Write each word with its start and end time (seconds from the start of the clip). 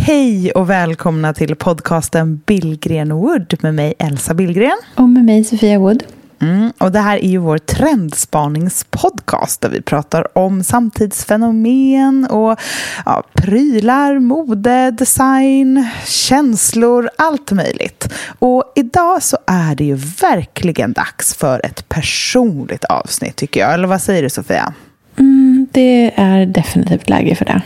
Hej 0.00 0.50
och 0.50 0.70
välkomna 0.70 1.34
till 1.34 1.56
podcasten 1.56 2.40
Billgren 2.46 3.12
Wood 3.12 3.56
med 3.60 3.74
mig 3.74 3.94
Elsa 3.98 4.34
Billgren. 4.34 4.78
Och 4.94 5.08
med 5.08 5.24
mig 5.24 5.44
Sofia 5.44 5.78
Wood. 5.78 6.04
Mm, 6.40 6.72
och 6.78 6.92
det 6.92 6.98
här 6.98 7.16
är 7.16 7.28
ju 7.28 7.38
vår 7.38 7.58
trendspaningspodcast 7.58 9.60
där 9.60 9.68
vi 9.68 9.82
pratar 9.82 10.38
om 10.38 10.64
samtidsfenomen 10.64 12.26
och 12.30 12.60
ja, 13.06 13.22
prylar, 13.32 14.18
mode, 14.18 14.90
design, 14.90 15.86
känslor, 16.06 17.10
allt 17.18 17.52
möjligt. 17.52 18.12
Och 18.38 18.72
idag 18.76 19.22
så 19.22 19.36
är 19.46 19.74
det 19.74 19.84
ju 19.84 19.94
verkligen 20.20 20.92
dags 20.92 21.34
för 21.34 21.66
ett 21.66 21.88
personligt 21.88 22.84
avsnitt 22.84 23.36
tycker 23.36 23.60
jag. 23.60 23.74
Eller 23.74 23.88
vad 23.88 24.02
säger 24.02 24.22
du 24.22 24.30
Sofia? 24.30 24.74
Mm, 25.18 25.66
det 25.72 26.12
är 26.16 26.46
definitivt 26.46 27.08
läge 27.08 27.34
för 27.34 27.44
det. 27.44 27.62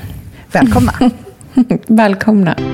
Välkomna! 0.53 0.93
Välkomna! 1.89 2.72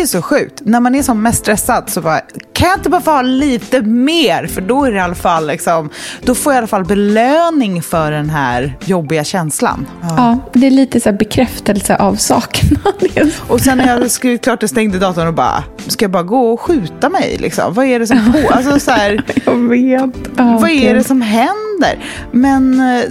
Är 0.00 0.06
så 0.06 0.22
sjukt. 0.22 0.62
När 0.64 0.80
man 0.80 0.94
är 0.94 1.02
som 1.02 1.22
mest 1.22 1.38
stressad 1.38 1.90
så 1.90 2.00
bara, 2.00 2.20
kan 2.52 2.68
jag 2.68 2.78
inte 2.78 2.90
bara 2.90 3.00
få 3.00 3.10
ha 3.10 3.22
lite 3.22 3.82
mer? 3.82 4.46
För 4.46 4.60
då 4.60 4.84
är 4.84 4.90
det 4.90 4.96
i 4.96 5.00
alla 5.00 5.14
fall 5.14 5.46
liksom, 5.46 5.90
då 6.22 6.34
får 6.34 6.52
jag 6.52 6.56
i 6.56 6.58
alla 6.58 6.66
fall 6.66 6.84
belöning 6.84 7.82
för 7.82 8.12
den 8.12 8.30
här 8.30 8.78
jobbiga 8.84 9.24
känslan. 9.24 9.86
Ja, 10.02 10.08
ja 10.16 10.38
det 10.52 10.66
är 10.66 10.70
lite 10.70 11.00
så 11.00 11.12
bekräftelse 11.12 11.96
av 11.96 12.14
saknad. 12.16 12.94
och 13.48 13.60
sen 13.60 13.78
när 13.78 14.00
jag 14.00 14.10
skrivit 14.10 14.42
klart 14.42 14.62
och 14.62 14.70
stängde 14.70 14.98
datorn 14.98 15.26
och 15.26 15.34
bara, 15.34 15.64
ska 15.86 16.04
jag 16.04 16.10
bara 16.10 16.22
gå 16.22 16.52
och 16.52 16.60
skjuta 16.60 17.08
mig? 17.08 17.36
Liksom? 17.38 17.74
Vad 17.74 17.86
är 17.86 17.98
det 17.98 18.06
som 18.06 18.32
på? 18.32 18.50
Alltså, 18.54 18.80
så 18.80 18.90
här, 18.90 19.22
jag 19.44 19.68
vet. 19.68 20.10
Ja, 20.36 20.58
vad 20.60 20.70
är 20.70 20.94
det 20.94 21.04
som 21.04 21.20
händer? 21.20 22.04
Men 22.32 22.80
eh, 22.80 23.04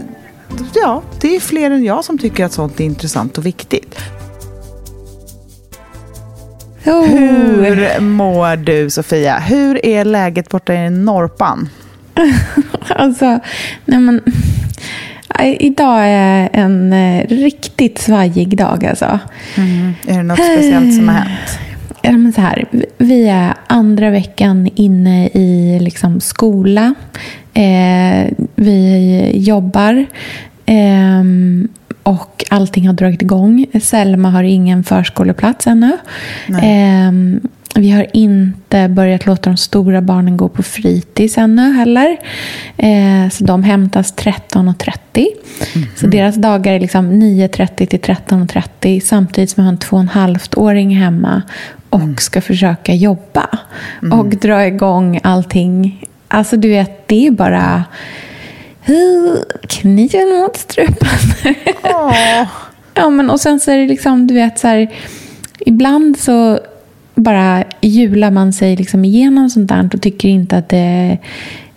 ja, 0.73 1.03
det 1.21 1.35
är 1.35 1.39
fler 1.39 1.71
än 1.71 1.83
jag 1.83 2.05
som 2.05 2.17
tycker 2.17 2.45
att 2.45 2.53
sånt 2.53 2.79
är 2.79 2.83
intressant 2.83 3.37
och 3.37 3.45
viktigt. 3.45 3.95
Oh. 6.85 7.05
Hur 7.05 7.99
mår 7.99 8.55
du 8.55 8.89
Sofia? 8.89 9.39
Hur 9.39 9.85
är 9.85 10.05
läget 10.05 10.49
borta 10.49 10.73
i 10.73 10.89
Norpan? 10.89 11.69
alltså, 12.89 13.39
nej 13.85 13.99
men, 13.99 14.21
idag 15.59 15.99
är 16.01 16.49
en 16.53 16.93
eh, 16.93 17.27
riktigt 17.27 17.97
svajig 17.97 18.57
dag 18.57 18.85
alltså. 18.85 19.19
Mm. 19.57 19.93
Är 20.07 20.17
det 20.17 20.23
något 20.23 20.39
speciellt 20.39 20.95
som 20.95 21.07
har 21.07 21.15
hänt? 21.15 21.59
Ja, 22.01 22.11
men 22.11 22.33
så 22.33 22.41
här, 22.41 22.65
vi 22.97 23.27
är 23.27 23.53
andra 23.67 24.09
veckan 24.09 24.69
inne 24.75 25.27
i 25.27 25.79
liksom 25.81 26.19
skola. 26.19 26.93
Eh, 27.53 28.31
vi 28.55 29.31
jobbar. 29.35 30.05
Eh, 30.65 31.23
och 32.03 32.45
allting 32.49 32.87
har 32.87 32.93
dragit 32.93 33.21
igång. 33.21 33.65
Selma 33.81 34.29
har 34.29 34.43
ingen 34.43 34.83
förskoleplats 34.83 35.67
ännu. 35.67 35.97
Eh, 36.47 37.11
vi 37.75 37.91
har 37.91 38.07
inte 38.13 38.87
börjat 38.87 39.25
låta 39.25 39.49
de 39.49 39.57
stora 39.57 40.01
barnen 40.01 40.37
gå 40.37 40.49
på 40.49 40.63
fritids 40.63 41.37
ännu 41.37 41.73
heller. 41.73 42.17
Eh, 42.77 43.29
så 43.31 43.43
de 43.43 43.63
hämtas 43.63 44.13
13.30. 44.13 45.27
Mm. 45.75 45.87
Så 45.95 46.07
deras 46.07 46.35
dagar 46.35 46.73
är 46.73 46.79
liksom 46.79 47.11
9.30 47.11 47.85
till 47.85 47.99
13.30 47.99 48.99
samtidigt 48.99 49.49
som 49.49 49.63
vi 49.63 49.65
har 49.65 49.71
en 49.71 49.79
två 49.79 49.95
och 49.95 50.01
en 50.01 50.07
halvt-åring 50.07 50.95
hemma 50.95 51.41
och 51.89 52.01
mm. 52.01 52.17
ska 52.17 52.41
försöka 52.41 52.93
jobba. 52.93 53.49
Mm. 54.01 54.19
Och 54.19 54.27
dra 54.27 54.65
igång 54.65 55.19
allting. 55.23 56.05
Alltså 56.27 56.57
du 56.57 56.69
vet, 56.69 57.07
det 57.07 57.27
är 57.27 57.31
bara 57.31 57.83
kniven 59.67 60.29
mot 60.29 60.57
strupen. 60.57 61.09
ja, 62.93 63.09
men 63.09 63.29
och 63.29 63.39
sen 63.39 63.59
så 63.59 63.71
är 63.71 63.77
det 63.77 63.87
liksom, 63.87 64.27
du 64.27 64.33
vet 64.33 64.59
så 64.59 64.67
här, 64.67 64.91
ibland 65.59 66.19
så 66.19 66.59
bara 67.15 67.63
hjular 67.81 68.31
man 68.31 68.53
sig 68.53 68.75
liksom 68.75 69.05
igenom 69.05 69.49
sånt 69.49 69.69
där 69.69 69.89
och 69.93 70.01
tycker 70.01 70.29
inte 70.29 70.57
att 70.57 70.69
det 70.69 70.77
är 70.77 71.17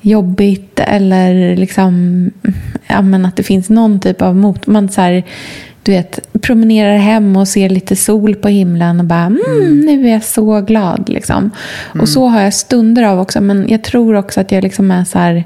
jobbigt 0.00 0.80
eller 0.80 1.56
liksom, 1.56 2.30
ja, 2.86 3.02
men 3.02 3.26
att 3.26 3.36
det 3.36 3.42
finns 3.42 3.70
någon 3.70 4.00
typ 4.00 4.22
av 4.22 4.36
mot. 4.36 4.66
Man 4.66 4.88
så 4.88 5.00
här, 5.00 5.24
du 5.82 5.92
vet, 5.92 6.32
promenerar 6.40 6.96
hem 6.96 7.36
och 7.36 7.48
ser 7.48 7.68
lite 7.68 7.96
sol 7.96 8.34
på 8.34 8.48
himlen 8.48 9.00
och 9.00 9.06
bara 9.06 9.26
mm, 9.26 9.40
mm. 9.46 9.80
nu 9.80 10.08
är 10.08 10.12
jag 10.12 10.24
så 10.24 10.60
glad. 10.60 11.08
Liksom. 11.08 11.50
Mm. 11.92 12.02
Och 12.02 12.08
så 12.08 12.26
har 12.28 12.40
jag 12.40 12.54
stunder 12.54 13.02
av 13.02 13.20
också, 13.20 13.40
men 13.40 13.68
jag 13.68 13.84
tror 13.84 14.14
också 14.14 14.40
att 14.40 14.52
jag 14.52 14.62
liksom 14.64 14.90
är 14.90 15.04
så 15.04 15.18
här 15.18 15.44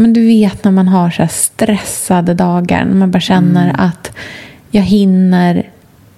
men 0.00 0.12
du 0.12 0.26
vet 0.26 0.64
när 0.64 0.72
man 0.72 0.88
har 0.88 1.10
så 1.10 1.26
stressade 1.28 2.34
dagar, 2.34 2.84
när 2.84 2.94
man 2.94 3.10
bara 3.10 3.20
känner 3.20 3.64
mm. 3.64 3.80
att 3.80 4.12
jag 4.70 4.82
hinner 4.82 5.68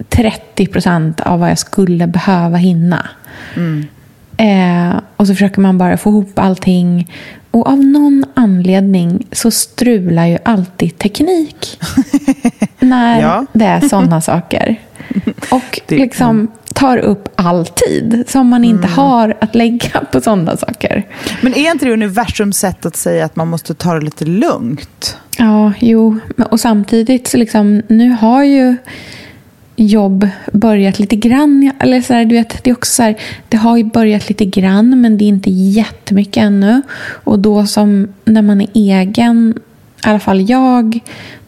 30 0.09 0.67
procent 0.67 1.21
av 1.21 1.41
vad 1.41 1.51
jag 1.51 1.59
skulle 1.59 2.07
behöva 2.07 2.57
hinna. 2.57 3.09
Mm. 3.57 3.87
Eh, 4.37 5.01
och 5.17 5.27
så 5.27 5.35
försöker 5.35 5.61
man 5.61 5.79
bara 5.79 5.97
få 5.97 6.11
ihop 6.11 6.39
allting. 6.39 7.11
Och 7.51 7.69
av 7.69 7.79
någon 7.79 8.25
anledning 8.35 9.27
så 9.33 9.51
strular 9.51 10.27
ju 10.27 10.39
alltid 10.45 10.99
teknik 10.99 11.81
när 12.79 13.21
ja. 13.21 13.47
det 13.53 13.65
är 13.65 13.81
sådana 13.81 14.21
saker. 14.21 14.77
Och 15.51 15.81
det, 15.87 15.97
liksom 15.97 16.49
tar 16.75 16.99
upp 16.99 17.29
all 17.35 17.67
tid 17.67 18.25
som 18.29 18.49
man 18.49 18.65
inte 18.65 18.87
mm. 18.87 18.97
har 18.99 19.37
att 19.41 19.55
lägga 19.55 20.01
på 20.13 20.21
sådana 20.21 20.57
saker. 20.57 21.07
Men 21.41 21.55
är 21.55 21.71
inte 21.71 21.85
det 21.85 21.93
universums 21.93 22.59
sätt 22.59 22.87
att 22.87 22.97
säga 22.97 23.25
att 23.25 23.37
man 23.37 23.49
måste 23.49 23.75
ta 23.75 23.95
det 23.95 24.01
lite 24.01 24.25
lugnt? 24.25 25.17
Ja, 25.39 25.73
jo. 25.81 26.19
Och 26.51 26.61
samtidigt 26.61 27.29
så 27.29 27.37
liksom, 27.37 27.83
nu 27.89 28.11
har 28.11 28.45
ju 28.45 28.77
jobb 29.77 30.29
börjat 30.53 30.99
lite 30.99 31.17
grann. 31.17 31.73
Eller 31.79 32.01
så 32.01 32.15
här, 32.15 32.25
du 32.25 32.35
vet, 32.35 32.65
det, 32.65 32.71
är 32.71 32.75
också 32.75 32.93
så 32.93 33.03
här, 33.03 33.17
det 33.49 33.57
har 33.57 33.77
ju 33.77 33.85
börjat 33.85 34.29
lite 34.29 34.45
grann 34.45 35.01
men 35.01 35.19
det 35.19 35.25
är 35.25 35.29
inte 35.29 35.51
jättemycket 35.51 36.43
ännu. 36.43 36.83
Och 37.25 37.39
då 37.39 37.67
som 37.67 38.09
när 38.25 38.43
man 38.43 38.61
är 38.61 38.69
egen, 38.75 39.55
i 40.07 40.09
alla 40.09 40.21
fall 40.21 40.51
jag, 40.51 41.01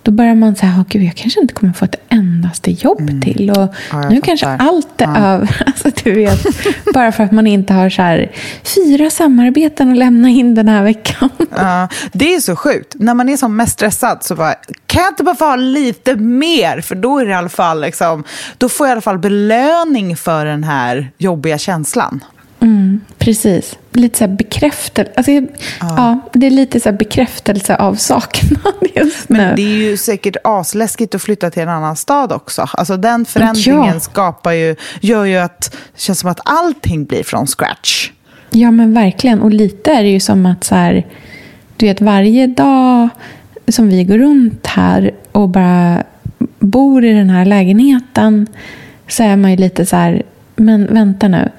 då 0.05 0.11
börjar 0.11 0.35
man 0.35 0.57
säga, 0.57 0.85
oh, 0.91 1.05
jag 1.05 1.17
kanske 1.17 1.41
inte 1.41 1.55
kommer 1.55 1.73
få 1.73 1.85
ett 1.85 1.97
endaste 2.09 2.71
jobb 2.71 3.01
mm. 3.01 3.21
till. 3.21 3.51
Och 3.51 3.75
ja, 3.91 4.09
nu 4.09 4.21
kanske 4.21 4.47
allt 4.47 5.01
är 5.01 5.05
ja. 5.05 5.17
över. 5.17 5.63
Alltså, 5.67 5.91
du 6.05 6.15
vet, 6.15 6.41
bara 6.95 7.13
för 7.13 7.25
att 7.25 7.33
man 7.33 7.47
inte 7.47 7.73
har 7.73 7.91
så 7.91 8.03
här, 8.03 8.33
fyra 8.63 9.11
samarbeten 9.11 9.91
att 9.91 9.99
lämna 9.99 10.29
in 10.29 10.55
den 10.55 10.69
här 10.69 10.83
veckan. 10.83 11.29
Ja, 11.57 11.89
det 12.13 12.35
är 12.35 12.41
så 12.41 12.57
sjukt. 12.57 12.95
När 12.99 13.15
man 13.15 13.29
är 13.29 13.37
som 13.37 13.57
mest 13.57 13.73
stressad 13.73 14.25
så 14.25 14.35
bara, 14.35 14.55
kan 14.87 15.03
jag 15.03 15.11
inte 15.11 15.25
bara 15.25 15.35
få 15.35 15.45
ha 15.45 15.57
lite 15.57 16.17
mer? 16.17 16.81
För 16.81 16.95
då, 16.95 17.19
är 17.19 17.25
det 17.25 17.31
i 17.31 17.35
alla 17.35 17.49
fall 17.49 17.81
liksom, 17.81 18.25
då 18.59 18.69
får 18.69 18.87
jag 18.87 18.91
i 18.91 18.93
alla 18.93 19.01
fall 19.01 19.19
belöning 19.19 20.17
för 20.17 20.47
den 20.47 20.65
här 20.65 21.11
jobbiga 21.19 21.59
känslan. 21.59 22.25
Mm, 22.65 23.01
precis. 23.19 23.79
Lite 23.93 24.19
så 24.19 24.29
bekräftelse. 24.29 25.13
Alltså, 25.17 25.33
ja. 25.33 25.47
ja. 25.81 26.21
det 26.33 26.47
är 26.47 26.51
lite 26.51 26.81
så 26.81 26.93
bekräftelse 26.93 27.77
av 27.77 27.95
saknad 27.95 28.75
just 28.95 29.29
nu. 29.29 29.37
Men 29.37 29.57
det 29.57 29.63
är 29.63 29.91
ju 29.91 29.97
säkert 29.97 30.37
asläskigt 30.45 31.15
att 31.15 31.23
flytta 31.23 31.51
till 31.51 31.63
en 31.63 31.69
annan 31.69 31.97
stad 31.97 32.33
också. 32.33 32.69
Alltså 32.73 32.97
den 32.97 33.25
förändringen 33.25 33.95
ja. 33.95 34.01
skapar 34.01 34.53
ju, 34.53 34.77
gör 35.01 35.25
ju 35.25 35.37
att 35.37 35.77
det 35.95 36.01
känns 36.01 36.21
som 36.21 36.31
att 36.31 36.41
allting 36.45 37.05
blir 37.05 37.23
från 37.23 37.47
scratch. 37.47 38.11
Ja, 38.51 38.71
men 38.71 38.95
verkligen. 38.95 39.41
Och 39.41 39.51
lite 39.51 39.91
är 39.91 40.03
det 40.03 40.11
ju 40.11 40.21
som 40.21 40.47
att 40.47 40.65
så 40.65 40.75
här, 40.75 41.07
du 41.77 41.87
vet, 41.87 42.01
varje 42.01 42.47
dag 42.47 43.09
som 43.69 43.89
vi 43.89 44.05
går 44.05 44.19
runt 44.19 44.67
här 44.67 45.15
och 45.33 45.49
bara 45.49 46.03
bor 46.59 47.05
i 47.05 47.13
den 47.13 47.31
här 47.31 47.45
lägenheten 47.45 48.47
så 49.09 49.23
är 49.23 49.37
man 49.37 49.51
ju 49.51 49.57
lite 49.57 49.87
så 49.87 49.97
här, 49.97 50.23
men 50.57 50.95
vänta 50.95 51.29
nu 51.29 51.51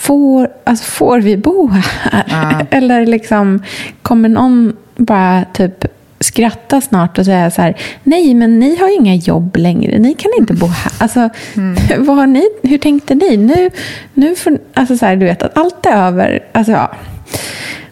får, 0.00 0.48
alltså, 0.64 0.84
får 0.84 1.20
vi 1.20 1.36
bo 1.36 1.68
här? 1.68 2.24
Ja. 2.28 2.66
Eller 2.76 3.06
liksom, 3.06 3.62
kommer 4.02 4.28
någon 4.28 4.76
bara 4.96 5.44
typ 5.44 5.84
skratta 6.20 6.80
snart 6.80 7.18
och 7.18 7.24
säga 7.24 7.50
så 7.50 7.62
här, 7.62 7.76
nej 8.02 8.34
men 8.34 8.58
ni 8.58 8.76
har 8.76 9.00
inga 9.00 9.14
jobb 9.14 9.56
längre, 9.56 9.98
ni 9.98 10.14
kan 10.14 10.30
inte 10.38 10.54
bo 10.54 10.66
här. 10.66 10.92
Alltså, 10.98 11.28
mm. 11.56 11.76
vad 12.06 12.16
har 12.16 12.26
ni, 12.26 12.42
hur 12.62 12.78
tänkte 12.78 13.14
ni? 13.14 13.36
Nu, 13.36 13.70
nu 14.14 14.34
för, 14.34 14.58
alltså 14.74 14.96
så 14.96 15.06
här, 15.06 15.16
du 15.16 15.26
vet 15.26 15.42
att 15.42 15.56
allt 15.56 15.86
är 15.86 16.06
över. 16.06 16.44
Alltså, 16.52 16.72
ja. 16.72 16.92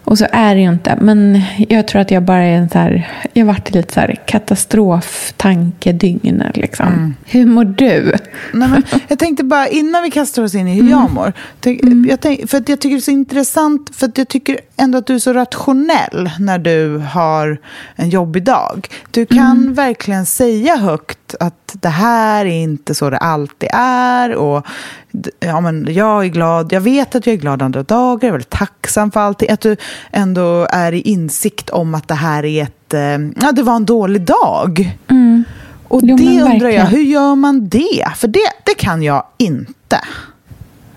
Och 0.09 0.17
så 0.17 0.27
är 0.31 0.55
det 0.55 0.61
ju 0.61 0.69
inte. 0.69 0.97
Men 1.01 1.41
jag 1.69 1.87
tror 1.87 2.01
att 2.01 2.11
jag 2.11 2.23
bara 2.23 2.43
är 2.43 2.57
en 2.57 2.69
så 2.69 2.77
här, 2.77 3.11
jag 3.33 3.45
har 3.45 3.53
varit 3.53 3.73
lite 3.73 3.93
så 3.93 3.99
här 3.99 4.15
katastroftankedygn. 4.25 6.43
Liksom. 6.53 6.87
Mm. 6.87 7.15
Hur 7.25 7.45
mår 7.45 7.65
du? 7.65 8.13
Nej, 8.53 8.69
men 8.69 8.83
jag 9.07 9.19
tänkte 9.19 9.43
bara 9.43 9.67
innan 9.67 10.03
vi 10.03 10.11
kastar 10.11 10.43
oss 10.43 10.55
in 10.55 10.67
i 10.67 10.73
hur 10.73 10.81
mm. 10.81 10.91
jag 10.91 11.11
mår. 11.11 11.33
Tänk, 11.59 11.83
mm. 11.83 12.05
jag 12.09 12.19
tänk, 12.19 12.49
för 12.49 12.57
att 12.57 12.69
jag 12.69 12.79
tycker 12.79 12.95
det 12.95 12.99
är 12.99 13.01
så 13.01 13.11
intressant, 13.11 13.95
för 13.95 14.07
att 14.07 14.17
jag 14.17 14.27
tycker 14.27 14.59
ändå 14.77 14.97
att 14.97 15.07
du 15.07 15.15
är 15.15 15.19
så 15.19 15.33
rationell 15.33 16.29
när 16.39 16.59
du 16.59 16.97
har 16.97 17.57
en 17.95 18.09
jobbig 18.09 18.43
dag. 18.43 18.87
Du 19.11 19.25
kan 19.25 19.57
mm. 19.57 19.73
verkligen 19.73 20.25
säga 20.25 20.75
högt 20.75 21.35
att 21.39 21.69
det 21.73 21.89
här 21.89 22.45
är 22.45 22.63
inte 22.63 22.95
så 22.95 23.09
det 23.09 23.17
alltid 23.17 23.69
är. 23.73 24.35
Och 24.35 24.67
ja, 25.39 25.61
men 25.61 25.87
jag 25.89 26.25
är 26.25 26.29
glad, 26.29 26.73
jag 26.73 26.81
vet 26.81 27.15
att 27.15 27.25
jag 27.25 27.33
är 27.33 27.37
glad 27.37 27.61
andra 27.61 27.83
dagar, 27.83 28.19
jag 28.21 28.27
är 28.27 28.31
väldigt 28.31 28.49
tacksam 28.49 29.11
för 29.11 29.19
allting. 29.19 29.49
Att 29.51 29.61
du 29.61 29.75
ändå 30.11 30.67
är 30.71 30.91
i 30.91 31.01
insikt 31.01 31.69
om 31.69 31.95
att 31.95 32.07
det 32.07 32.15
här 32.15 32.45
är 32.45 32.63
ett, 32.63 32.93
eh, 32.93 33.01
ja 33.41 33.51
det 33.51 33.63
var 33.63 33.75
en 33.75 33.85
dålig 33.85 34.21
dag. 34.21 34.97
Mm. 35.07 35.43
Och 35.87 36.01
jo, 36.03 36.17
det 36.17 36.41
undrar 36.41 36.69
jag, 36.69 36.85
hur 36.85 37.03
gör 37.03 37.35
man 37.35 37.69
det? 37.69 38.07
För 38.15 38.27
det, 38.27 38.49
det 38.65 38.75
kan 38.77 39.03
jag 39.03 39.23
inte. 39.37 39.99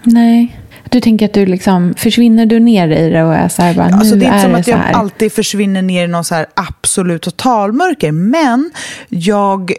Nej. 0.03 0.59
Du 0.91 1.01
tänker 1.01 1.27
att 1.27 1.33
du 1.33 1.47
liksom, 1.47 1.95
försvinner 1.97 2.47
du 2.47 2.61
ner 2.61 2.89
i 2.89 3.11
det 3.11 3.23
och 3.25 3.35
är 3.35 3.49
så 3.49 3.63
här, 3.63 3.75
bara, 3.75 3.91
ja, 3.91 3.97
alltså 3.97 4.15
nu 4.15 4.21
Det 4.21 4.27
är 4.27 4.35
inte 4.35 4.43
som 4.43 4.55
att 4.55 4.67
jag 4.67 4.81
alltid 4.93 5.33
försvinner 5.33 5.83
ner 5.83 6.05
i 6.05 6.09
någon 6.09 6.25
så 6.25 6.35
här 6.35 6.47
absolut 6.55 7.23
totalmörker, 7.23 8.13
men 8.13 8.71
jag 9.09 9.73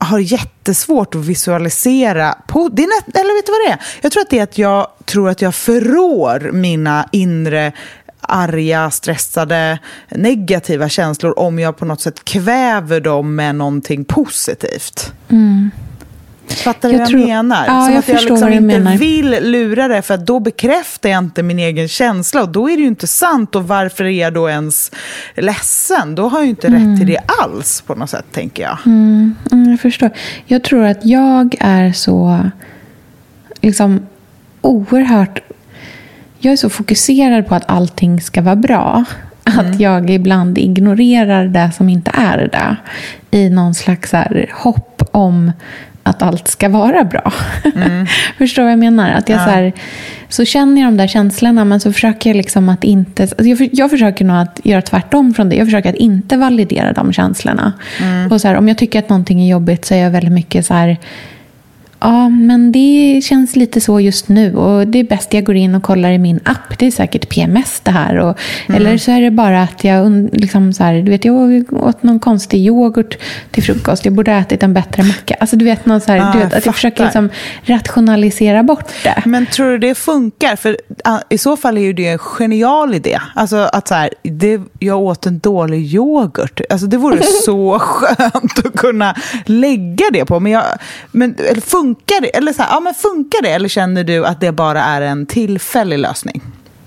har 0.00 0.18
jättesvårt 0.18 1.14
att 1.14 1.24
visualisera. 1.24 2.34
På, 2.46 2.68
det 2.68 2.82
är, 2.82 3.20
eller 3.20 3.38
vet 3.38 3.46
du 3.46 3.52
vad 3.52 3.60
det 3.66 3.72
är? 3.72 3.80
Jag 4.02 4.12
tror 4.12 4.22
att 4.22 4.30
det 4.30 4.38
är 4.38 4.42
att 4.42 4.58
jag 4.58 4.86
tror 5.04 5.28
att 5.28 5.42
jag 5.42 5.54
förrår 5.54 6.50
mina 6.52 7.08
inre 7.12 7.72
arga, 8.20 8.90
stressade, 8.90 9.78
negativa 10.08 10.88
känslor 10.88 11.38
om 11.38 11.58
jag 11.58 11.76
på 11.76 11.84
något 11.84 12.00
sätt 12.00 12.24
kväver 12.24 13.00
dem 13.00 13.34
med 13.34 13.54
någonting 13.54 14.04
positivt. 14.04 15.12
Mm. 15.28 15.70
Fattar 16.54 16.88
du 16.88 16.94
vad 16.94 17.00
jag 17.00 17.08
tror, 17.08 17.26
menar? 17.26 17.66
Ja, 17.66 17.82
Som 17.84 17.92
jag 17.92 17.98
att 17.98 18.08
jag 18.08 18.22
liksom 18.22 18.52
inte 18.52 18.78
menar. 18.78 18.96
vill 18.96 19.30
lura 19.40 19.88
det 19.88 20.02
för 20.02 20.14
att 20.14 20.26
då 20.26 20.40
bekräftar 20.40 21.08
jag 21.08 21.18
inte 21.18 21.42
min 21.42 21.58
egen 21.58 21.88
känsla 21.88 22.42
och 22.42 22.48
då 22.48 22.70
är 22.70 22.76
det 22.76 22.82
ju 22.82 22.88
inte 22.88 23.06
sant 23.06 23.56
och 23.56 23.68
varför 23.68 24.04
är 24.04 24.10
jag 24.10 24.34
då 24.34 24.48
ens 24.48 24.90
ledsen? 25.34 26.14
Då 26.14 26.28
har 26.28 26.38
jag 26.38 26.44
ju 26.44 26.50
inte 26.50 26.66
mm. 26.66 26.90
rätt 26.90 27.00
till 27.00 27.06
det 27.06 27.20
alls 27.42 27.80
på 27.86 27.94
något 27.94 28.10
sätt 28.10 28.26
tänker 28.32 28.62
jag. 28.62 28.78
Mm. 28.86 29.34
Mm, 29.52 29.70
jag 29.70 29.80
förstår. 29.80 30.10
Jag 30.46 30.64
tror 30.64 30.84
att 30.84 31.06
jag 31.06 31.56
är 31.60 31.92
så 31.92 32.50
liksom 33.60 34.06
oerhört 34.60 35.40
jag 36.42 36.52
är 36.52 36.56
så 36.56 36.70
fokuserad 36.70 37.48
på 37.48 37.54
att 37.54 37.70
allting 37.70 38.20
ska 38.20 38.42
vara 38.42 38.56
bra. 38.56 39.04
Att 39.44 39.60
mm. 39.60 39.78
jag 39.78 40.10
ibland 40.10 40.58
ignorerar 40.58 41.46
det 41.46 41.70
som 41.76 41.88
inte 41.88 42.10
är 42.14 42.48
det. 42.52 42.76
I 43.38 43.50
någon 43.50 43.74
slags 43.74 44.12
hopp 44.52 45.02
om 45.12 45.52
att 46.02 46.22
allt 46.22 46.48
ska 46.48 46.68
vara 46.68 47.04
bra. 47.04 47.32
Mm. 47.74 48.06
Förstår 48.38 48.62
vad 48.62 48.72
jag 48.72 48.78
menar? 48.78 49.10
Att 49.10 49.28
jag 49.28 49.38
ja. 49.38 49.44
så, 49.44 49.50
här, 49.50 49.72
så 50.28 50.44
känner 50.44 50.82
jag 50.82 50.88
de 50.88 50.96
där 50.96 51.06
känslorna 51.06 51.64
men 51.64 51.80
så 51.80 51.92
försöker 51.92 52.30
jag 52.30 52.36
liksom 52.36 52.68
att 52.68 52.84
inte... 52.84 53.22
Alltså 53.22 53.44
jag, 53.44 53.68
jag 53.72 53.90
försöker 53.90 54.24
nog 54.24 54.36
att 54.36 54.60
göra 54.64 54.82
tvärtom 54.82 55.34
från 55.34 55.48
det. 55.48 55.56
Jag 55.56 55.66
försöker 55.66 55.90
att 55.90 55.96
inte 55.96 56.36
validera 56.36 56.92
de 56.92 57.12
känslorna. 57.12 57.72
Mm. 58.02 58.32
Och 58.32 58.40
så 58.40 58.48
här, 58.48 58.54
om 58.54 58.68
jag 58.68 58.78
tycker 58.78 58.98
att 58.98 59.08
någonting 59.08 59.42
är 59.42 59.48
jobbigt 59.48 59.84
så 59.84 59.94
är 59.94 59.98
jag 59.98 60.10
väldigt 60.10 60.32
mycket 60.32 60.66
så 60.66 60.74
här 60.74 60.96
Ja, 62.00 62.28
men 62.28 62.72
det 62.72 63.20
känns 63.24 63.56
lite 63.56 63.80
så 63.80 64.00
just 64.00 64.28
nu 64.28 64.56
och 64.56 64.86
det 64.86 64.98
är 64.98 65.04
bäst 65.04 65.34
jag 65.34 65.44
går 65.44 65.56
in 65.56 65.74
och 65.74 65.82
kollar 65.82 66.10
i 66.10 66.18
min 66.18 66.40
app. 66.44 66.78
Det 66.78 66.86
är 66.86 66.90
säkert 66.90 67.28
PMS 67.28 67.80
det 67.80 67.90
här. 67.90 68.16
Och, 68.16 68.38
mm. 68.68 68.80
Eller 68.80 68.98
så 68.98 69.10
är 69.10 69.20
det 69.20 69.30
bara 69.30 69.62
att 69.62 69.84
jag, 69.84 70.28
liksom 70.32 70.72
så 70.72 70.84
här, 70.84 70.94
du 70.94 71.10
vet, 71.10 71.24
jag 71.24 71.72
åt 71.72 72.02
någon 72.02 72.20
konstig 72.20 72.66
yoghurt 72.66 73.18
till 73.50 73.62
frukost. 73.62 74.04
Jag 74.04 74.14
borde 74.14 74.30
ha 74.30 74.38
ätit 74.40 74.62
en 74.62 74.74
bättre 74.74 75.02
macka. 75.02 75.34
Alltså 75.40 75.56
du 75.56 75.64
vet, 75.64 75.86
någon 75.86 76.00
så 76.00 76.12
här, 76.12 76.20
ah, 76.20 76.32
du 76.32 76.38
vet 76.38 76.54
att 76.54 76.66
jag 76.66 76.74
försöker 76.74 77.04
liksom 77.04 77.28
rationalisera 77.62 78.62
bort 78.62 78.88
det. 79.04 79.22
Men 79.26 79.46
tror 79.46 79.70
du 79.70 79.78
det 79.78 79.94
funkar? 79.94 80.56
För 80.56 80.76
i 81.28 81.38
så 81.38 81.56
fall 81.56 81.78
är 81.78 81.82
ju 81.82 81.92
det 81.92 82.08
en 82.08 82.18
genial 82.18 82.94
idé. 82.94 83.18
Alltså 83.34 83.56
att 83.56 83.88
så 83.88 83.94
här, 83.94 84.10
det, 84.22 84.60
jag 84.78 85.00
åt 85.00 85.26
en 85.26 85.38
dålig 85.38 85.94
yoghurt. 85.94 86.60
Alltså 86.70 86.86
det 86.86 86.96
vore 86.96 87.22
så 87.44 87.78
skönt 87.78 88.66
att 88.66 88.76
kunna 88.76 89.14
lägga 89.46 90.04
det 90.12 90.24
på. 90.24 90.40
Men, 90.40 90.52
jag, 90.52 90.64
men 91.12 91.34
eller 91.38 91.60
funkar 91.60 91.89
Funkar 91.90 92.20
det? 92.20 92.36
Eller, 92.36 92.52
så 92.52 92.62
här, 92.62 92.70
ja, 92.70 92.80
men 92.80 92.94
funkar 92.94 93.42
det? 93.42 93.50
eller 93.50 93.68
känner 93.68 94.04
du 94.04 94.26
att 94.26 94.40
det 94.40 94.52
bara 94.52 94.82
är 94.82 95.00
en 95.00 95.26
tillfällig 95.26 95.98
lösning? 95.98 96.42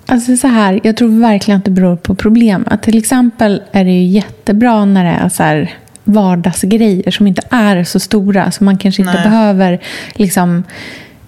Alltså 0.05 0.38
så 0.38 0.47
här, 0.47 0.79
jag 0.83 0.97
tror 0.97 1.21
verkligen 1.21 1.57
att 1.57 1.65
det 1.65 1.71
beror 1.71 1.95
på 1.95 2.15
problemet. 2.15 2.81
Till 2.83 2.97
exempel 2.97 3.61
är 3.71 3.85
det 3.85 3.91
ju 3.91 4.03
jättebra 4.03 4.85
när 4.85 5.03
det 5.03 5.09
är 5.09 5.29
så 5.29 5.44
här 5.44 5.73
vardagsgrejer 6.03 7.11
som 7.11 7.27
inte 7.27 7.41
är 7.50 7.83
så 7.83 8.00
stora. 8.00 8.51
Så 8.51 8.63
man 8.63 8.77
kanske 8.77 9.01
inte 9.01 9.13
Nej. 9.13 9.23
behöver 9.23 9.79
liksom, 10.13 10.63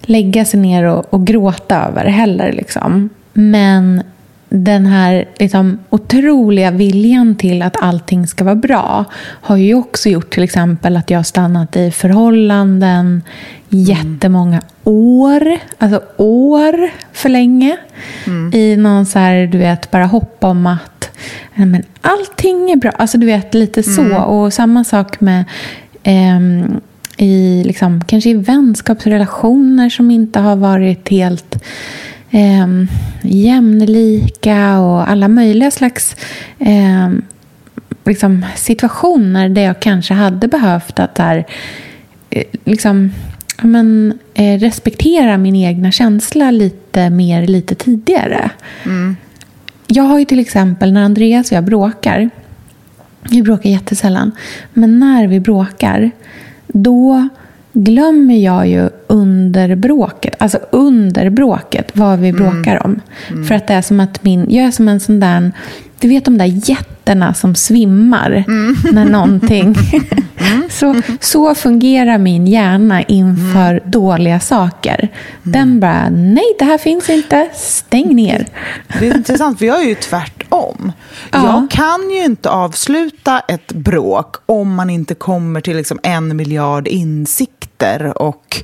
lägga 0.02 0.46
sig 0.46 0.60
ner 0.60 0.84
och, 0.84 1.14
och 1.14 1.28
gråta 1.28 1.86
över 1.86 2.06
heller. 2.06 2.52
Liksom. 2.52 3.10
Men 3.34 4.04
den 4.56 4.86
här 4.86 5.26
liksom, 5.40 5.80
otroliga 5.90 6.72
viljan 6.72 7.36
till 7.36 7.62
att 7.62 7.82
allting 7.82 8.28
ska 8.28 8.44
vara 8.44 8.56
bra 8.56 9.06
har 9.42 9.58
ju 9.58 9.76
också 9.76 10.10
gjort 10.10 10.34
till 10.34 10.44
exempel 10.44 10.98
att 10.98 11.10
jag 11.10 11.20
har 11.20 11.24
stannat 11.24 11.76
i 11.76 11.92
förhållanden 11.92 13.24
jättemånga 13.70 14.62
år, 14.84 15.58
alltså 15.78 16.02
år 16.18 16.90
för 17.14 17.30
länge. 17.30 17.78
Mm. 18.26 18.54
I 18.54 18.76
någon 18.76 19.06
så 19.06 19.20
här, 19.20 19.48
du 19.48 19.58
vet, 19.58 19.92
bara 19.92 20.06
hopp 20.06 20.38
om 20.40 20.68
att 20.68 21.10
men 21.56 21.84
allting 22.02 22.72
är 22.72 22.76
bra. 22.76 22.92
Alltså 22.92 23.18
du 23.18 23.26
vet, 23.26 23.54
lite 23.54 23.84
så. 23.84 24.02
Mm. 24.02 24.24
Och 24.24 24.54
samma 24.54 24.84
sak 24.84 25.22
med 25.22 25.46
eh, 26.04 26.40
i, 27.18 27.64
liksom, 27.66 28.04
kanske 28.08 28.30
i 28.30 28.34
vänskapsrelationer 28.34 29.90
som 29.90 30.12
inte 30.12 30.40
har 30.40 30.56
varit 30.56 31.10
helt 31.10 31.64
eh, 32.36 32.68
jämlika 33.22 34.80
och 34.80 35.10
alla 35.10 35.28
möjliga 35.28 35.72
slags 35.72 36.16
eh, 36.60 37.10
liksom, 38.06 38.46
situationer 38.56 39.50
där 39.50 39.62
jag 39.62 39.80
kanske 39.80 40.14
hade 40.14 40.48
behövt 40.48 41.00
att 41.00 41.16
där, 41.16 41.46
eh, 42.30 42.44
liksom, 42.64 43.12
men, 43.62 44.20
eh, 44.34 44.60
respektera 44.60 45.38
min 45.38 45.56
egna 45.56 45.92
känsla 45.92 46.52
lite 46.52 47.10
mer 47.10 47.48
lite 47.48 47.76
tidigare. 47.76 48.50
Mm. 48.86 49.16
Jag 49.88 50.04
har 50.04 50.20
ju 50.20 50.26
till 50.26 50.40
exempel 50.40 50.94
när 50.94 51.04
Andreas 51.04 51.52
och 51.52 51.58
jag 51.58 51.64
bråkar, 51.64 52.30
vi 53.30 53.42
bråkar 53.42 53.70
jättesällan, 53.70 54.32
men 54.74 55.00
när 55.00 55.28
vi 55.28 55.40
bråkar 55.40 56.12
då 56.68 57.30
glömmer 57.74 58.36
jag 58.36 58.68
ju 58.68 58.90
under 59.08 59.35
bråket, 59.76 60.36
alltså 60.40 60.60
under 60.72 61.30
bråket, 61.30 61.92
vad 61.94 62.20
vi 62.20 62.30
mm. 62.30 62.42
bråkar 62.42 62.86
om. 62.86 63.02
Mm. 63.30 63.46
För 63.46 63.56
att 63.56 63.68
det 63.68 63.74
är 63.74 63.82
som 63.82 64.00
att 64.00 64.24
min, 64.24 64.46
jag 64.50 64.66
är 64.66 64.72
som 64.72 64.88
en 64.88 65.00
sån 65.00 65.20
där, 65.20 65.52
du 66.00 66.08
vet 66.08 66.26
de 66.26 66.38
där 66.38 66.70
jätterna 66.70 67.34
som 67.34 67.56
svimmar 67.56 68.44
mm. 68.48 68.76
när 68.92 69.06
någonting... 69.06 69.76
Mm. 70.52 70.70
så, 70.70 71.02
så 71.20 71.56
fungerar 71.56 72.18
min 72.18 72.48
hjärna 72.48 73.04
inför 73.04 73.72
mm. 73.72 73.92
dåliga 73.92 74.40
saker. 74.40 74.98
Mm. 75.00 75.12
Den 75.44 75.80
bara, 75.80 76.10
nej 76.10 76.56
det 76.60 76.66
här 76.66 76.78
finns 76.78 77.10
inte, 77.10 77.50
stäng 77.54 78.16
ner. 78.16 78.48
Det 79.00 79.08
är 79.08 79.16
intressant, 79.16 79.60
för 79.60 79.66
jag 79.66 79.82
är 79.82 79.88
ju 79.88 79.96
tvärtom. 79.96 80.92
Ja. 81.32 81.46
Jag 81.46 81.72
kan 81.72 82.10
ju 82.10 82.24
inte 82.26 82.50
avsluta 82.50 83.40
ett 83.40 83.72
bråk 83.72 84.36
om 84.46 84.76
man 84.76 84.90
inte 84.90 85.16
kommer 85.16 85.62
till 85.62 85.78
liksom 85.78 86.00
en 86.04 86.36
miljard 86.36 86.88
insikt 86.88 87.66
sitter 87.76 88.22
och 88.22 88.64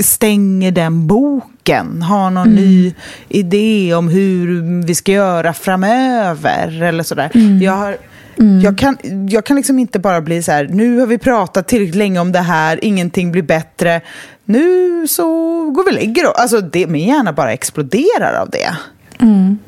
stänger 0.00 0.72
den 0.72 1.06
boken, 1.06 2.02
har 2.02 2.30
någon 2.30 2.48
mm. 2.48 2.64
ny 2.64 2.94
idé 3.28 3.94
om 3.94 4.08
hur 4.08 4.62
vi 4.86 4.94
ska 4.94 5.12
göra 5.12 5.52
framöver 5.52 6.82
eller 6.82 7.02
sådär. 7.02 7.30
Mm. 7.34 7.62
Jag 7.62 7.72
har 7.72 7.96
Mm. 8.38 8.60
Jag, 8.60 8.78
kan, 8.78 8.96
jag 9.28 9.44
kan 9.44 9.56
liksom 9.56 9.78
inte 9.78 9.98
bara 9.98 10.20
bli 10.20 10.42
så 10.42 10.52
här, 10.52 10.68
nu 10.68 10.98
har 10.98 11.06
vi 11.06 11.18
pratat 11.18 11.68
tillräckligt 11.68 11.94
länge 11.94 12.20
om 12.20 12.32
det 12.32 12.38
här, 12.38 12.84
ingenting 12.84 13.32
blir 13.32 13.42
bättre, 13.42 14.00
nu 14.44 15.06
så 15.08 15.24
går 15.70 15.84
vi 15.84 15.90
och 15.90 15.94
lägger 15.94 16.26
oss. 16.26 16.34
Alltså 16.36 16.60
det, 16.60 16.86
min 16.86 17.08
hjärna 17.08 17.32
bara 17.32 17.52
exploderar 17.52 18.40
av 18.42 18.50
det. 18.50 18.76
Mm. 19.18 19.58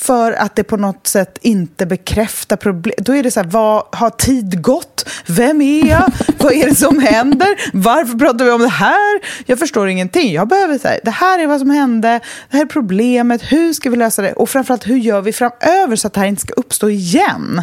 För 0.00 0.32
att 0.32 0.56
det 0.56 0.64
på 0.64 0.76
något 0.76 1.06
sätt 1.06 1.38
inte 1.40 1.86
bekräftar 1.86 2.56
problem. 2.56 2.94
Då 2.98 3.16
är 3.16 3.22
det 3.22 3.30
så 3.30 3.40
här, 3.40 3.46
vad 3.46 3.84
har 3.92 4.10
tid 4.10 4.62
gått? 4.62 5.08
Vem 5.26 5.62
är 5.62 5.86
jag? 5.86 6.12
vad 6.38 6.52
är 6.52 6.68
det 6.68 6.74
som 6.74 6.98
händer? 6.98 7.48
Varför 7.72 8.18
pratar 8.18 8.44
vi 8.44 8.50
om 8.50 8.60
det 8.60 8.68
här? 8.68 9.20
Jag 9.46 9.58
förstår 9.58 9.88
ingenting. 9.88 10.32
Jag 10.32 10.48
behöver 10.48 10.78
säga, 10.78 11.00
det 11.04 11.10
här 11.10 11.38
är 11.38 11.46
vad 11.46 11.60
som 11.60 11.70
hände, 11.70 12.20
det 12.50 12.56
här 12.56 12.64
är 12.64 12.68
problemet, 12.68 13.42
hur 13.42 13.72
ska 13.72 13.90
vi 13.90 13.96
lösa 13.96 14.22
det? 14.22 14.32
Och 14.32 14.48
framförallt, 14.48 14.86
hur 14.86 14.96
gör 14.96 15.20
vi 15.20 15.32
framöver 15.32 15.96
så 15.96 16.06
att 16.06 16.12
det 16.12 16.20
här 16.20 16.26
inte 16.26 16.42
ska 16.42 16.52
uppstå 16.52 16.90
igen? 16.90 17.62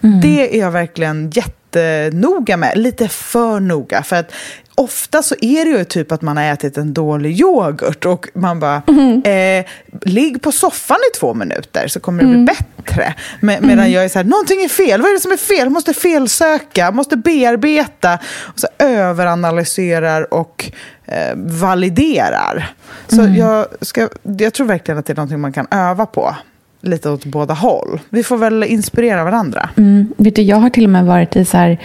Mm. 0.00 0.20
Det 0.20 0.56
är 0.56 0.60
jag 0.60 0.70
verkligen 0.70 1.30
jättenoga 1.30 2.56
med, 2.56 2.78
lite 2.78 3.08
för 3.08 3.60
noga. 3.60 4.02
För 4.02 4.16
att 4.16 4.32
ofta 4.74 5.22
så 5.22 5.34
är 5.40 5.64
det 5.64 5.70
ju 5.70 5.84
typ 5.84 6.12
att 6.12 6.22
man 6.22 6.36
har 6.36 6.44
ätit 6.44 6.78
en 6.78 6.94
dålig 6.94 7.40
yoghurt 7.40 8.04
och 8.04 8.28
man 8.34 8.60
bara, 8.60 8.82
mm. 8.86 9.22
eh, 9.24 9.66
ligg 10.10 10.42
på 10.42 10.52
soffan 10.52 10.96
i 11.12 11.18
två 11.18 11.34
minuter 11.34 11.88
så 11.88 12.00
kommer 12.00 12.22
det 12.22 12.28
bli 12.28 12.34
mm. 12.34 12.44
bättre. 12.44 13.14
Med, 13.40 13.62
medan 13.62 13.78
mm. 13.78 13.92
jag 13.92 14.04
är 14.04 14.08
så 14.08 14.18
här, 14.18 14.24
någonting 14.24 14.62
är 14.62 14.68
fel, 14.68 15.02
vad 15.02 15.10
är 15.10 15.14
det 15.14 15.20
som 15.20 15.32
är 15.32 15.36
fel? 15.36 15.58
Jag 15.58 15.72
måste 15.72 15.94
felsöka, 15.94 16.90
måste 16.90 17.16
bearbeta, 17.16 18.18
och 18.42 18.60
så 18.60 18.66
överanalyserar 18.78 20.34
och 20.34 20.70
eh, 21.04 21.34
validerar. 21.36 22.74
Så 23.08 23.20
mm. 23.20 23.34
jag, 23.34 23.66
ska, 23.80 24.08
jag 24.22 24.52
tror 24.52 24.66
verkligen 24.66 24.98
att 24.98 25.06
det 25.06 25.12
är 25.12 25.16
någonting 25.16 25.40
man 25.40 25.52
kan 25.52 25.66
öva 25.70 26.06
på 26.06 26.36
lite 26.80 27.10
åt 27.10 27.24
båda 27.24 27.54
håll. 27.54 28.00
Vi 28.08 28.22
får 28.22 28.36
väl 28.36 28.64
inspirera 28.64 29.24
varandra. 29.24 29.70
Mm. 29.76 30.12
Vet 30.16 30.36
du, 30.36 30.42
jag 30.42 30.56
har 30.56 30.70
till 30.70 30.84
och 30.84 30.90
med 30.90 31.04
varit 31.04 31.36
i 31.36 31.44
så 31.44 31.56
här 31.56 31.78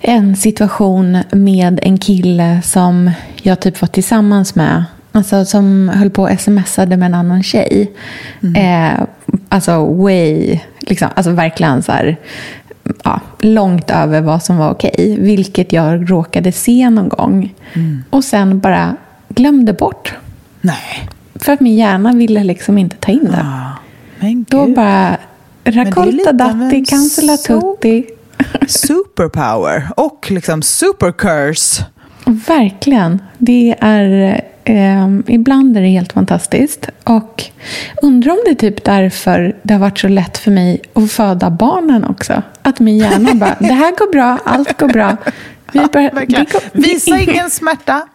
en 0.00 0.36
situation 0.36 1.18
med 1.32 1.80
en 1.82 1.98
kille 1.98 2.60
som 2.62 3.10
jag 3.42 3.60
typ 3.60 3.80
var 3.80 3.88
tillsammans 3.88 4.54
med. 4.54 4.84
Alltså 5.12 5.44
som 5.44 5.88
höll 5.88 6.10
på 6.10 6.22
och 6.22 6.40
smsade 6.40 6.96
med 6.96 7.06
en 7.06 7.14
annan 7.14 7.42
tjej. 7.42 7.92
Mm. 8.42 8.54
Eh, 8.54 9.04
alltså 9.48 9.86
way, 9.94 10.60
liksom, 10.80 11.08
alltså 11.14 11.30
verkligen 11.30 11.82
så 11.82 11.92
här, 11.92 12.16
ja, 13.04 13.20
långt 13.40 13.90
över 13.90 14.20
vad 14.20 14.42
som 14.42 14.56
var 14.56 14.70
okej. 14.70 15.16
Vilket 15.20 15.72
jag 15.72 16.10
råkade 16.10 16.52
se 16.52 16.90
någon 16.90 17.08
gång. 17.08 17.54
Mm. 17.72 18.04
Och 18.10 18.24
sen 18.24 18.60
bara 18.60 18.96
glömde 19.28 19.72
bort. 19.72 20.14
Nej. 20.60 21.08
För 21.34 21.52
att 21.52 21.60
min 21.60 21.76
hjärna 21.76 22.12
ville 22.12 22.44
liksom 22.44 22.78
inte 22.78 22.96
ta 22.96 23.12
in 23.12 23.24
det. 23.24 23.44
Ah, 23.44 23.78
men 24.20 24.46
Då 24.48 24.66
bara, 24.66 25.16
raccolta 25.64 26.32
datti, 26.32 26.84
cancella 26.84 27.36
tutti. 27.36 28.04
Superpower 28.66 29.88
och 29.96 30.30
liksom 30.30 30.62
supercurse. 30.62 31.84
Verkligen. 32.24 33.22
Det 33.38 33.76
är, 33.80 34.34
eh, 34.64 35.08
ibland 35.26 35.76
är 35.76 35.80
det 35.80 35.88
helt 35.88 36.12
fantastiskt. 36.12 36.88
Och 37.04 37.44
undrar 38.02 38.32
om 38.32 38.38
det 38.44 38.50
är 38.50 38.54
typ 38.54 38.84
därför 38.84 39.56
det 39.62 39.74
har 39.74 39.80
varit 39.80 39.98
så 39.98 40.08
lätt 40.08 40.38
för 40.38 40.50
mig 40.50 40.82
att 40.92 41.12
föda 41.12 41.50
barnen 41.50 42.04
också. 42.04 42.42
Att 42.62 42.80
min 42.80 42.98
hjärna 42.98 43.34
bara, 43.34 43.56
det 43.60 43.72
här 43.72 43.96
går 43.96 44.12
bra, 44.12 44.38
allt 44.44 44.78
går 44.78 44.88
bra. 44.88 45.16
Vi 45.72 45.80
bara, 45.80 46.02
ja, 46.28 46.44
går, 46.52 46.60
Visa 46.72 47.18
ingen 47.18 47.50
smärta. 47.50 48.08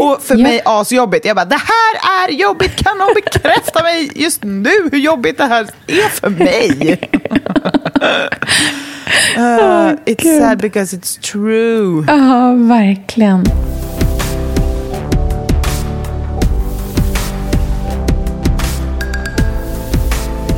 och 0.00 0.22
för 0.22 0.36
ja. 0.36 0.42
mig 0.42 0.60
asjobbigt. 0.64 1.26
Jag 1.26 1.36
bara, 1.36 1.44
det 1.44 1.60
här 1.60 2.28
är 2.28 2.32
jobbigt. 2.32 2.76
Kan 2.76 2.98
någon 2.98 3.14
bekräfta 3.14 3.82
mig 3.82 4.10
just 4.14 4.44
nu 4.44 4.88
hur 4.92 4.98
jobbigt 4.98 5.38
det 5.38 5.44
här 5.44 5.66
är 5.86 6.08
för 6.08 6.30
mig? 6.30 7.00
uh, 9.36 9.92
it's 10.06 10.24
Gud. 10.24 10.38
sad 10.40 10.58
because 10.58 10.96
it's 10.96 11.16
true. 11.32 12.04
Ja, 12.06 12.52
verkligen. 12.54 13.44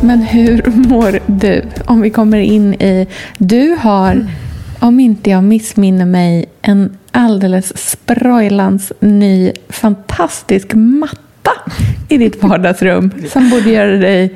Men 0.03 0.23
hur 0.23 0.63
mår 0.89 1.19
du? 1.27 1.63
Om 1.85 2.01
vi 2.01 2.11
kommer 2.11 2.39
in 2.39 2.75
i... 2.75 3.07
Du 3.39 3.77
har, 3.81 4.27
om 4.81 5.01
inte 5.01 5.31
jag 5.31 5.45
missminner 5.45 6.07
mig, 6.07 6.47
en 6.63 6.97
alldeles 7.11 7.91
sprojlans 7.91 8.93
ny 9.01 9.53
fantastisk 9.69 10.75
matta 10.75 11.53
i 12.09 12.19
ditt 12.19 12.43
vardagsrum 12.43 13.13
som 13.33 13.51
borde 13.51 13.71
göra 13.71 13.97
dig 13.97 14.35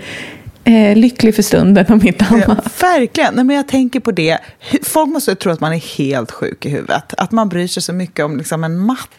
eh, 0.66 0.96
lycklig 0.96 1.35
för 1.35 1.42
stunden 1.42 1.87
om 1.88 2.06
inte 2.06 2.25
annat. 2.25 2.44
Ja, 2.64 2.70
verkligen. 2.80 3.35
Nej, 3.35 3.44
men 3.44 3.56
jag 3.56 3.68
tänker 3.68 4.00
på 4.00 4.11
det. 4.11 4.38
Folk 4.82 5.08
måste 5.08 5.35
tro 5.35 5.52
att 5.52 5.61
man 5.61 5.73
är 5.73 5.99
helt 5.99 6.30
sjuk 6.30 6.66
i 6.66 6.68
huvudet. 6.68 7.14
Att 7.16 7.32
man 7.32 7.49
bryr 7.49 7.66
sig 7.66 7.82
så 7.82 7.92
mycket 7.92 8.25
om 8.25 8.37
liksom, 8.37 8.64
en 8.64 8.78
matta 8.78 9.16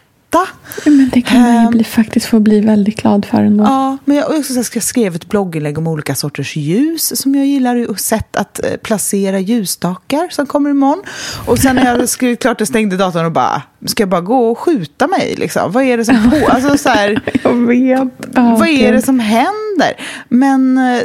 men 0.84 1.10
det 1.12 1.22
kan 1.22 1.42
man 1.42 1.52
ju 1.52 1.58
ehm. 1.58 1.70
bli, 1.70 1.84
faktiskt 1.84 2.26
få 2.26 2.40
bli 2.40 2.60
väldigt 2.60 3.02
glad 3.02 3.24
för 3.24 3.38
ändå. 3.38 3.64
Ja, 3.64 3.98
men 4.04 4.16
jag, 4.16 4.30
också, 4.30 4.54
jag 4.74 4.82
skrev 4.82 5.14
ett 5.14 5.28
blogginlägg 5.28 5.78
om 5.78 5.86
olika 5.86 6.14
sorters 6.14 6.56
ljus 6.56 7.20
som 7.20 7.34
jag 7.34 7.46
gillar 7.46 7.90
och 7.90 8.00
sätt 8.00 8.36
att 8.36 8.64
eh, 8.64 8.76
placera 8.82 9.38
ljusstakar 9.38 10.28
som 10.30 10.46
kommer 10.46 10.70
imorgon. 10.70 11.02
Och 11.46 11.58
sen 11.58 11.76
när 11.76 11.84
jag 11.84 12.08
skrivit 12.08 12.40
klart 12.40 12.60
och 12.60 12.68
stängde 12.68 12.96
datorn 12.96 13.24
och 13.24 13.32
bara, 13.32 13.62
ska 13.86 14.02
jag 14.02 14.08
bara 14.08 14.20
gå 14.20 14.50
och 14.50 14.58
skjuta 14.58 15.06
mig? 15.06 15.34
Liksom? 15.38 15.72
Vad 15.72 15.84
är 15.84 15.96
det 15.96 16.04
som 16.04 16.30
på? 16.30 16.48
Alltså, 16.48 16.78
så 16.78 16.88
här, 16.88 17.20
jag 17.42 17.66
vet. 17.66 18.08
vad 18.34 18.68
är 18.68 18.92
det 18.92 19.02
som 19.02 19.18
händer? 19.20 19.92
Men 20.28 20.78
eh, 20.78 21.02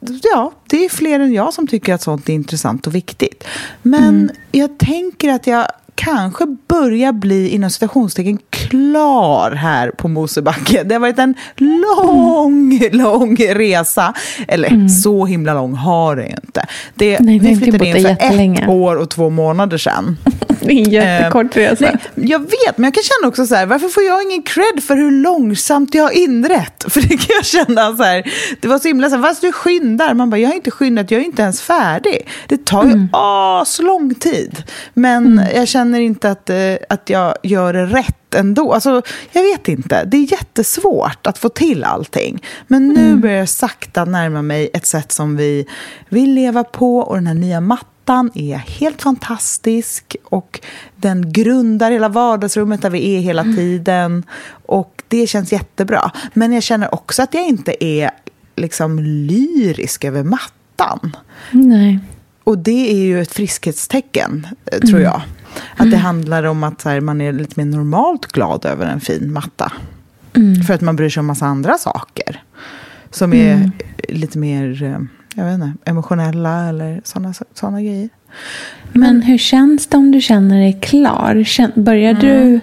ja, 0.00 0.52
det 0.66 0.84
är 0.84 0.88
fler 0.88 1.20
än 1.20 1.32
jag 1.32 1.54
som 1.54 1.66
tycker 1.66 1.94
att 1.94 2.02
sånt 2.02 2.28
är 2.28 2.32
intressant 2.32 2.86
och 2.86 2.94
viktigt. 2.94 3.44
Men 3.82 4.08
mm. 4.08 4.30
jag 4.52 4.78
tänker 4.78 5.32
att 5.32 5.46
jag 5.46 5.66
kanske 5.98 6.56
börjar 6.68 7.12
bli 7.12 7.48
inom 7.48 7.70
citationstecken 7.70 8.38
klar 8.50 9.50
här 9.50 9.90
på 9.90 10.08
Mosebacke. 10.08 10.82
Det 10.82 10.94
har 10.94 11.00
varit 11.00 11.18
en 11.18 11.34
lång, 11.56 12.74
mm. 12.74 12.98
lång 12.98 13.36
resa. 13.36 14.14
Eller 14.48 14.68
mm. 14.68 14.88
så 14.88 15.26
himla 15.26 15.54
lång 15.54 15.74
har 15.74 16.16
det 16.16 16.22
ju 16.22 16.34
inte. 16.44 16.66
Det, 16.94 17.20
Nej, 17.20 17.38
vi 17.38 17.56
flyttade 17.56 17.86
in 17.86 18.02
för 18.02 18.62
ett 18.62 18.68
år 18.68 18.96
och 18.96 19.10
två 19.10 19.30
månader 19.30 19.78
sedan. 19.78 20.16
Det 20.60 20.72
är 20.72 20.86
en 20.86 20.90
jättekort 20.90 21.56
eh, 21.56 21.60
resa. 21.60 21.84
Nej, 21.84 22.28
jag 22.28 22.38
vet, 22.38 22.78
men 22.78 22.84
jag 22.84 22.94
kan 22.94 23.02
känna 23.02 23.28
också 23.28 23.46
så 23.46 23.54
här, 23.54 23.66
varför 23.66 23.88
får 23.88 24.02
jag 24.02 24.22
ingen 24.22 24.42
cred 24.42 24.82
för 24.82 24.96
hur 24.96 25.10
långsamt 25.10 25.94
jag 25.94 26.02
har 26.02 26.10
inrett? 26.10 26.84
För 26.92 27.00
det 27.00 27.08
kan 27.08 27.36
jag 27.36 27.44
känna 27.44 27.96
så 27.96 28.02
här, 28.02 28.32
det 28.60 28.68
var 28.68 28.78
så 28.78 28.88
himla 28.88 29.10
så 29.10 29.16
här, 29.16 29.22
fast 29.22 29.40
du 29.40 29.52
skyndar, 29.52 30.14
man 30.14 30.30
bara, 30.30 30.38
jag 30.38 30.48
har 30.48 30.54
inte 30.54 30.70
skyndat, 30.70 31.10
jag 31.10 31.20
är 31.20 31.24
inte 31.24 31.42
ens 31.42 31.62
färdig. 31.62 32.28
Det 32.48 32.64
tar 32.64 32.84
ju 32.84 32.92
mm. 32.92 33.08
aslång 33.12 34.14
tid. 34.14 34.62
Men 34.94 35.26
mm. 35.26 35.44
jag 35.54 35.68
känner 35.68 35.87
inte 35.94 36.30
att, 36.30 36.50
eh, 36.50 36.74
att 36.88 37.10
jag 37.10 37.34
gör 37.42 37.72
det 37.72 37.86
rätt 37.86 38.34
ändå. 38.34 38.72
Alltså, 38.72 39.02
jag 39.32 39.42
vet 39.42 39.68
inte. 39.68 40.04
Det 40.04 40.16
är 40.16 40.32
jättesvårt 40.32 41.26
att 41.26 41.38
få 41.38 41.48
till 41.48 41.84
allting. 41.84 42.42
Men 42.66 42.88
nu 42.88 43.06
mm. 43.06 43.20
börjar 43.20 43.36
jag 43.36 43.48
sakta 43.48 44.04
närma 44.04 44.42
mig 44.42 44.70
ett 44.74 44.86
sätt 44.86 45.12
som 45.12 45.36
vi 45.36 45.66
vill 46.08 46.34
leva 46.34 46.64
på 46.64 46.98
och 46.98 47.14
den 47.14 47.26
här 47.26 47.34
nya 47.34 47.60
mattan 47.60 48.30
är 48.34 48.56
helt 48.56 49.02
fantastisk 49.02 50.16
och 50.24 50.60
den 50.96 51.32
grundar 51.32 51.90
hela 51.90 52.08
vardagsrummet 52.08 52.82
där 52.82 52.90
vi 52.90 53.16
är 53.16 53.20
hela 53.20 53.42
mm. 53.42 53.56
tiden. 53.56 54.24
Och 54.66 55.02
det 55.08 55.26
känns 55.26 55.52
jättebra. 55.52 56.10
Men 56.34 56.52
jag 56.52 56.62
känner 56.62 56.94
också 56.94 57.22
att 57.22 57.34
jag 57.34 57.46
inte 57.46 57.84
är 57.84 58.10
liksom 58.56 58.98
lyrisk 58.98 60.04
över 60.04 60.22
mattan. 60.22 61.16
Nej. 61.50 61.98
Och 62.44 62.58
det 62.58 62.90
är 62.90 63.02
ju 63.02 63.20
ett 63.20 63.32
friskhetstecken, 63.32 64.46
eh, 64.72 64.78
tror 64.80 65.00
mm. 65.00 65.20
Att 65.72 65.80
mm. 65.80 65.90
det 65.90 65.96
handlar 65.96 66.44
om 66.44 66.64
att 66.64 66.84
här, 66.84 67.00
man 67.00 67.20
är 67.20 67.32
lite 67.32 67.54
mer 67.56 67.76
normalt 67.76 68.26
glad 68.26 68.64
över 68.64 68.86
en 68.86 69.00
fin 69.00 69.32
matta. 69.32 69.72
Mm. 70.36 70.62
För 70.62 70.74
att 70.74 70.80
man 70.80 70.96
bryr 70.96 71.08
sig 71.08 71.20
om 71.20 71.26
massa 71.26 71.46
andra 71.46 71.78
saker. 71.78 72.42
Som 73.10 73.32
är 73.32 73.54
mm. 73.54 73.70
lite 74.08 74.38
mer 74.38 74.82
eh, 74.82 74.98
jag 75.38 75.44
vet 75.44 75.54
inte, 75.54 75.72
emotionella 75.84 76.68
eller 76.68 77.00
sådana 77.04 77.34
såna 77.54 77.82
grejer. 77.82 78.08
Men, 78.92 79.22
hur 79.22 79.38
känns 79.38 79.86
det 79.86 79.96
om 79.96 80.10
du 80.10 80.20
känner 80.20 80.60
dig 80.60 80.78
klar? 80.82 81.44
Börjar 81.80 82.10
mm. 82.10 82.20
du, 82.20 82.60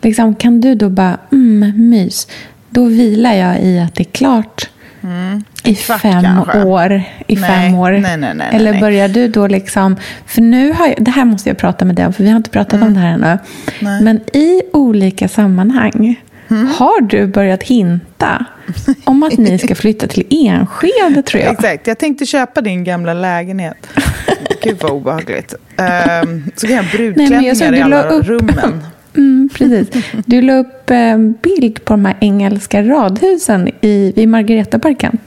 liksom, 0.00 0.34
kan 0.34 0.60
du 0.60 0.74
då 0.74 0.90
bara, 0.90 1.18
mm, 1.32 1.90
mys. 1.90 2.28
Då 2.70 2.84
vilar 2.84 3.34
jag 3.34 3.62
i 3.62 3.80
att 3.80 3.94
det 3.94 4.02
är 4.02 4.12
klart 4.12 4.70
mm. 5.04 5.44
i 5.64 5.74
Kvart, 5.74 6.00
fem 6.00 6.22
kanske. 6.22 6.62
år. 6.62 7.02
I 7.26 7.36
nej, 7.36 7.50
fem 7.50 7.74
år. 7.74 7.90
Nej, 7.90 8.16
nej, 8.16 8.34
nej, 8.34 8.48
Eller 8.52 8.80
börjar 8.80 9.08
du 9.08 9.28
då 9.28 9.46
liksom, 9.46 9.96
för 10.26 10.40
nu 10.40 10.72
har 10.72 10.86
jag, 10.86 11.04
det 11.04 11.10
här 11.10 11.24
måste 11.24 11.48
jag 11.48 11.58
prata 11.58 11.84
med 11.84 11.96
dig 11.96 12.06
om, 12.06 12.12
för 12.12 12.24
vi 12.24 12.30
har 12.30 12.36
inte 12.36 12.50
pratat 12.50 12.74
mm. 12.74 12.88
om 12.88 12.94
det 12.94 13.00
här 13.00 13.12
ännu. 13.12 13.38
Men 13.80 14.20
i 14.32 14.62
olika 14.72 15.28
sammanhang 15.28 16.16
Mm. 16.50 16.66
Har 16.66 17.00
du 17.00 17.26
börjat 17.26 17.62
hinta 17.62 18.46
om 19.04 19.22
att 19.22 19.38
ni 19.38 19.58
ska 19.58 19.74
flytta 19.74 20.06
till 20.06 20.26
Enskede, 20.30 21.22
tror 21.22 21.42
jag? 21.42 21.52
Exakt. 21.58 21.86
Jag 21.86 21.98
tänkte 21.98 22.26
köpa 22.26 22.60
din 22.60 22.84
gamla 22.84 23.14
lägenhet. 23.14 23.76
Gud, 24.62 24.76
vad 24.80 24.90
obehagligt. 24.90 25.54
Um, 25.76 26.44
så 26.56 26.66
kan 26.66 26.76
jag 26.76 26.82
ha 26.82 26.90
brudklänningar 26.90 27.74
i 27.74 27.80
alla 27.80 28.02
upp, 28.02 28.26
rummen. 28.26 28.84
Mm, 29.16 29.48
precis. 29.54 30.04
Du 30.26 30.42
la 30.42 30.56
upp 30.56 30.90
en 30.90 31.32
bild 31.32 31.84
på 31.84 31.92
de 31.92 32.04
här 32.04 32.16
engelska 32.20 32.82
radhusen 32.82 33.68
i, 33.80 34.12
i 34.16 34.26
Margaretaparken. 34.26 35.18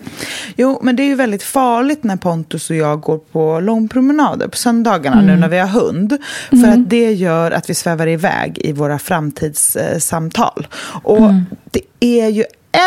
Jo, 0.56 0.80
men 0.84 0.96
det 0.96 1.04
är 1.04 1.08
ju 1.08 1.16
väldigt 1.16 1.44
farligt 1.44 2.04
när 2.04 2.16
Pontus 2.16 2.70
och 2.70 2.76
jag 2.76 3.02
går 3.02 3.18
på 3.18 3.60
långpromenader 3.60 4.48
på 4.48 4.58
söndagarna 4.58 5.22
mm. 5.22 5.26
nu 5.26 5.36
när 5.42 5.50
vi 5.50 5.60
har 5.60 5.68
hund. 5.68 6.18
För 6.50 6.58
mm. 6.58 6.82
att 6.82 6.90
det 6.90 7.14
gör 7.14 7.52
att 7.52 7.70
vi 7.70 7.74
svävar 7.74 8.08
iväg 8.08 8.58
i 8.64 8.72
våra 8.72 9.00
framtidssamtal. 9.00 10.68
Och 11.04 11.18
mm. 11.18 11.46
det 11.72 11.82
är 12.00 12.28
ju 12.28 12.44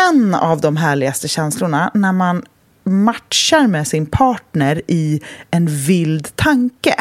en 0.09 0.35
av 0.35 0.61
de 0.61 0.77
härligaste 0.77 1.27
känslorna 1.27 1.91
när 1.93 2.13
man 2.13 2.43
matchar 2.83 3.67
med 3.67 3.87
sin 3.87 4.05
partner 4.05 4.81
i 4.87 5.21
en 5.51 5.67
vild 5.67 6.35
tanke. 6.35 6.95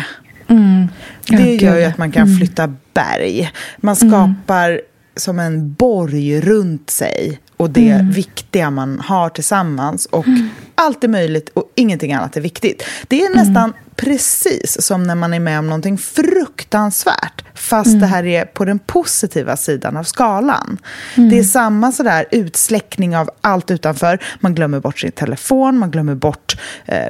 Mm. 0.50 0.88
Det 1.26 1.54
gör 1.54 1.78
ju 1.78 1.84
att 1.84 1.98
man 1.98 2.12
kan 2.12 2.26
mm. 2.26 2.38
flytta 2.38 2.74
berg. 2.94 3.52
Man 3.76 3.96
mm. 4.02 4.10
skapar 4.10 4.70
mm. 4.70 4.82
som 5.16 5.38
en 5.38 5.72
borg 5.72 6.40
runt 6.40 6.90
sig 6.90 7.40
och 7.56 7.70
det 7.70 7.90
mm. 7.90 8.10
viktiga 8.10 8.70
man 8.70 9.00
har 9.00 9.28
tillsammans. 9.28 10.06
Och 10.06 10.26
mm. 10.26 10.48
allt 10.74 11.04
är 11.04 11.08
möjligt 11.08 11.48
och 11.48 11.72
ingenting 11.74 12.12
annat 12.12 12.36
är 12.36 12.40
viktigt. 12.40 12.84
Det 13.08 13.22
är 13.22 13.36
nästan 13.36 13.64
mm. 13.64 13.76
precis 13.96 14.82
som 14.86 15.02
när 15.02 15.14
man 15.14 15.34
är 15.34 15.40
med 15.40 15.58
om 15.58 15.66
någonting 15.66 15.98
fruktansvärt. 15.98 17.44
Fast 17.54 17.86
mm. 17.86 18.00
det 18.00 18.06
här 18.06 18.26
är 18.26 18.44
på 18.44 18.64
den 18.64 18.78
positiva 18.78 19.56
sidan 19.56 19.96
av 19.96 20.04
skalan. 20.04 20.78
Mm. 21.14 21.30
Det 21.30 21.38
är 21.38 21.44
samma 21.44 21.92
sådär 21.92 22.26
utsläckning 22.30 23.16
av 23.16 23.30
allt 23.40 23.70
utanför. 23.70 24.18
Man 24.40 24.54
glömmer 24.54 24.80
bort 24.80 24.98
sin 24.98 25.12
telefon, 25.12 25.78
man 25.78 25.90
glömmer 25.90 26.14
bort 26.14 26.56
eh, 26.86 27.08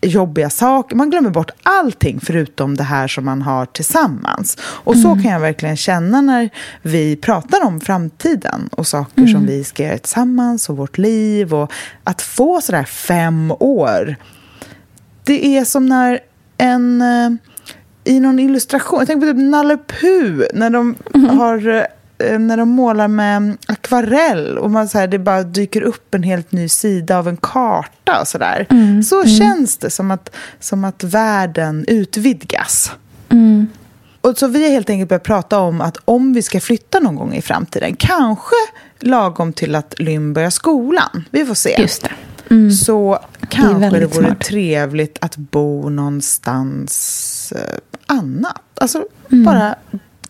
jobbiga 0.00 0.50
saker. 0.50 0.96
Man 0.96 1.10
glömmer 1.10 1.30
bort 1.30 1.50
allting 1.62 2.20
förutom 2.20 2.76
det 2.76 2.82
här 2.82 3.08
som 3.08 3.24
man 3.24 3.42
har 3.42 3.66
tillsammans. 3.66 4.58
Och 4.62 4.96
så 4.96 5.08
mm. 5.08 5.22
kan 5.22 5.32
jag 5.32 5.40
verkligen 5.40 5.76
känna 5.76 6.20
när 6.20 6.50
vi 6.82 7.16
pratar 7.16 7.66
om 7.66 7.80
framtiden 7.80 8.68
och 8.72 8.86
saker 8.86 9.18
mm. 9.18 9.32
som 9.32 9.46
vi 9.46 9.64
ska 9.64 9.82
göra 9.82 9.98
tillsammans 9.98 10.68
och 10.68 10.76
vårt 10.76 10.98
liv. 10.98 11.54
Och 11.54 11.72
att 12.04 12.22
få 12.22 12.60
sådär 12.60 12.84
fem 12.84 13.52
år. 13.58 14.16
Det 15.24 15.56
är 15.56 15.64
som 15.64 15.86
när 15.86 16.20
en... 16.58 17.02
Eh, 17.02 17.30
I 18.04 18.20
någon 18.20 18.38
illustration, 18.38 18.98
jag 18.98 19.08
tänker 19.08 19.26
på 19.26 19.32
typ 19.32 19.50
Nalle 19.50 19.78
Puh, 20.00 20.42
när 20.54 20.70
de 20.70 20.94
mm. 21.14 21.38
har 21.38 21.68
eh, 21.68 21.82
när 22.38 22.56
de 22.56 22.68
målar 22.68 23.08
med 23.08 23.56
akvarell 23.66 24.58
och 24.58 24.70
man, 24.70 24.88
så 24.88 24.98
här, 24.98 25.06
det 25.06 25.18
bara 25.18 25.42
dyker 25.42 25.82
upp 25.82 26.14
en 26.14 26.22
helt 26.22 26.52
ny 26.52 26.68
sida 26.68 27.18
av 27.18 27.28
en 27.28 27.36
karta 27.36 28.20
och 28.20 28.28
sådär. 28.28 28.66
Mm, 28.70 29.02
så 29.02 29.22
mm. 29.22 29.36
känns 29.36 29.76
det 29.76 29.90
som 29.90 30.10
att, 30.10 30.36
som 30.60 30.84
att 30.84 31.04
världen 31.04 31.84
utvidgas. 31.88 32.92
Mm. 33.28 33.66
Och 34.20 34.38
så 34.38 34.46
vi 34.46 34.62
har 34.62 34.70
helt 34.70 34.90
enkelt 34.90 35.08
börjat 35.08 35.22
prata 35.22 35.58
om 35.58 35.80
att 35.80 35.96
om 36.04 36.32
vi 36.32 36.42
ska 36.42 36.60
flytta 36.60 37.00
någon 37.00 37.16
gång 37.16 37.34
i 37.34 37.42
framtiden, 37.42 37.96
kanske 37.96 38.56
lagom 39.00 39.52
till 39.52 39.74
att 39.74 39.94
Lynn 39.98 40.32
börjar 40.32 40.50
skolan, 40.50 41.24
vi 41.30 41.46
får 41.46 41.54
se. 41.54 41.76
Just 41.78 42.02
det. 42.02 42.10
Mm. 42.54 42.70
Så 42.70 43.18
kanske 43.48 43.90
det, 43.90 43.98
det 43.98 44.06
vore 44.06 44.26
smart. 44.26 44.40
trevligt 44.40 45.18
att 45.20 45.36
bo 45.36 45.88
någonstans 45.88 47.52
eh, 47.56 47.78
annat. 48.06 48.62
Alltså 48.74 49.04
mm. 49.32 49.44
bara 49.44 49.74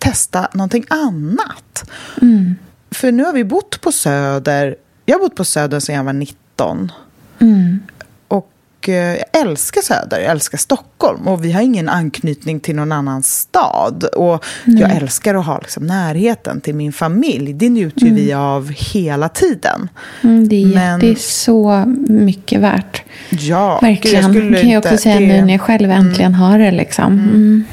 testa 0.00 0.48
någonting 0.52 0.84
annat. 0.88 1.90
Mm. 2.22 2.54
För 2.90 3.12
nu 3.12 3.24
har 3.24 3.32
vi 3.32 3.44
bott 3.44 3.80
på 3.80 3.92
Söder. 3.92 4.76
Jag 5.06 5.14
har 5.14 5.20
bott 5.20 5.36
på 5.36 5.44
Söder 5.44 5.80
sedan 5.80 5.94
jag 5.94 6.04
var 6.04 6.12
19. 6.12 6.92
Mm. 7.38 7.80
Och 8.28 8.88
eh, 8.88 8.94
jag 8.94 9.42
älskar 9.42 9.80
Söder, 9.82 10.20
jag 10.20 10.30
älskar 10.30 10.58
Stockholm. 10.58 11.28
Och 11.28 11.44
vi 11.44 11.52
har 11.52 11.62
ingen 11.62 11.88
anknytning 11.88 12.60
till 12.60 12.76
någon 12.76 12.92
annan 12.92 13.22
stad. 13.22 14.04
Och 14.04 14.44
Nej. 14.64 14.80
jag 14.80 14.96
älskar 14.96 15.34
att 15.34 15.46
ha 15.46 15.58
liksom 15.58 15.86
närheten 15.86 16.60
till 16.60 16.74
min 16.74 16.92
familj. 16.92 17.52
Det 17.52 17.68
njuter 17.68 18.02
mm. 18.02 18.14
vi 18.14 18.32
av 18.32 18.68
hela 18.68 19.28
tiden. 19.28 19.88
Mm, 20.22 20.48
det, 20.48 20.62
är, 20.62 20.66
Men, 20.66 21.00
det 21.00 21.10
är 21.10 21.14
så 21.14 21.84
mycket 22.08 22.60
värt. 22.60 23.02
Ja, 23.30 23.78
Verkligen. 23.82 24.34
Jag 24.34 24.60
kan 24.60 24.70
jag 24.70 24.78
också 24.78 24.96
säga 24.96 25.20
det... 25.20 25.26
nu 25.26 25.44
när 25.44 25.52
jag 25.52 25.60
själv 25.60 25.90
äntligen 25.90 26.34
mm. 26.34 26.40
har 26.40 26.58
det. 26.58 26.70
Liksom. 26.70 27.64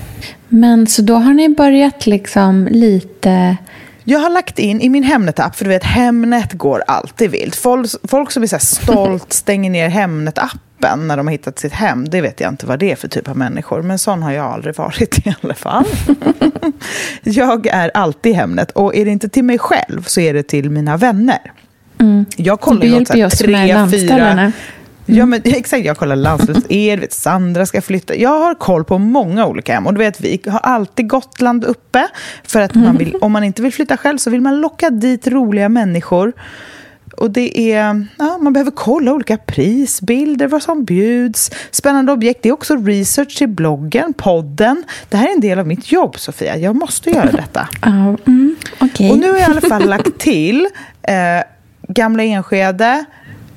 Men 0.49 0.87
så 0.87 1.01
då 1.01 1.15
har 1.15 1.33
ni 1.33 1.49
börjat 1.49 2.05
liksom 2.05 2.67
lite... 2.71 3.57
Jag 4.03 4.19
har 4.19 4.29
lagt 4.29 4.59
in 4.59 4.81
i 4.81 4.89
min 4.89 5.03
Hemnet-app, 5.03 5.55
för 5.55 5.65
du 5.65 5.69
vet 5.69 5.83
Hemnet 5.83 6.53
går 6.53 6.83
alltid 6.87 7.31
vilt. 7.31 7.55
Folk, 7.55 7.89
folk 8.03 8.31
som 8.31 8.43
är 8.43 8.47
så 8.47 8.59
stolt 8.59 9.33
stänger 9.33 9.69
ner 9.69 9.89
Hemnet-appen 9.89 11.07
när 11.07 11.17
de 11.17 11.27
har 11.27 11.31
hittat 11.31 11.59
sitt 11.59 11.73
hem, 11.73 12.09
det 12.09 12.21
vet 12.21 12.39
jag 12.39 12.49
inte 12.49 12.65
vad 12.65 12.79
det 12.79 12.91
är 12.91 12.95
för 12.95 13.07
typ 13.07 13.29
av 13.29 13.37
människor. 13.37 13.81
Men 13.81 13.99
sån 13.99 14.23
har 14.23 14.31
jag 14.31 14.45
aldrig 14.45 14.75
varit 14.75 15.27
i 15.27 15.35
alla 15.41 15.53
fall. 15.53 15.85
jag 17.23 17.67
är 17.67 17.91
alltid 17.93 18.35
Hemnet 18.35 18.71
och 18.71 18.95
är 18.95 19.05
det 19.05 19.11
inte 19.11 19.29
till 19.29 19.43
mig 19.43 19.59
själv 19.59 20.03
så 20.03 20.21
är 20.21 20.33
det 20.33 20.43
till 20.43 20.69
mina 20.69 20.97
vänner. 20.97 21.51
Mm. 21.99 22.25
Jag 22.37 22.59
kollar 22.59 22.85
ju 22.85 22.91
med 22.91 23.89
fyra, 23.91 24.51
Ja, 25.07 25.25
men, 25.25 25.41
exakt. 25.45 25.85
Jag 25.85 25.97
kollar 25.97 26.15
landslags-er, 26.15 27.07
Sandra 27.09 27.65
ska 27.65 27.81
flytta. 27.81 28.15
Jag 28.15 28.39
har 28.39 28.55
koll 28.55 28.83
på 28.83 28.97
många 28.97 29.45
olika 29.45 29.73
hem. 29.73 29.87
Och 29.87 29.93
du 29.93 29.99
vet, 29.99 30.21
vi 30.21 30.41
har 30.45 30.59
alltid 30.59 31.09
Gotland 31.09 31.63
uppe. 31.63 32.07
För 32.43 32.61
att 32.61 32.75
man 32.75 32.97
vill, 32.97 33.15
om 33.15 33.31
man 33.31 33.43
inte 33.43 33.61
vill 33.61 33.73
flytta 33.73 33.97
själv 33.97 34.17
så 34.17 34.29
vill 34.29 34.41
man 34.41 34.61
locka 34.61 34.89
dit 34.89 35.27
roliga 35.27 35.69
människor. 35.69 36.33
Och 37.17 37.31
det 37.31 37.73
är, 37.73 38.05
ja, 38.17 38.37
man 38.37 38.53
behöver 38.53 38.71
kolla 38.71 39.13
olika 39.13 39.37
prisbilder, 39.37 40.47
vad 40.47 40.63
som 40.63 40.85
bjuds, 40.85 41.51
spännande 41.71 42.11
objekt. 42.11 42.43
Det 42.43 42.49
är 42.49 42.53
också 42.53 42.75
research 42.75 43.37
till 43.37 43.47
bloggen, 43.47 44.13
podden. 44.13 44.83
Det 45.09 45.17
här 45.17 45.27
är 45.29 45.33
en 45.33 45.41
del 45.41 45.59
av 45.59 45.67
mitt 45.67 45.91
jobb, 45.91 46.19
Sofia. 46.19 46.57
Jag 46.57 46.75
måste 46.75 47.09
göra 47.09 47.31
detta. 47.31 47.69
Uh, 47.87 48.15
mm, 48.25 48.55
okay. 48.79 49.11
Och 49.11 49.17
nu 49.17 49.31
har 49.31 49.37
jag 49.37 49.49
i 49.49 49.51
alla 49.51 49.61
fall 49.61 49.85
lagt 49.89 50.19
till 50.19 50.67
eh, 51.01 51.43
Gamla 51.87 52.23
Enskede, 52.23 53.05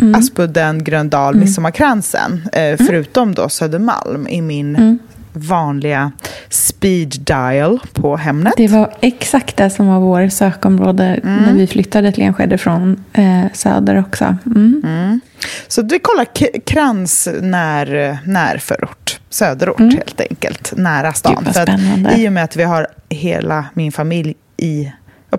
mm. 0.00 0.14
Aspudden, 0.14 0.84
Gröndal, 0.84 1.34
mm. 1.34 1.44
Midsommarkransen. 1.44 2.48
Eh, 2.52 2.62
mm. 2.62 2.78
förutom 2.86 3.34
då 3.34 3.48
Södermalm 3.48 4.28
i 4.28 4.42
min 4.42 4.76
mm. 4.76 4.98
vanliga 5.32 6.12
speed 6.48 7.20
dial 7.20 7.80
på 7.92 8.16
Hemnet. 8.16 8.54
Det 8.56 8.68
var 8.68 8.94
exakt 9.00 9.56
det 9.56 9.70
som 9.70 9.86
var 9.86 10.00
vår 10.00 10.28
sökområde 10.28 11.04
mm. 11.04 11.44
när 11.44 11.52
vi 11.52 11.66
flyttade 11.66 12.12
till 12.12 12.24
Enskede 12.24 12.58
från 12.58 13.04
eh, 13.12 13.44
söder 13.52 14.00
också. 14.00 14.36
Mm. 14.46 14.82
Mm. 14.84 15.20
Så 15.68 15.82
vi 15.82 15.98
kollar 15.98 16.26
krans 16.66 17.28
när, 17.40 18.18
närförort, 18.24 19.20
söderort 19.30 19.80
mm. 19.80 19.96
helt 19.96 20.20
enkelt, 20.20 20.72
nära 20.76 21.12
stan. 21.12 21.44
Gud, 21.44 21.54
För 21.54 22.18
I 22.18 22.28
och 22.28 22.32
med 22.32 22.44
att 22.44 22.56
vi 22.56 22.62
har 22.62 22.86
hela 23.08 23.64
min 23.74 23.92
familj 23.92 24.34
i, 24.56 24.92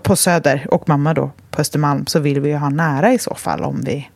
på 0.04 0.16
Söder 0.16 0.68
och 0.72 0.90
mamma 0.90 1.14
då 1.14 1.32
på 1.52 1.62
Östermalm 1.62 2.06
så 2.06 2.20
vill 2.20 2.40
vi 2.40 2.50
ju 2.50 2.56
ha 2.56 2.70
nära 2.70 3.14
i 3.14 3.20
så 3.20 3.36
fall 3.36 3.64
om 3.64 3.82
vi 3.86 4.10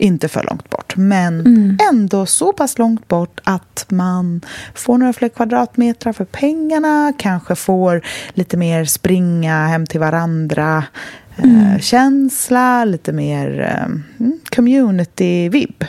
inte 0.00 0.28
för 0.28 0.42
långt 0.42 0.70
bort, 0.70 0.96
men 0.96 1.40
mm. 1.40 1.78
ändå 1.92 2.26
så 2.26 2.52
pass 2.52 2.78
långt 2.78 3.08
bort 3.08 3.40
att 3.44 3.86
man 3.88 4.40
får 4.74 4.98
några 4.98 5.12
fler 5.12 5.28
kvadratmeter 5.28 6.12
för 6.12 6.24
pengarna, 6.24 7.12
kanske 7.18 7.54
får 7.54 8.02
lite 8.34 8.56
mer 8.56 8.84
springa 8.84 9.66
hem 9.66 9.86
till 9.86 10.00
varandra, 10.00 10.84
eh, 11.36 11.44
mm. 11.44 11.78
känsla, 11.80 12.84
lite 12.84 13.12
mer 13.12 13.60
eh, 13.60 14.26
community-vibb. 14.50 15.84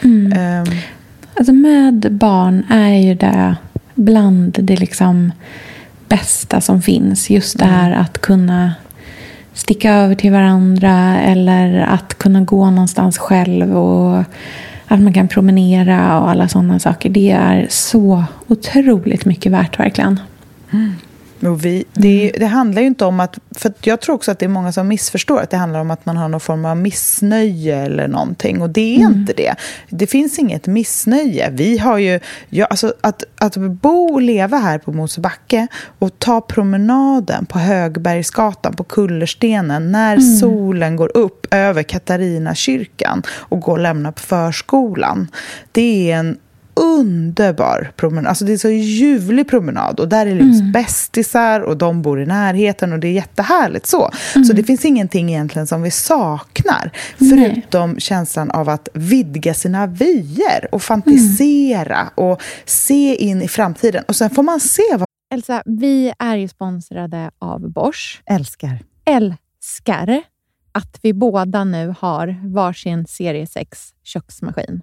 Mm. 0.00 0.60
Um, 0.60 0.76
alltså 1.34 1.52
med 1.52 2.12
barn 2.12 2.64
är 2.70 2.98
ju 2.98 3.14
det 3.14 3.56
bland 3.94 4.56
det 4.62 4.76
liksom 4.76 5.32
bästa 6.08 6.60
som 6.60 6.82
finns. 6.82 7.30
Just 7.30 7.58
det 7.58 7.64
här 7.64 7.92
att 7.92 8.20
kunna 8.20 8.72
sticka 9.54 9.94
över 9.94 10.14
till 10.14 10.32
varandra 10.32 11.20
eller 11.20 11.80
att 11.80 12.14
kunna 12.18 12.40
gå 12.40 12.70
någonstans 12.70 13.18
själv 13.18 13.76
och 13.76 14.24
att 14.86 15.00
man 15.00 15.12
kan 15.12 15.28
promenera 15.28 16.20
och 16.20 16.30
alla 16.30 16.48
sådana 16.48 16.78
saker. 16.78 17.08
Det 17.08 17.30
är 17.30 17.66
så 17.70 18.24
otroligt 18.46 19.24
mycket 19.24 19.52
värt 19.52 19.80
verkligen. 19.80 20.20
Mm. 20.70 20.94
Vi, 21.52 21.84
det, 21.92 22.32
det, 22.38 22.46
handlar 22.46 22.82
ju 22.82 22.88
inte 22.88 23.04
om 23.04 23.20
att... 23.20 23.38
För 23.56 23.72
jag 23.80 24.00
tror 24.00 24.14
också 24.14 24.30
att 24.30 24.38
det 24.38 24.44
är 24.44 24.48
många 24.48 24.72
som 24.72 24.88
missförstår 24.88 25.40
att 25.40 25.50
det 25.50 25.56
handlar 25.56 25.80
om 25.80 25.90
att 25.90 26.06
man 26.06 26.16
har 26.16 26.28
någon 26.28 26.40
form 26.40 26.64
av 26.64 26.76
missnöje 26.76 27.76
eller 27.76 28.08
någonting. 28.08 28.62
Och 28.62 28.70
det 28.70 28.96
är 28.96 29.00
mm. 29.00 29.12
inte 29.12 29.32
det. 29.32 29.54
Det 29.88 30.06
finns 30.06 30.38
inget 30.38 30.66
missnöje. 30.66 31.50
Vi 31.50 31.78
har 31.78 31.98
ju... 31.98 32.20
Ja, 32.48 32.66
alltså 32.66 32.94
att, 33.00 33.24
att 33.38 33.56
bo 33.56 34.12
och 34.12 34.22
leva 34.22 34.56
här 34.58 34.78
på 34.78 34.92
Mosebacke 34.92 35.66
och 35.98 36.18
ta 36.18 36.40
promenaden 36.40 37.46
på 37.46 37.58
Högbergsgatan, 37.58 38.76
på 38.76 38.84
Kullerstenen 38.84 39.92
när 39.92 40.16
mm. 40.16 40.36
solen 40.36 40.96
går 40.96 41.16
upp 41.16 41.46
över 41.50 41.82
Katarinakyrkan 41.82 43.22
och 43.28 43.60
går 43.60 43.72
och 43.72 43.78
lämnar 43.78 44.12
på 44.12 44.20
förskolan. 44.20 45.28
Det 45.72 46.10
är 46.10 46.16
en 46.16 46.38
underbar 46.76 47.92
promenad. 47.96 48.28
Alltså 48.28 48.44
det 48.44 48.52
är 48.52 48.56
så 48.56 48.70
ljuvlig 48.70 49.48
promenad 49.48 50.00
och 50.00 50.08
där 50.08 50.26
är 50.26 50.34
Lyns 50.34 50.60
mm. 50.60 50.72
bästisar 50.72 51.60
och 51.60 51.76
de 51.76 52.02
bor 52.02 52.22
i 52.22 52.26
närheten 52.26 52.92
och 52.92 52.98
det 52.98 53.08
är 53.08 53.12
jättehärligt 53.12 53.86
så. 53.86 54.10
Mm. 54.34 54.44
Så 54.44 54.52
det 54.52 54.64
finns 54.64 54.84
ingenting 54.84 55.30
egentligen 55.30 55.66
som 55.66 55.82
vi 55.82 55.90
saknar 55.90 56.90
förutom 57.18 57.90
Nej. 57.90 58.00
känslan 58.00 58.50
av 58.50 58.68
att 58.68 58.88
vidga 58.94 59.54
sina 59.54 59.86
vyer 59.86 60.68
och 60.72 60.82
fantisera 60.82 62.00
mm. 62.00 62.12
och 62.14 62.42
se 62.64 63.16
in 63.16 63.42
i 63.42 63.48
framtiden. 63.48 64.04
Och 64.08 64.16
sen 64.16 64.30
får 64.30 64.42
man 64.42 64.60
se 64.60 64.96
vad... 64.96 65.06
Elsa, 65.34 65.62
vi 65.66 66.12
är 66.18 66.36
ju 66.36 66.48
sponsrade 66.48 67.30
av 67.38 67.72
Bosch. 67.72 68.22
Älskar. 68.26 68.78
Älskar 69.06 70.22
att 70.72 70.98
vi 71.02 71.12
båda 71.12 71.64
nu 71.64 71.94
har 71.98 72.52
varsin 72.54 73.06
serie 73.06 73.46
6 73.46 73.94
köksmaskin. 74.02 74.82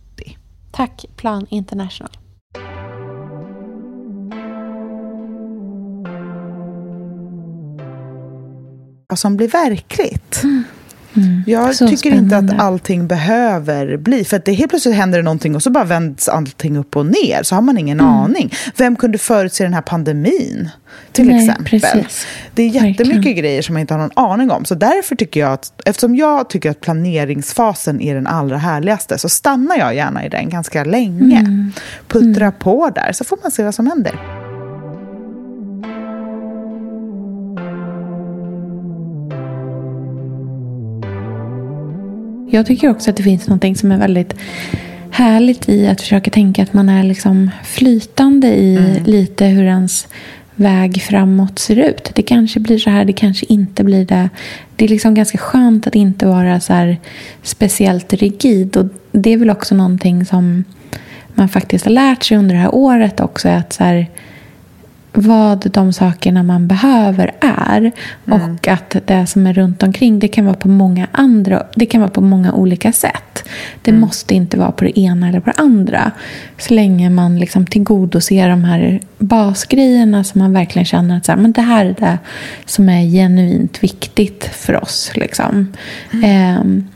Tack 0.71 1.05
Plan 1.15 1.47
International. 1.49 2.11
Som 9.15 9.37
blir 9.37 9.47
verkligt. 9.47 10.43
Mm. 10.43 10.63
Mm. 11.13 11.43
Jag 11.47 11.75
så 11.75 11.87
tycker 11.87 12.09
spännande. 12.09 12.37
inte 12.37 12.55
att 12.55 12.61
allting 12.61 13.07
behöver 13.07 13.97
bli... 13.97 14.25
För 14.25 14.37
att 14.37 14.45
det 14.45 14.53
helt 14.53 14.69
plötsligt 14.69 14.95
händer 14.95 15.19
det 15.19 15.23
någonting 15.23 15.55
och 15.55 15.63
så 15.63 15.69
bara 15.69 15.83
vänds 15.83 16.29
allting 16.29 16.77
upp 16.77 16.95
och 16.95 17.05
ner. 17.05 17.43
Så 17.43 17.55
har 17.55 17.61
man 17.61 17.77
ingen 17.77 17.99
mm. 17.99 18.11
aning. 18.11 18.53
Vem 18.77 18.95
kunde 18.95 19.17
förutse 19.17 19.63
den 19.63 19.73
här 19.73 19.81
pandemin? 19.81 20.69
Till 21.11 21.27
Nej, 21.27 21.49
exempel. 21.49 21.65
Precis. 21.65 22.27
Det 22.53 22.63
är 22.63 22.67
jättemycket 22.67 23.07
Verkligen. 23.07 23.37
grejer 23.37 23.61
som 23.61 23.73
man 23.73 23.81
inte 23.81 23.93
har 23.93 24.01
någon 24.01 24.31
aning 24.31 24.51
om. 24.51 24.65
Så 24.65 24.75
därför 24.75 25.15
tycker 25.15 25.39
jag 25.39 25.53
att... 25.53 25.81
Eftersom 25.85 26.15
jag 26.15 26.49
tycker 26.49 26.71
att 26.71 26.79
planeringsfasen 26.79 28.01
är 28.01 28.15
den 28.15 28.27
allra 28.27 28.57
härligaste 28.57 29.17
så 29.17 29.29
stannar 29.29 29.77
jag 29.77 29.95
gärna 29.95 30.25
i 30.25 30.29
den 30.29 30.49
ganska 30.49 30.83
länge. 30.83 31.39
Mm. 31.39 31.71
Puttra 32.07 32.45
mm. 32.45 32.59
på 32.59 32.89
där 32.89 33.11
så 33.13 33.23
får 33.23 33.37
man 33.41 33.51
se 33.51 33.63
vad 33.63 33.75
som 33.75 33.87
händer. 33.87 34.40
Jag 42.53 42.65
tycker 42.65 42.89
också 42.89 43.09
att 43.09 43.17
det 43.17 43.23
finns 43.23 43.47
något 43.47 43.77
som 43.77 43.91
är 43.91 43.97
väldigt 43.97 44.35
härligt 45.11 45.69
i 45.69 45.87
att 45.87 46.01
försöka 46.01 46.31
tänka 46.31 46.63
att 46.63 46.73
man 46.73 46.89
är 46.89 47.03
liksom 47.03 47.51
flytande 47.63 48.47
i 48.47 48.77
mm. 48.77 49.03
lite 49.03 49.45
hur 49.45 49.63
ens 49.63 50.07
väg 50.55 51.01
framåt 51.01 51.59
ser 51.59 51.75
ut. 51.75 52.11
Det 52.15 52.21
kanske 52.21 52.59
blir 52.59 52.77
så 52.77 52.89
här, 52.89 53.05
det 53.05 53.13
kanske 53.13 53.45
inte 53.49 53.83
blir 53.83 54.05
det. 54.05 54.29
Det 54.75 54.85
är 54.85 54.89
liksom 54.89 55.13
ganska 55.13 55.37
skönt 55.37 55.87
att 55.87 55.95
inte 55.95 56.25
vara 56.25 56.59
så 56.59 56.73
här 56.73 56.97
speciellt 57.43 58.13
rigid. 58.13 58.77
Och 58.77 58.85
Det 59.11 59.33
är 59.33 59.37
väl 59.37 59.49
också 59.49 59.75
någonting 59.75 60.25
som 60.25 60.63
man 61.33 61.49
faktiskt 61.49 61.85
har 61.85 61.91
lärt 61.91 62.23
sig 62.23 62.37
under 62.37 62.55
det 62.55 62.61
här 62.61 62.75
året 62.75 63.19
också. 63.19 63.49
Att 63.49 63.73
så 63.73 63.83
här, 63.83 64.07
vad 65.13 65.71
de 65.71 65.93
sakerna 65.93 66.43
man 66.43 66.67
behöver 66.67 67.31
är. 67.41 67.91
Mm. 68.25 68.53
Och 68.53 68.67
att 68.67 68.95
det 69.05 69.27
som 69.27 69.47
är 69.47 69.53
runt 69.53 69.83
omkring 69.83 70.19
det 70.19 70.27
kan 70.27 70.45
vara 70.45 70.55
på 70.55 70.67
många 70.67 71.07
andra, 71.11 71.65
det 71.75 71.85
kan 71.85 72.01
vara 72.01 72.11
på 72.11 72.21
många 72.21 72.53
olika 72.53 72.91
sätt. 72.91 73.43
Det 73.81 73.91
mm. 73.91 74.01
måste 74.01 74.35
inte 74.35 74.57
vara 74.57 74.71
på 74.71 74.83
det 74.83 74.99
ena 74.99 75.29
eller 75.29 75.39
på 75.39 75.49
det 75.49 75.61
andra. 75.61 76.11
Så 76.57 76.73
länge 76.73 77.09
man 77.09 77.39
liksom 77.39 77.65
tillgodoser 77.65 78.49
de 78.49 78.63
här 78.63 78.99
basgrejerna 79.17 80.23
som 80.23 80.39
man 80.39 80.53
verkligen 80.53 80.85
känner 80.85 81.17
att 81.17 81.25
så 81.25 81.31
här, 81.31 81.39
men 81.39 81.51
det 81.51 81.61
här 81.61 81.85
är 81.85 81.95
det 81.99 82.17
som 82.65 82.89
är 82.89 83.01
genuint 83.05 83.83
viktigt 83.83 84.49
för 84.53 84.83
oss. 84.83 85.11
Liksom. 85.15 85.73
Mm. 86.13 86.23
Ehm, 86.23 86.87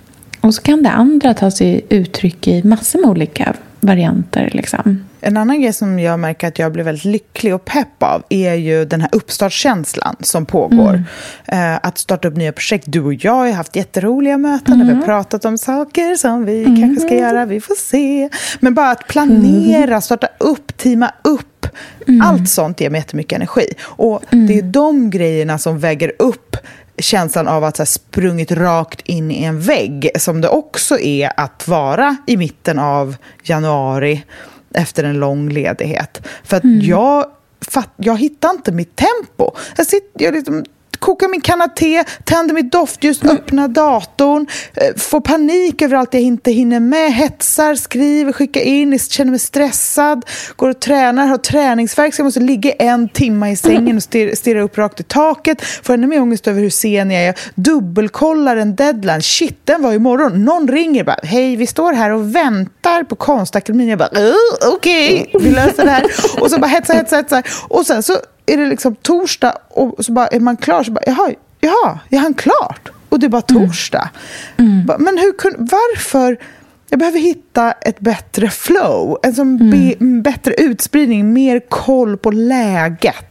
och 0.41 0.55
så 0.55 0.61
kan 0.61 0.83
det 0.83 0.89
andra 0.89 1.33
ta 1.33 1.51
sig 1.51 1.85
uttryck 1.89 2.47
i 2.47 2.63
massor 2.63 2.99
med 3.01 3.09
olika 3.09 3.53
varianter. 3.79 4.49
Liksom. 4.53 5.05
En 5.27 5.37
annan 5.37 5.61
grej 5.61 5.73
som 5.73 5.99
jag 5.99 6.19
märker 6.19 6.47
att 6.47 6.59
jag 6.59 6.71
blir 6.71 6.83
väldigt 6.83 7.05
lycklig 7.05 7.55
och 7.55 7.65
pepp 7.65 8.03
av 8.03 8.23
är 8.29 8.53
ju 8.53 8.85
den 8.85 9.01
här 9.01 9.09
uppstartskänslan 9.11 10.15
som 10.19 10.45
pågår. 10.45 11.03
Mm. 11.47 11.73
Uh, 11.73 11.79
att 11.83 11.97
starta 11.97 12.27
upp 12.27 12.35
nya 12.35 12.51
projekt. 12.51 12.85
Du 12.87 13.01
och 13.01 13.13
jag 13.13 13.33
har 13.33 13.51
haft 13.51 13.75
jätteroliga 13.75 14.37
möten 14.37 14.73
mm. 14.73 14.79
där 14.79 14.85
vi 14.85 14.91
har 14.91 15.03
mm. 15.03 15.05
pratat 15.05 15.45
om 15.45 15.57
saker 15.57 16.15
som 16.15 16.45
vi 16.45 16.63
mm. 16.63 16.81
kanske 16.81 17.07
ska 17.07 17.15
göra. 17.15 17.45
Vi 17.45 17.61
får 17.61 17.75
se. 17.75 18.29
Men 18.59 18.73
bara 18.73 18.91
att 18.91 19.07
planera, 19.07 19.83
mm. 19.83 20.01
starta 20.01 20.27
upp, 20.37 20.77
teama 20.77 21.11
upp. 21.23 21.67
Mm. 22.07 22.21
Allt 22.21 22.49
sånt 22.49 22.81
ger 22.81 22.89
mig 22.89 22.99
jättemycket 22.99 23.35
energi. 23.35 23.67
Och 23.83 24.23
det 24.29 24.59
är 24.59 24.61
de 24.61 25.09
grejerna 25.09 25.57
som 25.57 25.79
väger 25.79 26.11
upp 26.19 26.57
känslan 26.97 27.47
av 27.47 27.63
att 27.63 27.77
ha 27.77 27.85
sprungit 27.85 28.51
rakt 28.51 29.01
in 29.01 29.31
i 29.31 29.43
en 29.43 29.59
vägg 29.61 30.09
som 30.19 30.41
det 30.41 30.47
också 30.47 30.99
är 30.99 31.31
att 31.37 31.67
vara 31.67 32.15
i 32.27 32.37
mitten 32.37 32.79
av 32.79 33.15
januari 33.43 34.23
efter 34.75 35.03
en 35.03 35.19
lång 35.19 35.49
ledighet. 35.49 36.27
För 36.43 36.57
att 36.57 36.63
mm. 36.63 36.81
jag, 36.81 37.25
jag 37.97 38.17
hittar 38.17 38.49
inte 38.49 38.71
mitt 38.71 38.95
tempo. 38.95 39.51
Jag, 39.77 39.87
sitter, 39.87 40.25
jag 40.25 40.33
liksom 40.33 40.65
kokar 40.99 41.27
min 41.27 41.41
kanna 41.41 41.67
te, 41.67 42.03
tänder 42.23 42.53
mitt 42.53 42.71
doftljus, 42.71 43.23
mm. 43.23 43.35
öppnar 43.35 43.67
datorn, 43.67 44.47
eh, 44.73 44.95
får 44.97 45.21
panik 45.21 45.81
över 45.81 45.97
allt 45.97 46.13
jag 46.13 46.23
inte 46.23 46.51
hinner 46.51 46.79
med, 46.79 47.13
hetsar, 47.13 47.75
skriver, 47.75 48.31
skickar 48.31 48.61
in, 48.61 48.99
känner 48.99 49.31
mig 49.31 49.39
stressad, 49.39 50.25
går 50.55 50.69
och 50.69 50.79
tränar, 50.79 51.27
har 51.27 51.37
träningsvärk 51.37 52.13
så 52.13 52.19
jag 52.19 52.25
måste 52.25 52.39
ligga 52.39 52.71
en 52.71 53.09
timme 53.09 53.51
i 53.51 53.55
sängen 53.55 53.97
och 53.97 54.03
stirra, 54.03 54.61
upp 54.61 54.77
rakt 54.77 54.99
i 54.99 55.03
taket, 55.03 55.61
får 55.61 55.93
ännu 55.93 56.07
mer 56.07 56.21
ångest 56.21 56.47
över 56.47 56.61
hur 56.61 56.69
sen 56.69 57.11
jag 57.11 57.23
är, 57.23 57.35
dubbelkollar 57.55 58.57
en 58.57 58.75
deadline, 58.75 59.21
shit 59.21 59.59
den 59.63 59.81
var 59.81 59.93
imorgon, 59.93 60.45
någon 60.45 60.67
ringer 60.67 61.03
bara, 61.03 61.19
hej 61.23 61.55
vi 61.55 61.67
står 61.67 61.93
här 61.93 62.11
och 62.11 62.35
väntar 62.35 63.03
på 63.03 63.15
konstakademin, 63.15 63.87
jag 63.87 63.99
bara, 63.99 64.09
okej, 64.75 65.21
okay, 65.21 65.41
vi 65.41 65.55
löser 65.55 65.85
det 65.85 65.91
här, 65.91 66.05
och 66.39 66.51
så 66.51 66.59
bara 66.59 66.67
hetsa, 66.67 66.93
hetsa, 66.93 67.15
hetsa, 67.15 67.43
och 67.67 67.85
sen 67.85 68.03
så 68.03 68.13
är 68.45 68.57
det 68.57 68.65
liksom 68.65 68.95
torsdag 68.95 69.57
och 69.69 70.05
så 70.05 70.11
bara 70.11 70.27
är 70.27 70.39
man 70.39 70.57
klar 70.57 70.83
så 70.83 70.91
bara, 70.91 71.03
jaha, 71.05 71.31
jaha, 71.59 71.99
är 72.09 72.17
han 72.17 72.33
klart? 72.33 72.89
Och 73.09 73.19
det 73.19 73.25
är 73.25 73.29
bara 73.29 73.43
mm. 73.49 73.67
torsdag. 73.67 74.09
Mm. 74.57 74.71
Mm. 74.71 75.03
Men 75.03 75.17
hur 75.17 75.33
varför? 75.57 76.37
Jag 76.89 76.99
behöver 76.99 77.19
hitta 77.19 77.71
ett 77.71 77.99
bättre 77.99 78.49
flow, 78.49 79.17
en 79.23 79.33
som 79.33 79.55
mm. 79.55 79.71
be, 79.71 80.05
bättre 80.31 80.53
utspridning, 80.53 81.33
mer 81.33 81.59
koll 81.69 82.17
på 82.17 82.31
läget. 82.31 83.25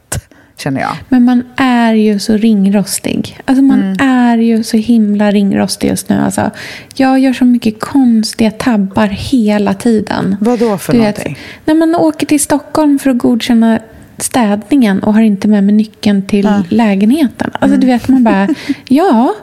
Känner 0.57 0.81
jag. 0.81 0.95
Men 1.09 1.23
man 1.23 1.43
är 1.55 1.93
ju 1.93 2.19
så 2.19 2.37
ringrostig. 2.37 3.39
Alltså 3.45 3.63
man 3.63 3.83
mm. 3.83 4.09
är 4.09 4.37
ju 4.37 4.63
så 4.63 4.77
himla 4.77 5.31
ringrostig 5.31 5.87
just 5.87 6.09
nu. 6.09 6.15
Alltså, 6.15 6.51
jag 6.95 7.19
gör 7.19 7.33
så 7.33 7.45
mycket 7.45 7.79
konstiga 7.79 8.51
tabbar 8.51 9.07
hela 9.07 9.73
tiden. 9.73 10.35
Vad 10.39 10.59
då 10.59 10.77
för 10.77 10.93
du 10.93 10.99
någonting? 10.99 11.33
Vet, 11.33 11.67
när 11.67 11.73
man 11.73 11.95
åker 11.95 12.25
till 12.25 12.39
Stockholm 12.39 12.99
för 12.99 13.09
att 13.09 13.17
godkänna 13.17 13.79
städningen 14.17 14.99
och 15.03 15.13
har 15.13 15.21
inte 15.21 15.47
med 15.47 15.63
mig 15.63 15.75
nyckeln 15.75 16.21
till 16.21 16.45
ja. 16.45 16.63
lägenheten. 16.69 17.51
Alltså 17.53 17.75
mm. 17.75 17.79
du 17.79 17.87
vet, 17.87 18.07
man 18.07 18.23
bara, 18.23 18.47
ja, 18.87 19.35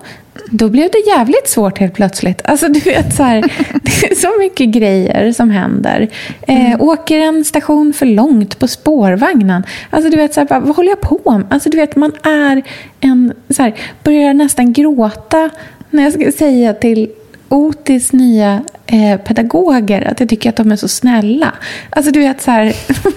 då 0.51 0.69
blev 0.69 0.91
det 0.91 0.99
jävligt 1.07 1.49
svårt 1.49 1.79
helt 1.79 1.95
plötsligt. 1.95 2.43
Alltså 2.45 2.69
du 2.69 2.81
vet 2.81 3.17
så 3.17 3.23
här, 3.23 3.41
det 3.83 4.11
är 4.11 4.15
så 4.15 4.29
mycket 4.39 4.69
grejer 4.69 5.33
som 5.33 5.51
händer. 5.51 6.09
Eh, 6.43 6.67
mm. 6.67 6.81
Åker 6.81 7.19
en 7.19 7.45
station 7.45 7.93
för 7.93 8.07
långt 8.07 8.59
på 8.59 8.69
spårvagnen. 8.69 9.63
Alltså 9.91 10.11
du 10.11 10.17
vet 10.17 10.35
så 10.35 10.41
här, 10.41 10.47
bara, 10.47 10.61
vad 10.61 10.77
håller 10.77 10.89
jag 10.91 11.01
på 11.01 11.21
med? 11.25 11.47
Alltså 11.51 11.71
du 11.71 11.77
vet, 11.77 11.97
man 11.97 12.13
är 12.23 12.63
en, 13.01 13.33
så 13.49 13.63
här, 13.63 13.75
börjar 14.05 14.35
nästan 14.35 14.73
gråta 14.73 15.51
när 15.91 16.03
jag 16.03 16.13
ska 16.13 16.33
säga 16.33 16.75
till 16.75 17.11
Otis 17.53 18.13
nya 18.13 18.63
eh, 18.87 19.21
pedagoger 19.21 20.09
att 20.11 20.21
jag 20.21 20.29
tycker 20.29 20.49
att 20.49 20.57
de 20.57 20.73
är 20.73 20.77
så 20.77 20.89
snälla. 20.89 21.53
Alltså 21.91 22.13
du 22.13 22.21
vet 22.21 22.43
så 22.43 22.51
här, 22.51 22.75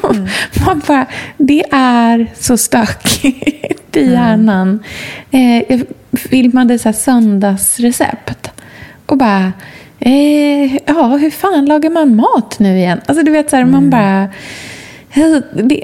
mm. 0.10 0.28
man 0.66 0.82
bara, 0.88 1.06
det 1.38 1.64
är 1.72 2.28
så 2.40 2.58
stökigt 2.58 3.98
i 3.98 4.04
mm. 4.04 4.14
hjärnan. 4.14 4.84
Eh, 5.32 5.58
jag 5.58 5.82
filmade 6.14 6.80
så 6.80 6.88
här 6.90 6.94
söndagsrecept 6.94 8.52
och 9.06 9.18
bara, 9.18 9.54
eh, 10.00 10.76
ja 10.76 11.18
hur 11.22 11.32
fan 11.32 11.66
lagar 11.66 11.90
man 11.90 12.16
mat 12.16 12.60
nu 12.60 12.78
igen? 12.78 13.02
Alltså 13.06 13.24
du 13.24 13.32
vet 13.32 13.50
så 13.50 13.56
här, 13.56 13.64
mm. 13.64 13.74
man 13.74 13.90
bara 13.90 14.24
eh, 15.14 15.42
det, 15.54 15.84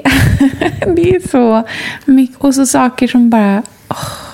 det 0.96 1.10
är 1.10 1.28
så 1.28 1.62
mycket. 2.04 2.36
Och 2.38 2.54
så 2.54 2.66
saker 2.66 3.08
som 3.08 3.30
bara... 3.30 3.62
Oh, 3.88 4.31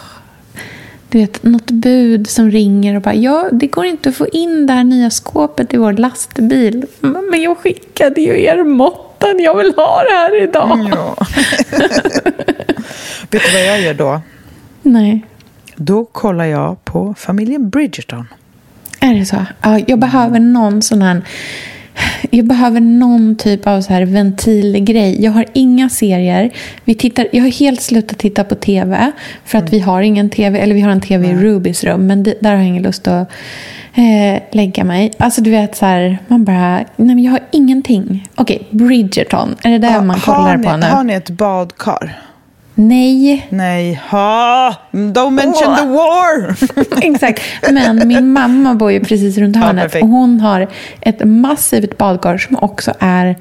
du 1.08 1.18
vet, 1.18 1.42
något 1.42 1.70
bud 1.70 2.26
som 2.26 2.50
ringer 2.50 2.96
och 2.96 3.02
bara 3.02 3.14
ja, 3.14 3.48
det 3.52 3.66
går 3.66 3.86
inte 3.86 4.08
att 4.08 4.16
få 4.16 4.28
in 4.28 4.66
det 4.66 4.72
här 4.72 4.84
nya 4.84 5.10
skåpet 5.10 5.74
i 5.74 5.76
vår 5.76 5.92
lastbil. 5.92 6.86
Men 7.00 7.42
jag 7.42 7.58
skickade 7.58 8.20
ju 8.20 8.42
er 8.42 8.64
måtten, 8.64 9.40
jag 9.40 9.56
vill 9.56 9.72
ha 9.76 10.02
det 10.02 10.14
här 10.14 10.42
idag. 10.42 10.90
Ja. 10.92 11.16
vet 13.30 13.42
du 13.42 13.52
vad 13.52 13.66
jag 13.66 13.80
gör 13.80 13.94
då? 13.94 14.20
Nej. 14.82 15.26
Då 15.76 16.04
kollar 16.04 16.44
jag 16.44 16.84
på 16.84 17.14
familjen 17.18 17.70
Bridgerton. 17.70 18.28
Är 19.00 19.14
det 19.14 19.24
så? 19.24 19.36
Ja, 19.60 19.78
jag 19.86 19.98
behöver 19.98 20.40
någon 20.40 20.82
sån 20.82 21.02
här 21.02 21.22
jag 22.30 22.46
behöver 22.46 22.80
någon 22.80 23.36
typ 23.36 23.66
av 23.66 23.80
så 23.80 23.92
här 23.92 24.02
ventilgrej. 24.02 25.24
Jag 25.24 25.32
har 25.32 25.44
inga 25.52 25.88
serier. 25.88 26.50
Vi 26.84 26.94
tittar, 26.94 27.28
jag 27.32 27.42
har 27.42 27.50
helt 27.50 27.80
slutat 27.80 28.18
titta 28.18 28.44
på 28.44 28.54
tv. 28.54 29.12
För 29.44 29.58
att 29.58 29.62
mm. 29.62 29.70
vi 29.70 29.80
har 29.80 30.02
ingen 30.02 30.30
tv. 30.30 30.58
Eller 30.58 30.74
vi 30.74 30.80
har 30.80 30.90
en 30.90 31.00
tv 31.00 31.28
i 31.28 31.34
Rubys 31.34 31.84
rum. 31.84 32.06
Men 32.06 32.22
det, 32.22 32.34
där 32.40 32.50
har 32.50 32.56
jag 32.56 32.66
ingen 32.66 32.82
lust 32.82 33.08
att 33.08 33.30
eh, 33.94 34.42
lägga 34.52 34.84
mig. 34.84 35.12
Alltså 35.18 35.40
du 35.40 35.50
vet 35.50 35.76
så 35.76 35.86
här. 35.86 36.18
Man 36.28 36.44
bara. 36.44 36.76
Nej 36.76 36.86
men 36.96 37.22
jag 37.22 37.32
har 37.32 37.40
ingenting. 37.50 38.28
Okej, 38.34 38.56
okay, 38.56 38.86
Bridgerton. 38.86 39.56
Är 39.62 39.70
det 39.70 39.78
där 39.78 39.92
ja, 39.92 40.02
man 40.02 40.20
kollar 40.20 40.56
ni, 40.56 40.66
på 40.66 40.76
nu? 40.76 40.86
Har 40.86 41.04
ni 41.04 41.12
ett 41.12 41.30
badkar? 41.30 42.27
Nej. 42.80 43.46
Nej. 43.50 44.00
Ha! 44.10 44.74
Don't 44.92 45.30
mention 45.30 45.72
oh. 45.72 45.76
the 45.76 45.86
war! 45.86 46.56
Exakt. 47.14 47.42
Men 47.70 48.08
min 48.08 48.32
mamma 48.32 48.74
bor 48.74 48.92
ju 48.92 49.00
precis 49.00 49.38
runt 49.38 49.56
hörnet. 49.56 49.94
Ja, 49.94 50.00
och 50.00 50.08
hon 50.08 50.40
har 50.40 50.68
ett 51.00 51.24
massivt 51.24 51.98
badkar 51.98 52.38
som 52.38 52.56
också 52.56 52.94
är... 52.98 53.36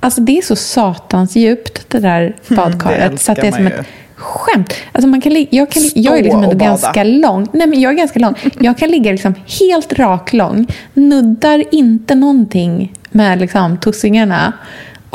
Alltså 0.00 0.20
det 0.20 0.38
är 0.38 0.42
så 0.42 0.56
satans 0.56 1.36
djupt 1.36 1.90
det 1.90 1.98
där 1.98 2.36
badkaret. 2.48 2.98
Mm, 2.98 3.12
det 3.12 3.18
så 3.18 3.32
att 3.32 3.40
det 3.40 3.46
är 3.46 3.52
som 3.52 3.66
ett 3.66 3.86
skämt. 4.14 4.74
Alltså 4.92 5.08
man 5.08 5.20
kan 5.20 5.46
jag, 5.50 5.70
kan, 5.70 5.82
jag 5.94 6.18
är 6.18 6.22
liksom 6.22 6.44
ändå 6.44 6.56
ganska 6.56 7.04
lång. 7.04 7.48
Nej, 7.52 7.66
men 7.66 7.80
jag 7.80 7.92
är 7.92 7.96
ganska 7.96 8.18
lång. 8.18 8.34
Jag 8.60 8.78
kan 8.78 8.90
ligga 8.90 9.12
liksom 9.12 9.34
helt 9.60 9.92
rak 9.92 10.32
lång. 10.32 10.66
Nuddar 10.94 11.64
inte 11.74 12.14
någonting 12.14 12.92
med 13.10 13.38
liksom 13.38 13.78
tussingarna. 13.78 14.52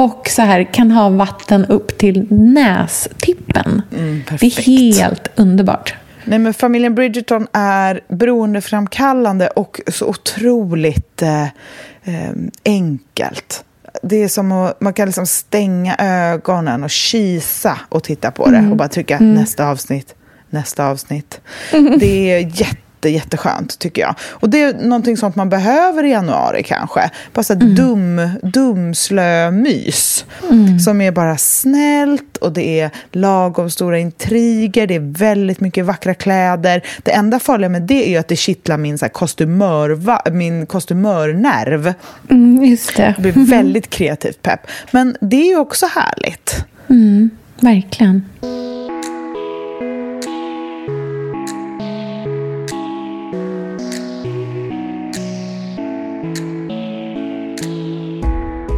Och 0.01 0.29
så 0.29 0.41
här 0.41 0.73
kan 0.73 0.91
ha 0.91 1.09
vatten 1.09 1.65
upp 1.65 1.97
till 1.97 2.27
nästippen. 2.29 3.81
Mm, 3.97 4.23
det 4.39 4.45
är 4.45 4.61
helt 4.61 5.29
underbart. 5.35 5.95
Nej, 6.25 6.39
men 6.39 6.53
familjen 6.53 6.95
Bridgerton 6.95 7.47
är 7.53 8.01
beroendeframkallande 8.07 9.47
och 9.47 9.81
så 9.87 10.07
otroligt 10.07 11.21
eh, 11.21 11.43
eh, 11.43 12.31
enkelt. 12.65 13.63
Det 14.03 14.23
är 14.23 14.27
som 14.27 14.51
att 14.51 14.81
man 14.81 14.93
kan 14.93 15.05
liksom 15.05 15.25
stänga 15.25 15.95
ögonen 15.99 16.83
och 16.83 16.89
kisa 16.89 17.79
och 17.89 18.03
titta 18.03 18.31
på 18.31 18.49
det 18.49 18.57
mm. 18.57 18.71
och 18.71 18.77
bara 18.77 18.89
trycka 18.89 19.17
mm. 19.17 19.33
nästa 19.33 19.67
avsnitt, 19.67 20.15
nästa 20.49 20.85
avsnitt. 20.85 21.41
Det 21.99 22.31
är 22.31 22.39
jätte 22.39 22.90
jätte, 23.09 23.31
jätteskönt 23.31 23.79
tycker 23.79 24.01
jag. 24.01 24.15
Och 24.29 24.49
det 24.49 24.61
är 24.61 24.73
någonting 24.73 25.17
sånt 25.17 25.35
man 25.35 25.49
behöver 25.49 26.03
i 26.03 26.09
januari 26.09 26.63
kanske. 26.63 27.09
Bara 27.33 27.43
så 27.43 27.53
mm. 27.53 27.75
dum, 27.75 28.29
dumslö-mys. 28.43 30.25
Mm. 30.49 30.79
Som 30.79 31.01
är 31.01 31.11
bara 31.11 31.37
snällt 31.37 32.37
och 32.37 32.51
det 32.51 32.79
är 32.79 32.91
lagom 33.11 33.69
stora 33.69 33.99
intriger, 33.99 34.87
det 34.87 34.95
är 34.95 35.17
väldigt 35.19 35.59
mycket 35.59 35.85
vackra 35.85 36.13
kläder. 36.13 36.81
Det 37.03 37.11
enda 37.11 37.39
farliga 37.39 37.69
med 37.69 37.81
det 37.81 38.05
är 38.07 38.09
ju 38.09 38.17
att 38.17 38.27
det 38.27 38.35
kittlar 38.35 38.77
min, 38.77 38.97
så 38.97 39.05
här, 39.05 39.09
kostymör, 39.09 40.31
min 40.31 40.65
kostymörnerv. 40.65 41.93
Mm, 42.29 42.63
just 42.63 42.97
det. 42.97 43.15
det 43.17 43.21
blir 43.21 43.45
väldigt 43.45 43.89
kreativt 43.89 44.41
pepp. 44.41 44.59
Men 44.91 45.17
det 45.21 45.41
är 45.41 45.49
ju 45.49 45.57
också 45.57 45.85
härligt. 45.85 46.65
Mm, 46.89 47.29
verkligen. 47.59 48.25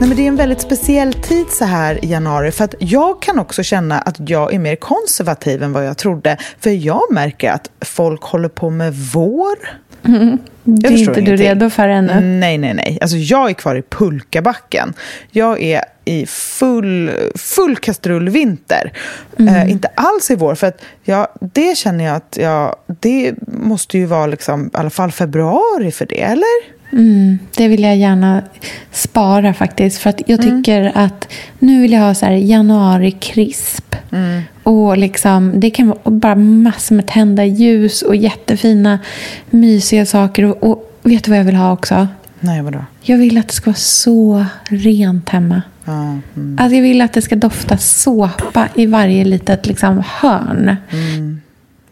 Nej, 0.04 0.08
men 0.08 0.18
det 0.18 0.24
är 0.24 0.28
en 0.28 0.36
väldigt 0.36 0.62
speciell 0.62 1.14
tid 1.14 1.50
så 1.50 1.66
här 1.66 2.06
i 2.06 2.08
januari. 2.08 2.52
För 2.52 2.64
att 2.64 2.76
jag 2.80 3.22
kan 3.22 3.40
också 3.40 3.64
känna 3.64 4.00
att 4.00 4.30
jag 4.30 4.54
är 4.54 4.60
mer 4.60 4.76
konservativ 4.76 5.64
än 5.64 5.74
vad 5.74 5.86
jag 5.86 5.98
trodde. 5.98 6.38
För 6.60 6.70
jag 6.70 7.02
märker 7.12 7.52
att 7.52 7.70
folk 7.82 8.22
håller 8.24 8.50
på 8.50 8.70
med 8.70 8.94
vår. 8.94 9.56
Mm. 10.06 10.38
Det 10.64 10.88
är 10.88 10.92
inte 10.92 11.02
ingenting. 11.02 11.26
du 11.26 11.36
redo 11.36 11.70
för 11.70 11.88
ännu? 11.88 12.22
Nej, 12.22 12.58
nej, 12.58 12.74
nej. 12.74 12.98
Alltså, 13.02 13.18
jag 13.18 13.50
är 13.50 13.54
kvar 13.54 13.76
i 13.76 13.82
pulkabacken. 13.82 14.94
Jag 15.32 15.62
är 15.62 15.82
i 16.06 16.26
full, 16.26 17.12
full 17.36 17.78
kastrullvinter. 17.78 18.94
Mm. 19.40 19.56
Eh, 19.56 19.72
inte 19.72 19.88
alls 19.88 20.32
i 20.32 20.36
vår, 20.36 20.56
för 20.56 20.68
att 20.68 20.82
jag, 21.04 21.28
det 21.40 21.78
känner 21.78 22.06
jag 22.06 22.16
att 22.16 22.38
jag, 22.42 22.76
det 23.00 23.34
måste 23.48 23.98
ju 23.98 24.06
vara 24.06 24.28
liksom, 24.28 24.66
i 24.66 24.78
alla 24.78 24.90
fall 24.90 25.12
februari 25.12 25.92
för 25.92 26.06
det, 26.06 26.22
eller? 26.22 26.83
Mm, 26.94 27.40
det 27.58 27.68
vill 27.68 27.84
jag 27.84 27.98
gärna 27.98 28.42
spara 28.92 29.54
faktiskt. 29.54 29.98
För 29.98 30.10
att 30.10 30.22
jag 30.26 30.44
mm. 30.44 30.64
tycker 30.64 30.82
mm. 30.82 30.94
att 30.96 31.28
nu 31.60 31.82
vill 31.82 31.92
jag 31.92 32.00
ha 32.00 32.14
så 32.14 32.26
här 32.26 32.34
januari 32.34 33.12
krisp. 33.12 33.96
Mm. 34.12 34.42
Och 34.64 34.98
liksom, 34.98 35.60
det 35.60 35.70
kan 35.70 35.88
vara 35.88 36.00
bara 36.04 36.36
massor 36.36 36.96
med 36.96 37.08
tända 37.08 37.46
ljus 37.46 38.02
och 38.02 38.16
jättefina 38.16 39.00
mysiga 39.50 40.06
saker. 40.06 40.46
Och, 40.46 40.64
och 40.64 40.90
vet 41.04 41.24
du 41.24 41.32
vad 41.32 41.40
jag 41.40 41.46
vill 41.46 41.56
ha 41.56 41.72
också? 41.72 42.08
Nej, 42.40 42.62
vadå? 42.62 42.86
Jag 43.02 43.18
vill 43.18 43.38
att 43.38 43.48
det 43.48 43.54
ska 43.54 43.70
vara 43.70 43.76
så 43.76 44.46
rent 44.64 45.30
hemma. 45.30 45.62
Mm. 45.88 46.58
Alltså 46.60 46.76
jag 46.76 46.84
vill 46.84 47.02
att 47.02 47.14
det 47.14 47.22
ska 47.22 47.36
dofta 47.36 47.78
såpa 47.78 48.68
i 48.76 48.86
varje 48.86 49.26
litet 49.26 49.68
liksom, 49.68 50.04
hörn. 50.06 50.76
Mm, 50.92 51.42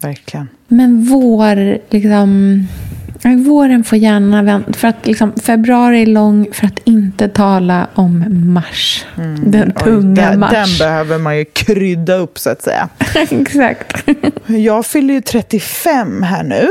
verkligen. 0.01 0.47
Men 0.67 1.05
vår, 1.05 1.79
liksom 1.89 2.67
Våren 3.23 3.83
får 3.83 3.97
gärna 3.97 4.43
vänta. 4.43 4.73
För 4.73 4.87
att 4.87 5.05
liksom, 5.05 5.33
februari 5.43 6.01
är 6.01 6.05
lång 6.05 6.47
för 6.53 6.67
att 6.67 6.79
inte 6.83 7.29
tala 7.29 7.87
om 7.93 8.25
mars. 8.53 9.05
Mm. 9.17 9.51
Den 9.51 9.71
tunga 9.73 10.31
Oj, 10.31 10.37
mars. 10.37 10.51
Den 10.51 10.87
behöver 10.87 11.17
man 11.17 11.37
ju 11.37 11.45
krydda 11.45 12.15
upp 12.15 12.39
så 12.39 12.49
att 12.49 12.61
säga. 12.61 12.89
Exakt. 13.29 14.09
Jag 14.45 14.85
fyller 14.85 15.13
ju 15.13 15.21
35 15.21 16.23
här 16.23 16.43
nu. 16.43 16.67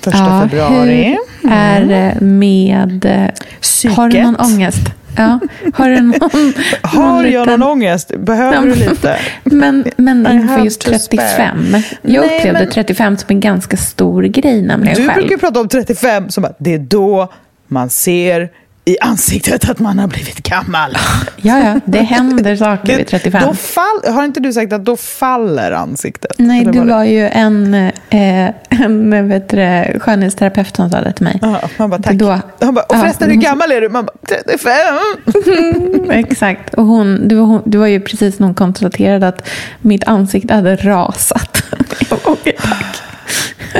Första 0.00 0.18
ja, 0.18 0.40
februari. 0.42 1.16
Hur 1.42 1.52
är 1.52 1.80
det 1.80 2.20
med... 2.20 3.30
Psyket. 3.60 3.96
Har 3.96 4.08
du 4.08 4.22
någon 4.22 4.36
ångest? 4.36 4.82
Ja. 5.16 5.38
Har, 5.74 5.90
du 5.90 6.00
någon, 6.00 6.20
har 6.82 7.02
någon 7.02 7.30
jag 7.32 7.46
liten... 7.46 7.60
någon 7.60 7.70
ångest? 7.70 8.12
Behöver 8.18 8.66
du 8.66 8.74
lite? 8.74 9.16
men, 9.44 9.84
men 9.96 10.26
inför 10.26 10.64
just 10.64 10.80
35. 10.80 11.76
Jag 12.02 12.26
Nej, 12.26 12.38
upplevde 12.38 12.60
men... 12.60 12.70
35 12.70 13.16
som 13.16 13.26
en 13.30 13.40
ganska 13.40 13.76
stor 13.76 14.22
grej 14.22 14.62
nämligen 14.62 14.96
Du 14.96 15.08
själv. 15.08 15.20
brukar 15.20 15.36
prata 15.36 15.60
om 15.60 15.68
35 15.68 16.28
som 16.30 16.44
att 16.44 16.56
det 16.58 16.74
är 16.74 16.78
då 16.78 17.32
man 17.66 17.90
ser 17.90 18.48
i 18.88 18.96
ansiktet 19.00 19.70
att 19.70 19.78
man 19.78 19.98
har 19.98 20.08
blivit 20.08 20.42
gammal. 20.42 20.96
Ja, 21.36 21.58
ja, 21.58 21.80
det 21.84 21.98
händer 21.98 22.56
saker 22.56 22.96
vid 22.96 23.06
35. 23.06 23.42
Då 23.46 23.54
fall, 23.54 24.12
har 24.14 24.24
inte 24.24 24.40
du 24.40 24.52
sagt 24.52 24.72
att 24.72 24.84
då 24.84 24.96
faller 24.96 25.72
ansiktet? 25.72 26.32
Nej, 26.38 26.64
det 26.64 26.80
var 26.80 27.04
ju 27.04 27.28
en, 27.28 27.74
eh, 27.74 28.50
en 28.68 29.28
vet 29.28 29.48
du, 29.48 29.98
skönhetsterapeut 29.98 30.76
som 30.76 30.90
sa 30.90 31.00
det 31.00 31.12
till 31.12 31.24
mig. 31.24 31.38
Aha, 31.42 31.60
man 31.76 31.90
bara, 31.90 32.02
tack. 32.02 32.14
Då, 32.14 32.38
han 32.60 32.74
bara, 32.74 32.84
och 32.84 32.96
förresten, 32.96 33.28
ja. 33.28 33.34
hur 33.34 33.42
gammal 33.42 33.72
är 33.72 33.80
du? 33.80 33.88
Man 33.88 34.06
bara, 34.06 34.42
35. 34.44 36.10
Exakt. 36.10 36.74
Och 36.74 36.84
hon, 36.84 37.28
det, 37.28 37.34
var, 37.34 37.44
hon, 37.44 37.62
det 37.64 37.78
var 37.78 37.86
ju 37.86 38.00
precis 38.00 38.38
när 38.38 38.46
hon 38.46 38.54
konstaterade 38.54 39.28
att 39.28 39.48
mitt 39.80 40.04
ansikte 40.04 40.54
hade 40.54 40.76
rasat. 40.76 41.62
Okej, 42.24 42.56
tack. 42.62 43.02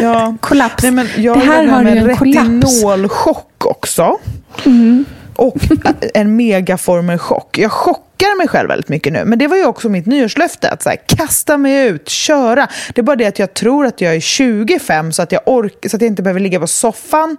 Ja. 0.02 0.36
Kollaps. 0.40 0.82
Nej, 0.82 0.92
men 0.92 1.08
jag 1.16 1.36
det 1.36 1.44
här 1.44 1.66
har 1.66 1.84
du 1.84 1.90
en 1.90 2.06
retinolchock 2.06 3.66
också. 3.66 4.18
Mm. 4.66 5.04
Och 5.36 5.56
en 6.14 6.36
megaformerchock. 6.36 7.58
Jag 7.58 7.72
chockar 7.72 8.36
mig 8.36 8.48
själv 8.48 8.68
väldigt 8.68 8.88
mycket 8.88 9.12
nu. 9.12 9.24
Men 9.24 9.38
det 9.38 9.46
var 9.46 9.56
ju 9.56 9.66
också 9.66 9.88
mitt 9.88 10.06
nyårslöfte. 10.06 10.70
Att 10.70 10.82
så 10.82 10.88
här, 10.88 10.98
kasta 11.06 11.58
mig 11.58 11.86
ut, 11.86 12.08
köra. 12.08 12.68
Det 12.94 13.00
är 13.00 13.02
bara 13.02 13.16
det 13.16 13.26
att 13.26 13.38
jag 13.38 13.54
tror 13.54 13.86
att 13.86 14.00
jag 14.00 14.14
är 14.14 14.20
25 14.20 15.12
så 15.12 15.22
att 15.22 15.32
jag, 15.32 15.40
ork 15.46 15.86
så 15.90 15.96
att 15.96 16.02
jag 16.02 16.08
inte 16.10 16.22
behöver 16.22 16.40
ligga 16.40 16.60
på 16.60 16.66
soffan. 16.66 17.36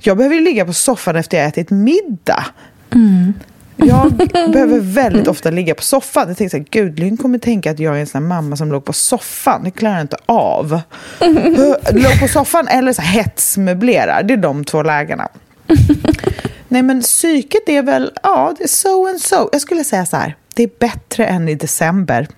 Jag 0.00 0.16
behöver 0.16 0.40
ligga 0.40 0.64
på 0.64 0.72
soffan 0.72 1.16
efter 1.16 1.38
jag 1.38 1.46
ätit 1.46 1.70
middag. 1.70 2.44
Mm. 2.94 3.34
Jag 3.86 4.12
behöver 4.52 4.80
väldigt 4.80 5.28
ofta 5.28 5.50
ligga 5.50 5.74
på 5.74 5.82
soffan. 5.82 6.28
Jag 6.28 6.36
tänker 6.36 6.50
så 6.50 6.56
här, 6.56 6.66
gud, 6.70 6.98
Lynn 6.98 7.16
kommer 7.16 7.38
tänka 7.38 7.70
att 7.70 7.78
jag 7.78 7.96
är 7.96 8.00
en 8.00 8.06
sån 8.06 8.28
mamma 8.28 8.56
som 8.56 8.72
låg 8.72 8.84
på 8.84 8.92
soffan. 8.92 9.64
Det 9.64 9.70
klarar 9.70 9.94
jag 9.94 10.04
inte 10.04 10.16
av. 10.26 10.80
låg 11.92 12.20
på 12.20 12.28
soffan 12.28 12.68
eller 12.68 12.92
så 12.92 13.02
här, 13.02 13.22
hetsmöblerar. 13.22 14.22
Det 14.22 14.34
är 14.34 14.38
de 14.38 14.64
två 14.64 14.82
lägena. 14.82 15.28
Nej, 16.68 16.82
men 16.82 17.02
psyket 17.02 17.68
är 17.68 17.82
väl, 17.82 18.10
ja, 18.22 18.54
det 18.58 18.64
är 18.64 18.68
so 18.68 19.06
and 19.06 19.20
so. 19.20 19.48
Jag 19.52 19.60
skulle 19.60 19.84
säga 19.84 20.06
så 20.06 20.16
här, 20.16 20.36
det 20.54 20.62
är 20.62 20.70
bättre 20.78 21.26
än 21.26 21.48
i 21.48 21.54
december. 21.54 22.28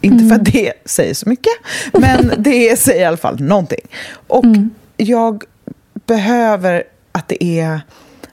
Inte 0.00 0.18
för 0.18 0.34
att 0.34 0.48
mm. 0.48 0.52
det 0.52 0.72
säger 0.84 1.14
så 1.14 1.28
mycket, 1.28 1.52
men 1.92 2.32
det 2.38 2.78
säger 2.78 3.00
i 3.00 3.04
alla 3.04 3.16
fall 3.16 3.40
någonting. 3.40 3.86
Och 4.26 4.44
mm. 4.44 4.70
jag 4.96 5.44
behöver 6.06 6.82
att 7.12 7.28
det 7.28 7.44
är 7.44 7.80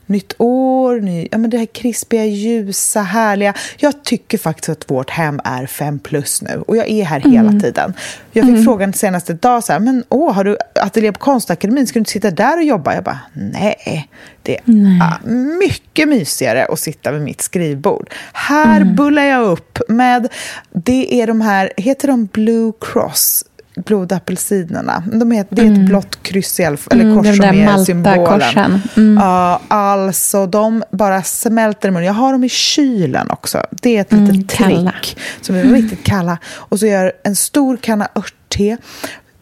nytt 0.06 0.34
år, 0.38 1.00
ny, 1.00 1.28
ja, 1.32 1.38
men 1.38 1.50
det 1.50 1.58
här 1.58 1.66
krispiga, 1.66 2.26
ljusa, 2.26 3.02
härliga. 3.02 3.54
Jag 3.78 4.04
tycker 4.04 4.38
faktiskt 4.38 4.70
att 4.70 4.92
vårt 4.92 5.10
hem 5.10 5.42
är 5.44 5.66
fem 5.66 6.00
plus 6.00 6.42
nu 6.42 6.64
och 6.68 6.78
jag 6.78 6.90
är 6.90 7.06
här 7.06 7.20
mm. 7.26 7.32
hela 7.32 7.60
tiden. 7.60 7.94
Jag 8.32 8.46
fick 8.46 8.54
mm. 8.54 8.64
frågan 8.64 8.94
senaste 8.94 9.34
dag 9.34 9.64
så 9.64 9.74
här, 9.74 9.80
men 9.80 10.04
åh, 10.10 10.34
har 10.34 10.44
du 10.44 10.58
ateljé 10.76 11.12
på 11.12 11.20
Konstakademin, 11.20 11.88
ska 11.88 11.94
du 11.94 12.00
inte 12.00 12.12
sitta 12.12 12.32
där 12.32 12.58
och 12.58 12.64
jobba? 12.64 12.94
Jag 12.94 13.04
bara, 13.04 13.20
nej, 13.34 14.10
det 14.42 14.58
är 14.58 14.62
nej. 14.66 15.34
mycket 15.60 16.08
mysigare 16.08 16.66
att 16.66 16.80
sitta 16.80 17.12
vid 17.12 17.22
mitt 17.22 17.42
skrivbord. 17.42 18.10
Här 18.34 18.82
mm. 18.82 18.96
bullar 18.96 19.24
jag 19.24 19.44
upp 19.44 19.80
med, 19.88 20.28
det 20.72 21.22
är 21.22 21.28
de 21.28 21.42
här, 21.42 21.72
heter 21.78 22.08
de 22.08 22.26
Blue 22.26 22.74
Cross? 22.82 23.46
Blodapelsinerna. 23.76 25.04
De 25.14 25.32
är, 25.32 25.46
det 25.50 25.62
är 25.62 25.66
ett 25.66 25.72
mm. 25.72 25.86
blått 25.86 26.24
kryss, 26.24 26.60
eller 26.60 26.94
mm, 26.94 27.16
kors 27.16 27.38
som 27.38 27.46
är 27.46 27.84
symbolen. 27.84 28.82
Mm. 28.98 29.18
Uh, 29.18 29.58
alltså, 29.68 30.46
de 30.46 30.84
bara 30.92 31.24
smälter 31.24 31.88
i 31.88 31.92
munnen. 31.92 32.06
Jag 32.06 32.14
har 32.14 32.32
dem 32.32 32.44
i 32.44 32.50
kylen 32.50 33.32
också. 33.32 33.66
Det 33.72 33.98
är 33.98 34.02
ett 34.02 34.12
mm, 34.12 34.26
litet 34.26 34.50
trick. 34.50 34.68
Kalla. 34.68 34.94
Som 35.42 35.56
är 35.56 35.64
riktigt 35.64 36.04
kalla. 36.04 36.38
Och 36.46 36.80
så 36.80 36.88
gör 36.88 37.04
jag 37.04 37.12
en 37.24 37.36
stor 37.36 37.78
kanna 37.78 38.08
örtte 38.16 38.78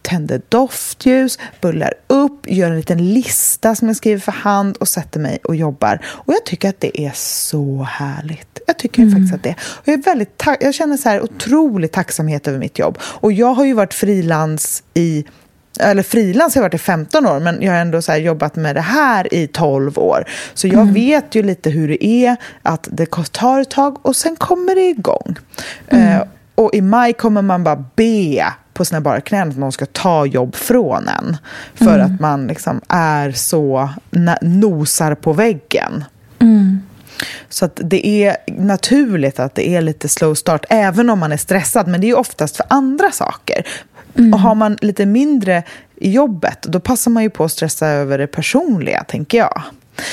tänder 0.04 0.40
doftljus, 0.48 1.38
bullar 1.60 1.94
upp, 2.06 2.50
gör 2.50 2.70
en 2.70 2.76
liten 2.76 3.12
lista 3.14 3.74
som 3.74 3.88
jag 3.88 3.96
skriver 3.96 4.20
för 4.20 4.32
hand 4.32 4.76
och 4.76 4.88
sätter 4.88 5.20
mig 5.20 5.38
och 5.44 5.56
jobbar. 5.56 6.00
Och 6.06 6.32
jag 6.32 6.44
tycker 6.44 6.68
att 6.68 6.80
det 6.80 7.00
är 7.00 7.12
så 7.14 7.82
härligt. 7.82 8.60
Jag 8.66 8.78
tycker 8.78 9.02
mm. 9.02 9.14
faktiskt 9.14 9.34
att 9.34 9.42
det 9.42 9.54
och 9.60 9.88
jag 9.88 9.98
är 9.98 10.02
väldigt 10.02 10.42
Jag 10.60 10.74
känner 10.74 10.96
så 10.96 11.08
här 11.08 11.22
otrolig 11.22 11.92
tacksamhet 11.92 12.48
över 12.48 12.58
mitt 12.58 12.78
jobb. 12.78 12.98
Och 13.02 13.32
jag 13.32 13.54
har 13.54 13.64
ju 13.64 13.72
varit 13.72 13.94
frilans 13.94 14.82
i 14.94 15.24
eller 15.80 16.02
frilans 16.02 16.54
har 16.54 16.62
jag 16.62 16.68
varit 16.68 16.74
i 16.74 16.78
15 16.78 17.26
år, 17.26 17.40
men 17.40 17.62
jag 17.62 17.72
har 17.72 17.78
ändå 17.78 18.02
så 18.02 18.14
jobbat 18.14 18.56
med 18.56 18.76
det 18.76 18.80
här 18.80 19.34
i 19.34 19.46
12 19.46 19.98
år. 19.98 20.24
Så 20.54 20.66
jag 20.66 20.82
mm. 20.82 20.94
vet 20.94 21.34
ju 21.34 21.42
lite 21.42 21.70
hur 21.70 21.88
det 21.88 22.04
är, 22.04 22.36
att 22.62 22.88
det 22.92 23.06
tar 23.32 23.60
ett 23.60 23.70
tag 23.70 24.06
och 24.06 24.16
sen 24.16 24.36
kommer 24.36 24.74
det 24.74 24.88
igång. 24.88 25.36
Mm. 25.88 26.20
Uh, 26.20 26.26
och 26.54 26.74
i 26.74 26.80
maj 26.80 27.12
kommer 27.12 27.42
man 27.42 27.64
bara 27.64 27.84
be 27.94 28.44
på 28.74 28.84
sina 28.84 29.00
bara 29.00 29.20
knän 29.20 29.48
att 29.48 29.56
någon 29.56 29.72
ska 29.72 29.86
ta 29.86 30.26
jobb 30.26 30.54
från 30.54 31.08
en. 31.08 31.36
För 31.74 31.98
mm. 31.98 32.14
att 32.14 32.20
man 32.20 32.46
liksom 32.46 32.80
är 32.88 33.32
så, 33.32 33.90
nosar 34.40 35.14
på 35.14 35.32
väggen. 35.32 36.04
Mm. 36.38 36.82
Så 37.48 37.64
att 37.64 37.80
det 37.84 38.06
är 38.06 38.36
naturligt 38.46 39.40
att 39.40 39.54
det 39.54 39.68
är 39.68 39.80
lite 39.80 40.08
slow 40.08 40.34
start, 40.34 40.64
även 40.68 41.10
om 41.10 41.18
man 41.18 41.32
är 41.32 41.36
stressad. 41.36 41.88
Men 41.88 42.00
det 42.00 42.10
är 42.10 42.18
oftast 42.18 42.56
för 42.56 42.66
andra 42.70 43.10
saker. 43.10 43.66
Mm. 44.18 44.34
Och 44.34 44.40
har 44.40 44.54
man 44.54 44.78
lite 44.80 45.06
mindre 45.06 45.62
i 45.96 46.10
jobbet, 46.10 46.62
då 46.62 46.80
passar 46.80 47.10
man 47.10 47.22
ju 47.22 47.30
på 47.30 47.44
att 47.44 47.52
stressa 47.52 47.86
över 47.86 48.18
det 48.18 48.26
personliga, 48.26 49.04
tänker 49.04 49.38
jag. 49.38 49.62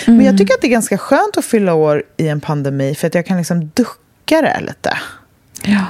Mm. 0.07 0.17
Men 0.17 0.25
jag 0.25 0.37
tycker 0.37 0.53
att 0.53 0.61
det 0.61 0.67
är 0.67 0.71
ganska 0.71 0.97
skönt 0.97 1.37
att 1.37 1.45
fylla 1.45 1.73
år 1.73 2.03
i 2.17 2.27
en 2.27 2.41
pandemi, 2.41 2.95
för 2.95 3.07
att 3.07 3.15
jag 3.15 3.25
kan 3.25 3.37
liksom 3.37 3.71
ducka 3.73 4.41
det 4.41 4.59
lite. 4.61 4.97
Ja, 5.63 5.85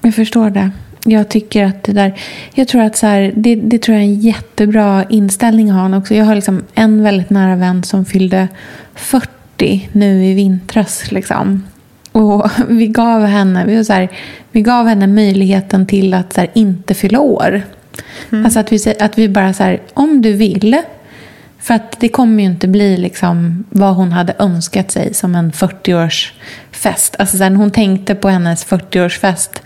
jag 0.00 0.14
förstår 0.14 0.50
det. 0.50 0.70
Jag 1.04 1.28
tycker 1.28 1.64
att 1.64 1.82
det 1.82 1.92
där, 1.92 2.20
jag 2.54 2.68
tror 2.68 2.82
att 2.82 2.96
så 2.96 3.06
här, 3.06 3.32
det, 3.36 3.54
det 3.54 3.78
tror 3.78 3.94
jag 3.94 4.04
är 4.04 4.08
en 4.08 4.20
jättebra 4.20 5.04
inställning 5.08 5.70
att 5.70 5.90
ha 5.90 5.98
också. 5.98 6.14
Jag 6.14 6.24
har 6.24 6.34
liksom 6.34 6.64
en 6.74 7.02
väldigt 7.02 7.30
nära 7.30 7.56
vän 7.56 7.84
som 7.84 8.04
fyllde 8.04 8.48
40 8.94 9.88
nu 9.92 10.24
i 10.24 10.34
vintras. 10.34 11.12
Liksom. 11.12 11.64
Och 12.12 12.50
vi 12.68 12.86
gav 12.86 13.24
henne, 13.24 13.64
vi, 13.66 13.76
var 13.76 13.84
så 13.84 13.92
här, 13.92 14.08
vi 14.52 14.62
gav 14.62 14.86
henne 14.86 15.06
möjligheten 15.06 15.86
till 15.86 16.14
att 16.14 16.32
så 16.32 16.40
här, 16.40 16.50
inte 16.54 16.94
fylla 16.94 17.20
år. 17.20 17.62
Mm. 18.32 18.44
Alltså 18.44 18.60
att 18.60 18.72
vi, 18.72 18.94
att 19.00 19.18
vi 19.18 19.28
bara 19.28 19.52
så 19.52 19.62
här, 19.62 19.80
om 19.94 20.22
du 20.22 20.32
vill, 20.32 20.82
för 21.58 21.74
att 21.74 22.00
det 22.00 22.08
kommer 22.08 22.42
ju 22.42 22.48
inte 22.48 22.68
bli 22.68 22.96
liksom 22.96 23.64
vad 23.70 23.94
hon 23.94 24.12
hade 24.12 24.34
önskat 24.38 24.90
sig 24.90 25.14
som 25.14 25.34
en 25.34 25.52
40-årsfest. 25.52 27.14
Alltså 27.18 27.36
när 27.36 27.50
hon 27.50 27.70
tänkte 27.70 28.14
på 28.14 28.28
hennes 28.28 28.66
40-årsfest 28.66 29.60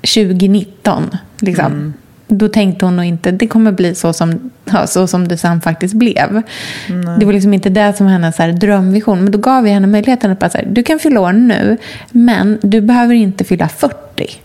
2019. 0.00 1.10
Liksom. 1.40 1.66
Mm. 1.66 1.94
Då 2.28 2.48
tänkte 2.48 2.84
hon 2.84 2.96
nog 2.96 3.04
inte 3.04 3.30
det 3.30 3.46
kommer 3.46 3.72
bli 3.72 3.94
så 3.94 4.12
som, 4.12 4.50
ja, 4.64 4.86
så 4.86 5.06
som 5.06 5.28
det 5.28 5.36
sen 5.36 5.60
faktiskt 5.60 5.94
blev. 5.94 6.42
Nej. 6.88 7.18
Det 7.18 7.26
var 7.26 7.32
liksom 7.32 7.54
inte 7.54 7.68
det 7.68 7.96
som 7.96 8.06
var 8.06 8.12
hennes 8.12 8.38
här, 8.38 8.52
drömvision. 8.52 9.22
Men 9.22 9.32
då 9.32 9.38
gav 9.38 9.64
vi 9.64 9.70
henne 9.70 9.86
möjligheten 9.86 10.30
att 10.30 10.38
bara 10.38 10.50
så 10.50 10.58
här, 10.58 10.66
du 10.66 10.82
kan 10.82 10.98
fylla 10.98 11.20
år 11.20 11.32
nu, 11.32 11.76
men 12.10 12.58
du 12.62 12.80
behöver 12.80 13.14
inte 13.14 13.44
fylla 13.44 13.68
40. 13.68 14.40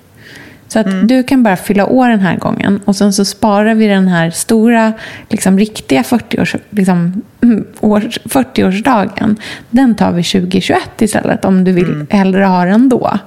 Så 0.67 0.79
att 0.79 0.85
mm. 0.85 1.07
du 1.07 1.23
kan 1.23 1.43
bara 1.43 1.55
fylla 1.55 1.85
år 1.85 2.09
den 2.09 2.19
här 2.19 2.37
gången 2.37 2.79
och 2.85 2.95
sen 2.95 3.13
så 3.13 3.25
sparar 3.25 3.73
vi 3.73 3.87
den 3.87 4.07
här 4.07 4.29
stora, 4.29 4.93
liksom, 5.29 5.59
riktiga 5.59 6.01
40-års, 6.01 6.55
liksom, 6.69 7.21
40-årsdagen. 7.41 9.23
Mm, 9.23 9.35
den 9.69 9.95
tar 9.95 10.11
vi 10.11 10.23
2021 10.23 11.01
istället 11.01 11.45
om 11.45 11.63
du 11.63 11.71
vill 11.71 11.89
mm. 11.89 12.07
hellre 12.09 12.43
ha 12.43 12.65
den 12.65 12.89
då. 12.89 13.19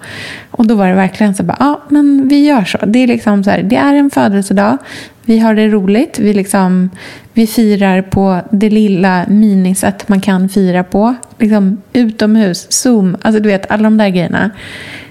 Och 0.50 0.66
då 0.66 0.74
var 0.74 0.88
det 0.88 0.94
verkligen 0.94 1.34
så 1.34 1.42
bara, 1.42 1.56
ja 1.60 1.82
men 1.88 2.28
vi 2.28 2.46
gör 2.46 2.64
så. 2.64 2.78
Det 2.86 2.98
är, 2.98 3.06
liksom 3.06 3.44
så 3.44 3.50
här, 3.50 3.62
det 3.62 3.76
är 3.76 3.94
en 3.94 4.10
födelsedag, 4.10 4.78
vi 5.24 5.38
har 5.38 5.54
det 5.54 5.68
roligt, 5.68 6.18
vi, 6.18 6.34
liksom, 6.34 6.90
vi 7.32 7.46
firar 7.46 8.02
på 8.02 8.40
det 8.50 8.70
lilla 8.70 9.24
minisätt 9.28 10.08
man 10.08 10.20
kan 10.20 10.48
fira 10.48 10.84
på. 10.84 11.14
Liksom, 11.38 11.82
utomhus, 11.92 12.66
Zoom, 12.72 13.16
alltså 13.22 13.42
du 13.42 13.48
vet 13.48 13.70
alla 13.70 13.82
de 13.82 13.96
där 13.96 14.08
grejerna. 14.08 14.50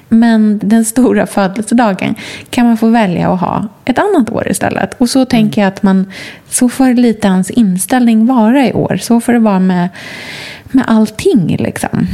Men 0.10 0.60
den 0.64 0.86
stora 0.86 1.28
födelsedagen 1.28 2.16
kan 2.50 2.66
man 2.66 2.78
få 2.78 2.90
välja 2.90 3.34
att 3.34 3.40
ha 3.40 3.68
ett 3.86 4.00
annat 4.00 4.30
år 4.30 4.48
istället. 4.48 5.02
Och 5.02 5.10
så 5.10 5.26
tänker 5.26 5.62
jag 5.62 5.68
att 5.68 5.84
man, 5.84 6.12
så 6.50 6.70
får 6.70 6.94
lite 6.94 7.28
hans 7.28 7.50
inställning 7.50 8.26
vara 8.26 8.68
i 8.68 8.74
år. 8.74 8.98
Så 8.98 9.22
får 9.22 9.34
det 9.34 9.40
vara 9.40 9.60
med, 9.60 9.90
med 10.72 10.86
allting. 10.88 11.58
Liksom. 11.60 12.08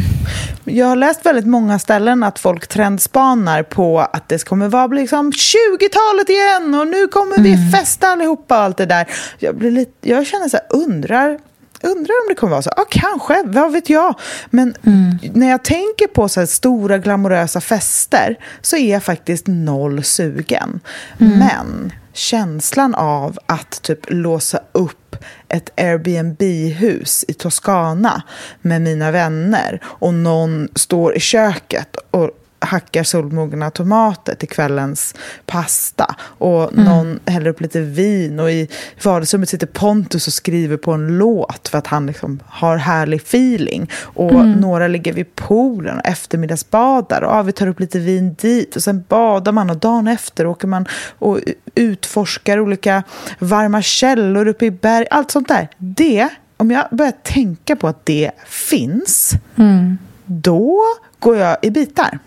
Jag 0.64 0.88
har 0.88 0.96
läst 0.96 1.26
väldigt 1.26 1.48
många 1.48 1.80
ställen 1.80 2.24
att 2.24 2.40
folk 2.40 2.68
trendspanar 2.68 3.64
på 3.64 4.00
att 4.00 4.30
det 4.30 4.46
kommer 4.46 4.68
vara 4.68 4.88
liksom 4.88 5.32
20-talet 5.32 6.30
igen 6.30 6.76
och 6.76 6.88
nu 6.88 7.08
kommer 7.08 7.38
vi 7.38 7.54
mm. 7.54 7.72
festa 7.72 8.08
allihopa 8.08 8.58
och 8.58 8.64
allt 8.64 8.78
det 8.78 8.86
där. 8.86 9.08
Jag, 9.40 9.56
blir 9.56 9.72
lite, 9.72 10.10
jag 10.10 10.28
känner 10.28 10.50
så 10.50 10.58
här, 10.58 10.66
undrar 10.70 11.40
undrar 11.84 12.14
om 12.24 12.28
det 12.30 12.36
kommer 12.36 12.52
vara 12.52 12.62
så. 12.62 12.72
Ja, 12.78 12.86
kanske, 12.90 13.44
vad 13.46 13.72
vet 13.72 13.90
jag. 13.90 14.20
Men 14.50 14.76
mm. 14.84 15.18
när 15.34 15.50
jag 15.50 15.64
tänker 15.64 16.08
på 16.08 16.30
så 16.30 16.48
stora 16.48 16.98
glamorösa 16.98 17.62
fester 17.62 18.40
så 18.62 18.76
är 18.78 18.92
jag 18.92 19.04
faktiskt 19.04 19.48
noll 19.48 20.04
sugen. 20.04 20.80
Mm. 21.20 21.40
Men 21.40 21.94
känslan 22.14 22.96
av 22.96 23.38
att 23.46 23.82
typ 23.82 24.00
låsa 24.08 24.60
upp 24.72 25.16
ett 25.50 25.70
Airbnb-hus 25.80 27.26
i 27.28 27.34
Toscana 27.34 28.24
med 28.62 28.82
mina 28.82 29.12
vänner 29.12 29.80
och 29.84 30.14
någon 30.14 30.70
står 30.76 31.16
i 31.16 31.20
köket 31.20 31.98
och 32.12 32.32
hackar 32.66 33.04
solmogna 33.04 33.72
tomater 33.72 34.36
till 34.36 34.50
kvällens 34.50 35.16
pasta. 35.46 36.16
Och 36.22 36.74
mm. 36.74 36.86
någon 36.86 37.20
häller 37.26 37.50
upp 37.50 37.62
lite 37.62 37.82
vin 37.82 38.40
och 38.40 38.52
i 38.52 38.68
vardagsrummet 39.04 39.50
sitter 39.50 39.68
Pontus 39.68 40.28
och 40.28 40.34
skriver 40.34 40.78
på 40.78 40.92
en 40.92 41.18
låt 41.18 41.68
för 41.68 41.78
att 41.78 41.88
han 41.88 42.06
liksom 42.06 42.40
har 42.46 42.78
härlig 42.78 43.22
feeling. 43.22 43.90
Och 44.02 44.32
mm. 44.32 44.52
några 44.52 44.88
ligger 44.88 45.14
vid 45.14 45.36
poolen 45.36 46.00
och 46.00 46.06
eftermiddagsbadar 46.06 47.22
och 47.22 47.34
ja, 47.34 47.42
vi 47.42 47.52
tar 47.52 47.68
upp 47.68 47.80
lite 47.80 48.00
vin 48.00 48.36
dit 48.42 48.76
och 48.76 48.84
sen 48.84 49.04
badar 49.10 49.52
man 49.52 49.70
och 49.70 49.78
dagen 49.78 50.08
efter 50.08 50.46
åker 50.46 50.68
man 50.68 50.86
och 51.20 51.40
utforskar 51.76 52.60
olika 52.60 53.04
varma 53.40 53.82
källor 53.82 54.48
uppe 54.48 54.66
i 54.66 54.72
berg. 54.72 55.08
Allt 55.12 55.32
sånt 55.32 55.48
där. 55.48 55.70
Det, 55.78 56.30
om 56.58 56.72
jag 56.72 56.88
börjar 56.92 57.14
tänka 57.24 57.76
på 57.76 57.88
att 57.88 58.06
det 58.06 58.32
finns, 58.46 59.32
mm. 59.56 59.98
då 60.26 60.82
går 61.20 61.38
jag 61.38 61.58
i 61.62 61.72
bitar. 61.72 62.20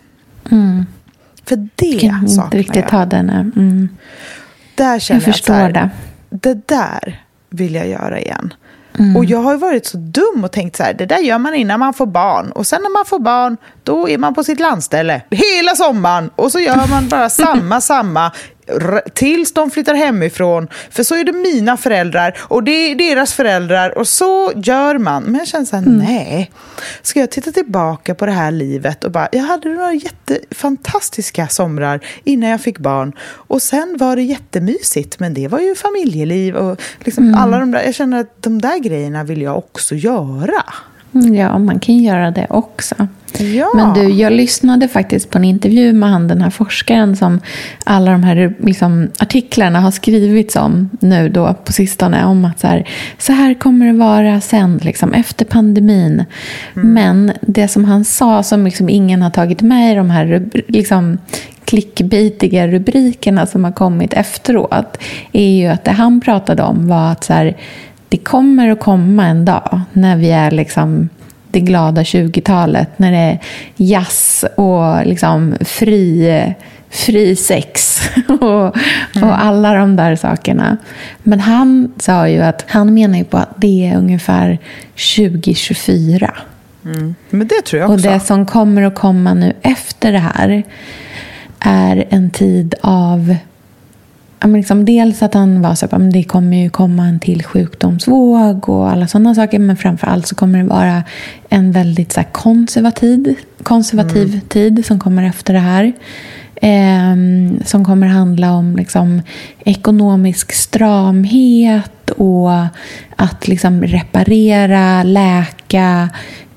Mm. 0.50 0.86
För 1.44 1.68
det 1.74 1.98
kan 2.00 2.28
saknar 2.28 2.44
inte 2.44 2.58
riktigt 2.58 2.84
jag. 2.90 2.98
Ha 2.98 3.04
den. 3.04 3.30
Mm. 3.30 3.88
Där 4.74 4.98
känner 4.98 5.20
jag, 5.20 5.28
jag 5.28 5.34
förstår 5.34 5.54
här, 5.54 5.72
det. 5.72 5.90
det 6.30 6.68
där 6.68 7.22
vill 7.50 7.74
jag 7.74 7.88
göra 7.88 8.20
igen. 8.20 8.54
Mm. 8.98 9.16
Och 9.16 9.24
jag 9.24 9.38
har 9.38 9.56
varit 9.56 9.86
så 9.86 9.96
dum 9.96 10.44
och 10.44 10.52
tänkt 10.52 10.76
så 10.76 10.82
här, 10.82 10.94
det 10.94 11.06
där 11.06 11.18
gör 11.18 11.38
man 11.38 11.54
innan 11.54 11.80
man 11.80 11.94
får 11.94 12.06
barn. 12.06 12.52
Och 12.52 12.66
sen 12.66 12.82
när 12.82 12.90
man 12.90 13.04
får 13.04 13.18
barn, 13.18 13.56
då 13.82 14.08
är 14.08 14.18
man 14.18 14.34
på 14.34 14.44
sitt 14.44 14.60
landställe 14.60 15.22
hela 15.30 15.74
sommaren. 15.74 16.30
Och 16.36 16.52
så 16.52 16.60
gör 16.60 16.88
man 16.90 17.08
bara 17.08 17.30
samma, 17.30 17.80
samma 17.92 18.32
tills 19.14 19.52
de 19.52 19.70
flyttar 19.70 19.94
hemifrån. 19.94 20.68
För 20.90 21.02
så 21.02 21.14
är 21.14 21.24
det 21.24 21.32
mina 21.32 21.76
föräldrar 21.76 22.38
och 22.38 22.62
det 22.62 22.70
är 22.70 22.94
deras 22.94 23.34
föräldrar 23.34 23.98
och 23.98 24.08
så 24.08 24.52
gör 24.56 24.98
man. 24.98 25.22
Men 25.22 25.34
jag 25.34 25.48
känner 25.48 25.64
så 25.64 25.76
här, 25.76 25.82
mm. 25.82 25.98
nej. 25.98 26.50
Ska 27.02 27.20
jag 27.20 27.30
titta 27.30 27.52
tillbaka 27.52 28.14
på 28.14 28.26
det 28.26 28.32
här 28.32 28.50
livet 28.50 29.04
och 29.04 29.10
bara, 29.10 29.28
jag 29.32 29.42
hade 29.42 29.68
några 29.68 29.92
jättefantastiska 29.92 31.48
somrar 31.48 32.00
innan 32.24 32.50
jag 32.50 32.60
fick 32.60 32.78
barn. 32.78 33.12
Och 33.22 33.62
sen 33.62 33.96
var 33.98 34.16
det 34.16 34.22
jättemysigt, 34.22 35.18
men 35.18 35.34
det 35.34 35.48
var 35.48 35.60
ju 35.60 35.74
familjeliv 35.74 36.56
och 36.56 36.82
liksom 37.00 37.24
mm. 37.24 37.40
alla 37.40 37.58
de 37.58 37.70
där. 37.70 37.82
Jag 37.82 37.94
känner 37.94 38.20
att 38.20 38.42
de 38.42 38.60
där 38.60 38.78
grejerna 38.78 39.24
vill 39.24 39.42
jag 39.42 39.58
också 39.58 39.94
göra. 39.94 40.64
Ja, 41.20 41.58
man 41.58 41.80
kan 41.80 41.98
göra 41.98 42.30
det 42.30 42.46
också. 42.50 42.94
Ja. 43.38 43.72
Men 43.74 43.94
du, 43.94 44.14
jag 44.14 44.32
lyssnade 44.32 44.88
faktiskt 44.88 45.30
på 45.30 45.38
en 45.38 45.44
intervju 45.44 45.92
med 45.92 46.10
han, 46.10 46.28
den 46.28 46.42
här 46.42 46.50
forskaren 46.50 47.16
som 47.16 47.40
alla 47.84 48.10
de 48.10 48.22
här 48.22 48.54
liksom, 48.58 49.10
artiklarna 49.18 49.80
har 49.80 49.90
skrivits 49.90 50.56
om 50.56 50.90
nu 51.00 51.28
då 51.28 51.54
på 51.64 51.72
sistone. 51.72 52.24
Om 52.24 52.44
att 52.44 52.60
så 52.60 52.66
här, 52.66 52.88
så 53.18 53.32
här 53.32 53.54
kommer 53.54 53.86
det 53.86 53.92
vara 53.92 54.40
sen, 54.40 54.80
liksom, 54.82 55.12
efter 55.12 55.44
pandemin. 55.44 56.24
Mm. 56.76 56.94
Men 56.94 57.32
det 57.40 57.68
som 57.68 57.84
han 57.84 58.04
sa, 58.04 58.42
som 58.42 58.64
liksom 58.64 58.88
ingen 58.88 59.22
har 59.22 59.30
tagit 59.30 59.62
med 59.62 59.92
i 59.92 59.94
de 59.94 60.10
här 60.10 60.48
liksom, 60.68 61.18
klickbitiga 61.64 62.68
rubrikerna 62.68 63.46
som 63.46 63.64
har 63.64 63.72
kommit 63.72 64.12
efteråt, 64.12 64.98
är 65.32 65.50
ju 65.50 65.66
att 65.66 65.84
det 65.84 65.90
han 65.90 66.20
pratade 66.20 66.62
om 66.62 66.88
var 66.88 67.12
att 67.12 67.24
så 67.24 67.32
här, 67.32 67.56
det 68.08 68.16
kommer 68.16 68.68
att 68.68 68.80
komma 68.80 69.26
en 69.26 69.44
dag 69.44 69.80
när 69.92 70.16
vi 70.16 70.30
är 70.30 70.50
liksom 70.50 71.08
det 71.50 71.60
glada 71.60 72.02
20-talet 72.02 72.98
när 72.98 73.12
det 73.12 73.18
är 73.18 73.38
jazz 73.76 74.44
och 74.56 75.06
liksom 75.06 75.54
fri, 75.60 76.54
fri 76.90 77.36
sex 77.36 78.00
och, 78.28 78.76
mm. 79.16 79.28
och 79.28 79.44
alla 79.44 79.74
de 79.74 79.96
där 79.96 80.16
sakerna. 80.16 80.76
Men 81.22 81.40
han 81.40 81.92
sa 81.98 82.28
ju 82.28 82.42
att 82.42 82.64
han 82.68 82.94
menar 82.94 83.18
ju 83.18 83.24
på 83.24 83.38
att 83.38 83.54
det 83.56 83.88
är 83.88 83.96
ungefär 83.96 84.58
2024. 85.16 86.36
Mm. 86.84 87.14
Men 87.30 87.46
det 87.46 87.64
tror 87.64 87.80
jag 87.82 87.90
också. 87.90 88.08
Och 88.08 88.12
det 88.12 88.20
som 88.20 88.46
kommer 88.46 88.82
att 88.82 88.94
komma 88.94 89.34
nu 89.34 89.52
efter 89.62 90.12
det 90.12 90.18
här 90.18 90.62
är 91.60 92.06
en 92.10 92.30
tid 92.30 92.74
av 92.80 93.36
liksom 94.54 94.84
dels 94.84 95.22
att 95.22 95.34
han 95.34 95.62
var 95.62 95.74
så 95.74 95.86
att 95.86 96.12
det 96.12 96.24
kommer 96.24 96.56
ju 96.56 96.70
komma 96.70 97.06
en 97.06 97.20
till 97.20 97.44
sjukdomsvåg 97.44 98.68
och 98.68 98.90
alla 98.90 99.06
sådana 99.06 99.34
saker. 99.34 99.58
Men 99.58 99.76
framför 99.76 100.06
allt 100.06 100.26
så 100.26 100.34
kommer 100.34 100.58
det 100.58 100.64
vara 100.64 101.02
en 101.48 101.72
väldigt 101.72 102.12
så 102.12 102.22
konservativ, 102.32 103.34
konservativ 103.62 104.28
mm. 104.28 104.40
tid 104.40 104.86
som 104.86 104.98
kommer 104.98 105.22
efter 105.22 105.54
det 105.54 105.60
här. 105.60 105.92
Eh, 106.56 107.16
som 107.64 107.84
kommer 107.84 108.06
handla 108.06 108.52
om 108.52 108.76
liksom, 108.76 109.22
ekonomisk 109.64 110.52
stramhet 110.52 112.10
och 112.10 112.52
att 113.16 113.48
liksom, 113.48 113.82
reparera, 113.82 115.02
läka, 115.02 116.08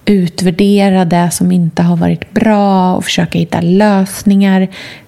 utvärdera 0.05 1.05
det 1.05 1.31
som 1.31 1.51
inte 1.51 1.81
har 1.81 1.97
varit 1.97 2.33
bra 2.33 2.95
och 2.95 3.03
försöka 3.03 3.39
hitta 3.39 3.61
lösningar 3.61 4.67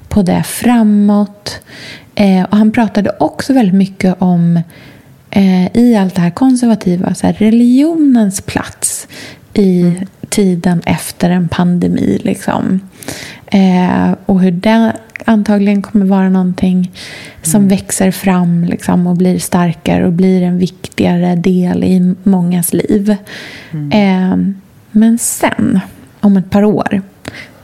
på 0.09 0.21
det 0.21 0.43
framåt. 0.43 1.59
Eh, 2.21 2.43
och 2.43 2.57
han 2.57 2.71
pratade 2.71 3.11
också 3.19 3.53
väldigt 3.53 3.75
mycket 3.75 4.15
om, 4.19 4.59
eh, 5.29 5.77
i 5.77 5.95
allt 5.95 6.15
det 6.15 6.21
här 6.21 6.29
konservativa, 6.29 7.13
så 7.13 7.27
här, 7.27 7.33
religionens 7.33 8.41
plats 8.41 9.07
i 9.53 9.81
mm. 9.81 10.07
tiden 10.29 10.81
efter 10.85 11.29
en 11.29 11.47
pandemi. 11.49 12.21
Liksom. 12.23 12.79
Eh, 13.45 14.11
och 14.25 14.41
hur 14.41 14.51
det 14.51 14.93
antagligen 15.25 15.81
kommer 15.81 16.05
vara 16.05 16.29
någonting 16.29 16.91
som 17.41 17.61
mm. 17.61 17.69
växer 17.69 18.11
fram 18.11 18.63
liksom, 18.65 19.07
och 19.07 19.17
blir 19.17 19.39
starkare 19.39 20.05
och 20.05 20.13
blir 20.13 20.41
en 20.41 20.57
viktigare 20.57 21.35
del 21.35 21.83
i 21.83 22.15
mångas 22.23 22.73
liv. 22.73 23.15
Mm. 23.71 23.91
Eh, 23.91 24.53
men 24.91 25.17
sen, 25.17 25.79
om 26.19 26.37
ett 26.37 26.49
par 26.49 26.63
år, 26.63 27.01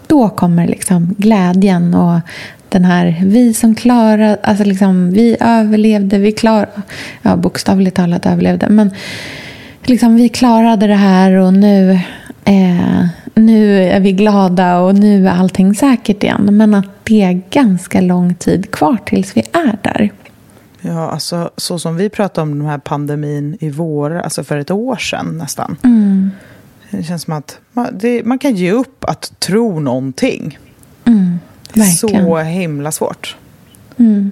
då 0.07 0.29
kommer 0.29 0.67
liksom 0.67 1.15
glädjen 1.17 1.93
och 1.93 2.19
den 2.69 2.85
här, 2.85 3.23
vi 3.25 3.53
som 3.53 3.75
klarade, 3.75 4.37
alltså 4.43 4.63
liksom, 4.63 5.11
vi 5.11 5.37
överlevde, 5.39 6.17
vi 6.17 6.31
klarade, 6.31 6.71
ja 7.21 7.35
bokstavligt 7.35 7.95
talat 7.95 8.25
överlevde, 8.25 8.69
men 8.69 8.91
liksom 9.83 10.15
vi 10.15 10.29
klarade 10.29 10.87
det 10.87 10.95
här 10.95 11.31
och 11.31 11.53
nu, 11.53 11.91
eh, 12.45 13.05
nu 13.35 13.83
är 13.83 13.99
vi 13.99 14.11
glada 14.11 14.79
och 14.79 14.95
nu 14.95 15.27
är 15.27 15.31
allting 15.31 15.75
säkert 15.75 16.23
igen. 16.23 16.49
Men 16.51 16.73
att 16.73 16.89
det 17.03 17.21
är 17.21 17.41
ganska 17.49 18.01
lång 18.01 18.35
tid 18.35 18.71
kvar 18.71 18.97
tills 19.05 19.37
vi 19.37 19.41
är 19.51 19.77
där. 19.81 20.11
Ja, 20.81 21.09
alltså 21.09 21.49
så 21.57 21.79
som 21.79 21.95
vi 21.95 22.09
pratade 22.09 22.41
om 22.41 22.59
den 22.59 22.67
här 22.67 22.77
pandemin 22.77 23.57
i 23.59 23.69
vår, 23.69 24.19
alltså 24.19 24.43
för 24.43 24.57
ett 24.57 24.71
år 24.71 24.95
sedan 24.95 25.37
nästan. 25.37 25.77
Mm. 25.83 26.31
Det 26.91 27.03
känns 27.03 27.23
som 27.23 27.33
att 27.33 27.59
man, 27.73 27.87
det, 27.91 28.23
man 28.23 28.39
kan 28.39 28.55
ge 28.55 28.71
upp 28.71 29.05
att 29.05 29.39
tro 29.39 29.79
någonting. 29.79 30.57
Mm. 31.05 31.39
Verkligen. 31.73 32.25
Så 32.25 32.37
himla 32.37 32.91
svårt. 32.91 33.35
Mm. 33.97 34.31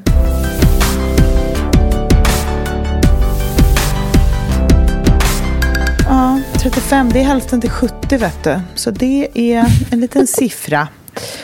Ja, 6.08 6.40
35, 6.58 7.10
det 7.14 7.20
är 7.20 7.24
hälften 7.24 7.62
till 7.62 7.70
70 7.70 8.18
vet 8.18 8.44
du. 8.44 8.60
Så 8.76 8.92
det 8.92 9.28
är 9.34 9.66
en 9.92 10.00
liten 10.00 10.28
siffra. 10.40 10.88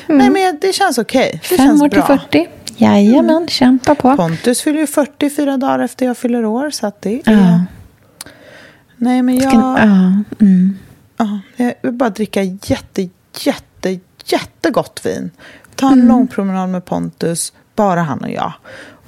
Mm. 0.07 0.17
Nej 0.17 0.29
men 0.29 0.59
det 0.61 0.73
känns 0.73 0.97
okej. 0.97 1.27
Okay. 1.27 1.57
Det 1.57 1.63
Fem 1.63 1.81
år 1.81 1.89
till 1.89 2.01
40. 2.01 2.47
Jajamän, 2.77 3.35
mm. 3.35 3.47
kämpa 3.47 3.95
på. 3.95 4.17
Pontus 4.17 4.61
fyller 4.61 4.79
ju 4.79 4.87
44 4.87 5.57
dagar 5.57 5.79
efter 5.79 6.05
jag 6.05 6.17
fyller 6.17 6.45
år. 6.45 6.69
Så 6.69 6.87
att 6.87 7.01
det 7.01 7.21
är... 7.25 7.33
Ja. 7.33 7.65
Nej 8.97 9.21
men 9.21 9.37
jag... 9.37 9.53
Ja. 9.53 9.77
Mm. 10.39 10.77
Ja, 11.17 11.39
jag 11.55 11.73
vill 11.81 11.91
bara 11.91 12.09
dricka 12.09 12.43
jätte, 12.43 13.09
jätte, 13.39 13.99
jättegott 14.25 15.05
vin. 15.05 15.31
Ta 15.75 15.87
en 15.87 15.93
mm. 15.93 16.07
lång 16.07 16.27
promenad 16.27 16.69
med 16.69 16.85
Pontus, 16.85 17.53
bara 17.75 18.01
han 18.01 18.19
och 18.19 18.31
jag. 18.31 18.53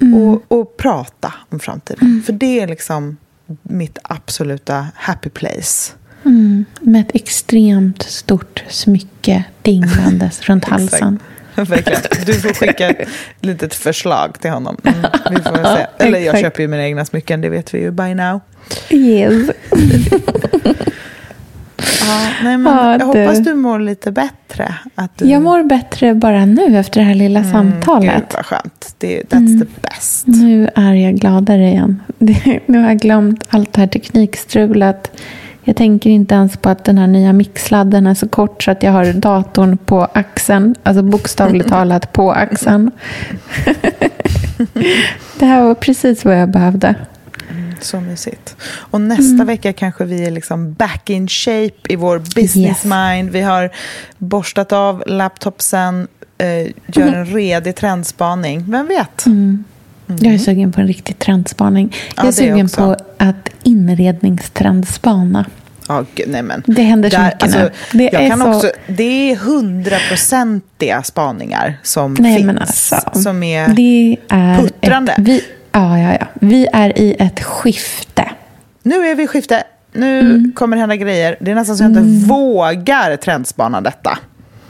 Mm. 0.00 0.14
Och, 0.14 0.42
och 0.48 0.76
prata 0.76 1.32
om 1.48 1.60
framtiden. 1.60 2.06
Mm. 2.06 2.22
För 2.22 2.32
det 2.32 2.60
är 2.60 2.66
liksom 2.66 3.16
mitt 3.62 3.98
absoluta 4.02 4.86
happy 4.94 5.30
place. 5.30 5.92
Mm. 6.24 6.64
Med 6.80 7.00
ett 7.00 7.14
extremt 7.14 8.02
stort 8.02 8.64
smycke 8.68 9.44
dinglandes 9.62 10.42
runt 10.48 10.64
halsen. 10.64 11.18
Verkligen. 11.54 12.00
Du 12.26 12.34
får 12.34 12.54
skicka 12.54 12.88
ett 12.88 13.08
litet 13.40 13.74
förslag 13.74 14.40
till 14.40 14.50
honom. 14.50 14.76
Mm, 14.84 15.00
vi 15.30 15.36
får 15.36 15.76
se. 15.76 15.86
Eller 15.98 16.18
jag 16.18 16.40
köper 16.40 16.62
ju 16.62 16.68
mina 16.68 16.84
egna 16.84 17.04
smycken, 17.04 17.40
det 17.40 17.48
vet 17.48 17.74
vi 17.74 17.80
ju 17.80 17.90
by 17.90 18.14
now. 18.14 18.40
Yes. 18.90 19.50
Ja, 22.08 22.28
nej, 22.42 22.58
men 22.58 22.72
ja, 22.72 22.98
jag 22.98 23.06
hoppas 23.06 23.38
du 23.38 23.54
mår 23.54 23.78
lite 23.78 24.12
bättre. 24.12 24.74
Att 24.94 25.18
du... 25.18 25.28
Jag 25.28 25.42
mår 25.42 25.62
bättre 25.62 26.14
bara 26.14 26.46
nu 26.46 26.78
efter 26.78 27.00
det 27.00 27.06
här 27.06 27.14
lilla 27.14 27.40
mm, 27.40 27.52
samtalet. 27.52 28.14
Gud 28.14 28.24
vad 28.34 28.46
skönt. 28.46 28.94
Det, 28.98 29.22
that's 29.22 29.36
mm. 29.36 29.60
the 29.60 29.66
best. 29.80 30.26
Nu 30.26 30.68
är 30.74 30.92
jag 30.94 31.14
gladare 31.14 31.68
igen. 31.68 32.02
nu 32.66 32.78
har 32.78 32.88
jag 32.88 32.98
glömt 32.98 33.44
allt 33.48 33.72
det 33.72 33.80
här 33.80 33.88
teknikstrulet. 33.88 35.20
Jag 35.64 35.76
tänker 35.76 36.10
inte 36.10 36.34
ens 36.34 36.56
på 36.56 36.68
att 36.68 36.84
den 36.84 36.98
här 36.98 37.06
nya 37.06 37.32
mixladden 37.32 38.06
är 38.06 38.14
så 38.14 38.28
kort 38.28 38.62
så 38.62 38.70
att 38.70 38.82
jag 38.82 38.92
har 38.92 39.12
datorn 39.12 39.76
på 39.76 40.08
axeln. 40.12 40.74
Alltså 40.82 41.02
bokstavligt 41.02 41.68
talat 41.68 42.12
på 42.12 42.32
axeln. 42.32 42.90
det 45.38 45.46
här 45.46 45.62
var 45.62 45.74
precis 45.74 46.24
vad 46.24 46.40
jag 46.40 46.50
behövde. 46.50 46.94
Så 47.84 48.00
mysigt. 48.00 48.56
Och 48.74 49.00
nästa 49.00 49.34
mm. 49.34 49.46
vecka 49.46 49.72
kanske 49.72 50.04
vi 50.04 50.26
är 50.26 50.30
liksom 50.30 50.72
back 50.72 51.10
in 51.10 51.28
shape 51.28 51.74
i 51.88 51.96
vår 51.96 52.18
business 52.18 52.56
yes. 52.56 52.84
mind. 52.84 53.30
Vi 53.30 53.40
har 53.40 53.70
borstat 54.18 54.72
av 54.72 55.02
laptopsen, 55.06 56.08
eh, 56.38 56.48
gör 56.86 57.02
mm. 57.02 57.14
en 57.14 57.26
redig 57.26 57.76
trendspaning. 57.76 58.64
Vem 58.68 58.86
vet? 58.86 59.26
Mm. 59.26 59.64
Jag 60.06 60.22
är 60.22 60.26
mm. 60.26 60.38
sugen 60.38 60.72
på 60.72 60.80
en 60.80 60.86
riktig 60.86 61.18
trendspaning. 61.18 61.96
Jag 62.16 62.24
är, 62.24 62.28
ja, 62.28 62.32
sugen 62.32 62.68
på 62.68 62.96
att 63.18 63.48
inredningstrendspana. 63.62 65.44
Ja, 65.88 66.04
nej 66.26 66.42
men. 66.42 66.62
Det 66.66 66.82
händer 66.82 67.10
så 67.10 67.20
mycket 67.20 67.42
alltså, 67.42 67.58
nu. 67.58 67.70
Det 67.92 68.14
är, 68.14 68.36
så... 68.36 68.54
också, 68.54 68.70
det 68.86 69.30
är 69.30 69.36
hundraprocentiga 69.36 71.02
spaningar 71.02 71.78
som 71.82 72.16
nej, 72.18 72.36
finns. 72.36 72.92
Alltså, 72.92 73.22
som 73.22 73.42
är, 73.42 73.68
det 73.68 74.16
är 74.28 74.58
puttrande. 74.58 75.12
Ett, 75.12 75.18
vi, 75.18 75.44
Ja, 75.74 75.98
ja, 75.98 76.16
ja. 76.20 76.26
Vi 76.34 76.66
är 76.72 76.98
i 76.98 77.16
ett 77.18 77.42
skifte. 77.42 78.30
Nu 78.82 78.94
är 79.06 79.14
vi 79.14 79.22
i 79.22 79.26
skifte. 79.26 79.62
Nu 79.92 80.20
mm. 80.20 80.52
kommer 80.54 80.76
det 80.76 80.80
hända 80.80 80.96
grejer. 80.96 81.36
Det 81.40 81.50
är 81.50 81.54
nästan 81.54 81.76
så 81.76 81.84
jag 81.84 81.90
inte 81.90 82.00
mm. 82.00 82.20
vågar 82.20 83.16
trendspana 83.16 83.80
detta. 83.80 84.18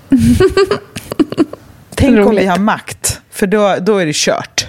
Tänk 1.95 2.17
Roligt. 2.17 2.29
om 2.29 2.37
vi 2.37 2.47
har 2.47 2.59
makt, 2.59 3.21
för 3.31 3.47
då, 3.47 3.77
då 3.81 3.99
är 3.99 4.07
det 4.07 4.15
kört. 4.15 4.67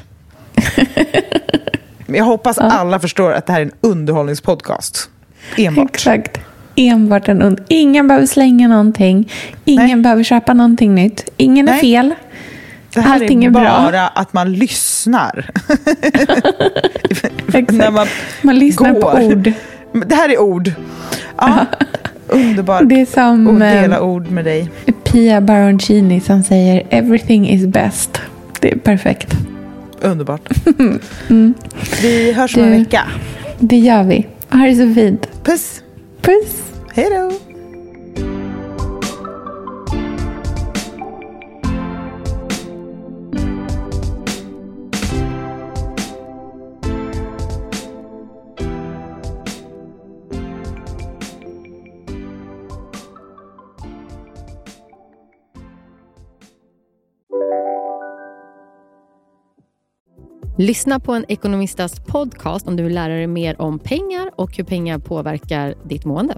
jag 2.05 2.25
hoppas 2.25 2.57
ja. 2.59 2.63
alla 2.63 2.99
förstår 2.99 3.31
att 3.31 3.45
det 3.45 3.53
här 3.53 3.59
är 3.59 3.65
en 3.65 3.71
underhållningspodcast. 3.81 5.09
Enbart. 5.57 5.89
Exakt. 5.89 6.39
Enbart 6.75 7.27
en 7.27 7.41
und 7.41 7.59
Ingen 7.67 8.07
behöver 8.07 8.27
slänga 8.27 8.67
någonting. 8.67 9.31
Ingen 9.65 9.88
Nej. 9.88 9.95
behöver 9.95 10.23
köpa 10.23 10.53
någonting 10.53 10.95
nytt. 10.95 11.29
Ingen 11.38 11.65
Nej. 11.65 11.75
är 11.75 11.81
fel. 11.81 12.15
Det 12.95 13.01
här 13.01 13.13
Allting 13.21 13.45
är, 13.45 13.49
bara 13.49 13.91
bra. 13.91 14.07
att 14.15 14.33
man 14.33 14.53
lyssnar. 14.53 15.49
När 17.71 17.91
man, 17.91 18.07
man 18.41 18.59
lyssnar 18.59 18.93
går. 18.93 19.01
på 19.01 19.07
ord. 19.07 19.51
Det 20.05 20.15
här 20.15 20.29
är 20.29 20.39
ord. 20.39 20.71
Ja, 21.37 21.65
underbart 22.27 22.81
det 22.85 23.01
är 23.01 23.05
som, 23.05 23.47
att 23.47 23.59
dela 23.59 23.95
eh, 23.95 24.03
ord 24.03 24.31
med 24.31 24.45
dig. 24.45 24.69
Pia 25.03 25.41
Baroncini 25.41 26.19
som 26.19 26.43
säger 26.43 26.87
“Everything 26.89 27.49
is 27.49 27.65
best”. 27.65 28.21
Det 28.61 28.71
är 28.71 28.77
perfekt. 28.77 29.33
Underbart. 30.01 30.49
mm. 31.29 31.53
Vi 32.01 32.33
hörs 32.33 32.57
om 32.57 32.63
en 32.63 32.71
vecka. 32.71 33.01
Det 33.59 33.77
gör 33.77 34.03
vi. 34.03 34.27
Ha 34.49 34.59
det 34.65 34.75
så 34.75 34.93
fint. 34.93 35.43
Puss. 35.43 35.81
Puss. 36.21 36.73
Hej 36.93 37.09
då. 37.09 37.44
Lyssna 60.58 60.99
på 60.99 61.14
en 61.14 61.26
ekonomistas 61.28 61.99
podcast 61.99 62.68
om 62.68 62.76
du 62.76 62.84
vill 62.84 62.93
lära 62.93 63.14
dig 63.14 63.28
mer 63.28 63.62
om 63.62 63.80
pengar 63.80 64.32
och 64.36 64.58
hur 64.58 64.64
pengar 64.64 64.99
påverkar 64.99 65.76
ditt 65.86 66.06
mående. 66.06 66.38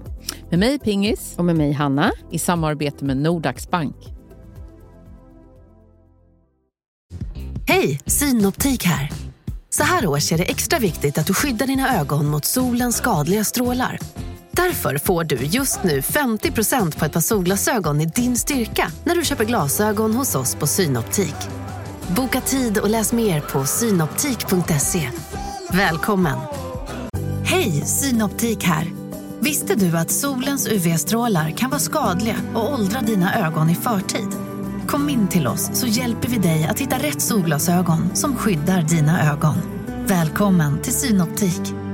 Med 0.50 0.58
mig 0.58 0.78
Pingis. 0.78 1.34
Och 1.36 1.44
med 1.44 1.56
mig 1.56 1.72
Hanna. 1.72 2.12
I 2.30 2.38
samarbete 2.38 3.04
med 3.04 3.16
Nordax 3.16 3.70
Bank. 3.70 3.96
Hej, 7.66 8.00
Synoptik 8.06 8.84
här. 8.84 9.10
Så 9.70 9.82
här 9.82 10.06
års 10.06 10.32
är 10.32 10.38
det 10.38 10.44
extra 10.44 10.78
viktigt 10.78 11.18
att 11.18 11.26
du 11.26 11.34
skyddar 11.34 11.66
dina 11.66 12.00
ögon 12.00 12.26
mot 12.26 12.44
solens 12.44 12.96
skadliga 12.96 13.44
strålar. 13.44 13.98
Därför 14.50 14.98
får 14.98 15.24
du 15.24 15.36
just 15.36 15.84
nu 15.84 16.00
50% 16.00 16.98
på 16.98 17.04
ett 17.04 17.12
par 17.12 17.20
solglasögon 17.20 18.00
i 18.00 18.06
din 18.06 18.36
styrka 18.36 18.92
när 19.04 19.14
du 19.14 19.24
köper 19.24 19.44
glasögon 19.44 20.14
hos 20.14 20.34
oss 20.34 20.54
på 20.54 20.66
Synoptik. 20.66 21.36
Boka 22.16 22.40
tid 22.40 22.78
och 22.78 22.90
läs 22.90 23.12
mer 23.12 23.40
på 23.40 23.64
synoptik.se. 23.64 25.10
Välkommen! 25.72 26.38
Hej, 27.44 27.82
Synoptik 27.86 28.64
här. 28.64 28.92
Visste 29.40 29.74
du 29.74 29.96
att 29.96 30.10
solens 30.10 30.68
UV-strålar 30.68 31.50
kan 31.50 31.70
vara 31.70 31.80
skadliga 31.80 32.36
och 32.54 32.72
åldra 32.72 33.00
dina 33.00 33.46
ögon 33.46 33.70
i 33.70 33.74
förtid? 33.74 34.28
Kom 34.86 35.08
in 35.08 35.28
till 35.28 35.46
oss 35.46 35.70
så 35.72 35.86
hjälper 35.86 36.28
vi 36.28 36.38
dig 36.38 36.66
att 36.66 36.80
hitta 36.80 36.96
rätt 36.96 37.20
solglasögon 37.20 38.16
som 38.16 38.36
skyddar 38.36 38.82
dina 38.82 39.32
ögon. 39.32 39.56
Välkommen 40.06 40.82
till 40.82 40.94
Synoptik. 40.94 41.87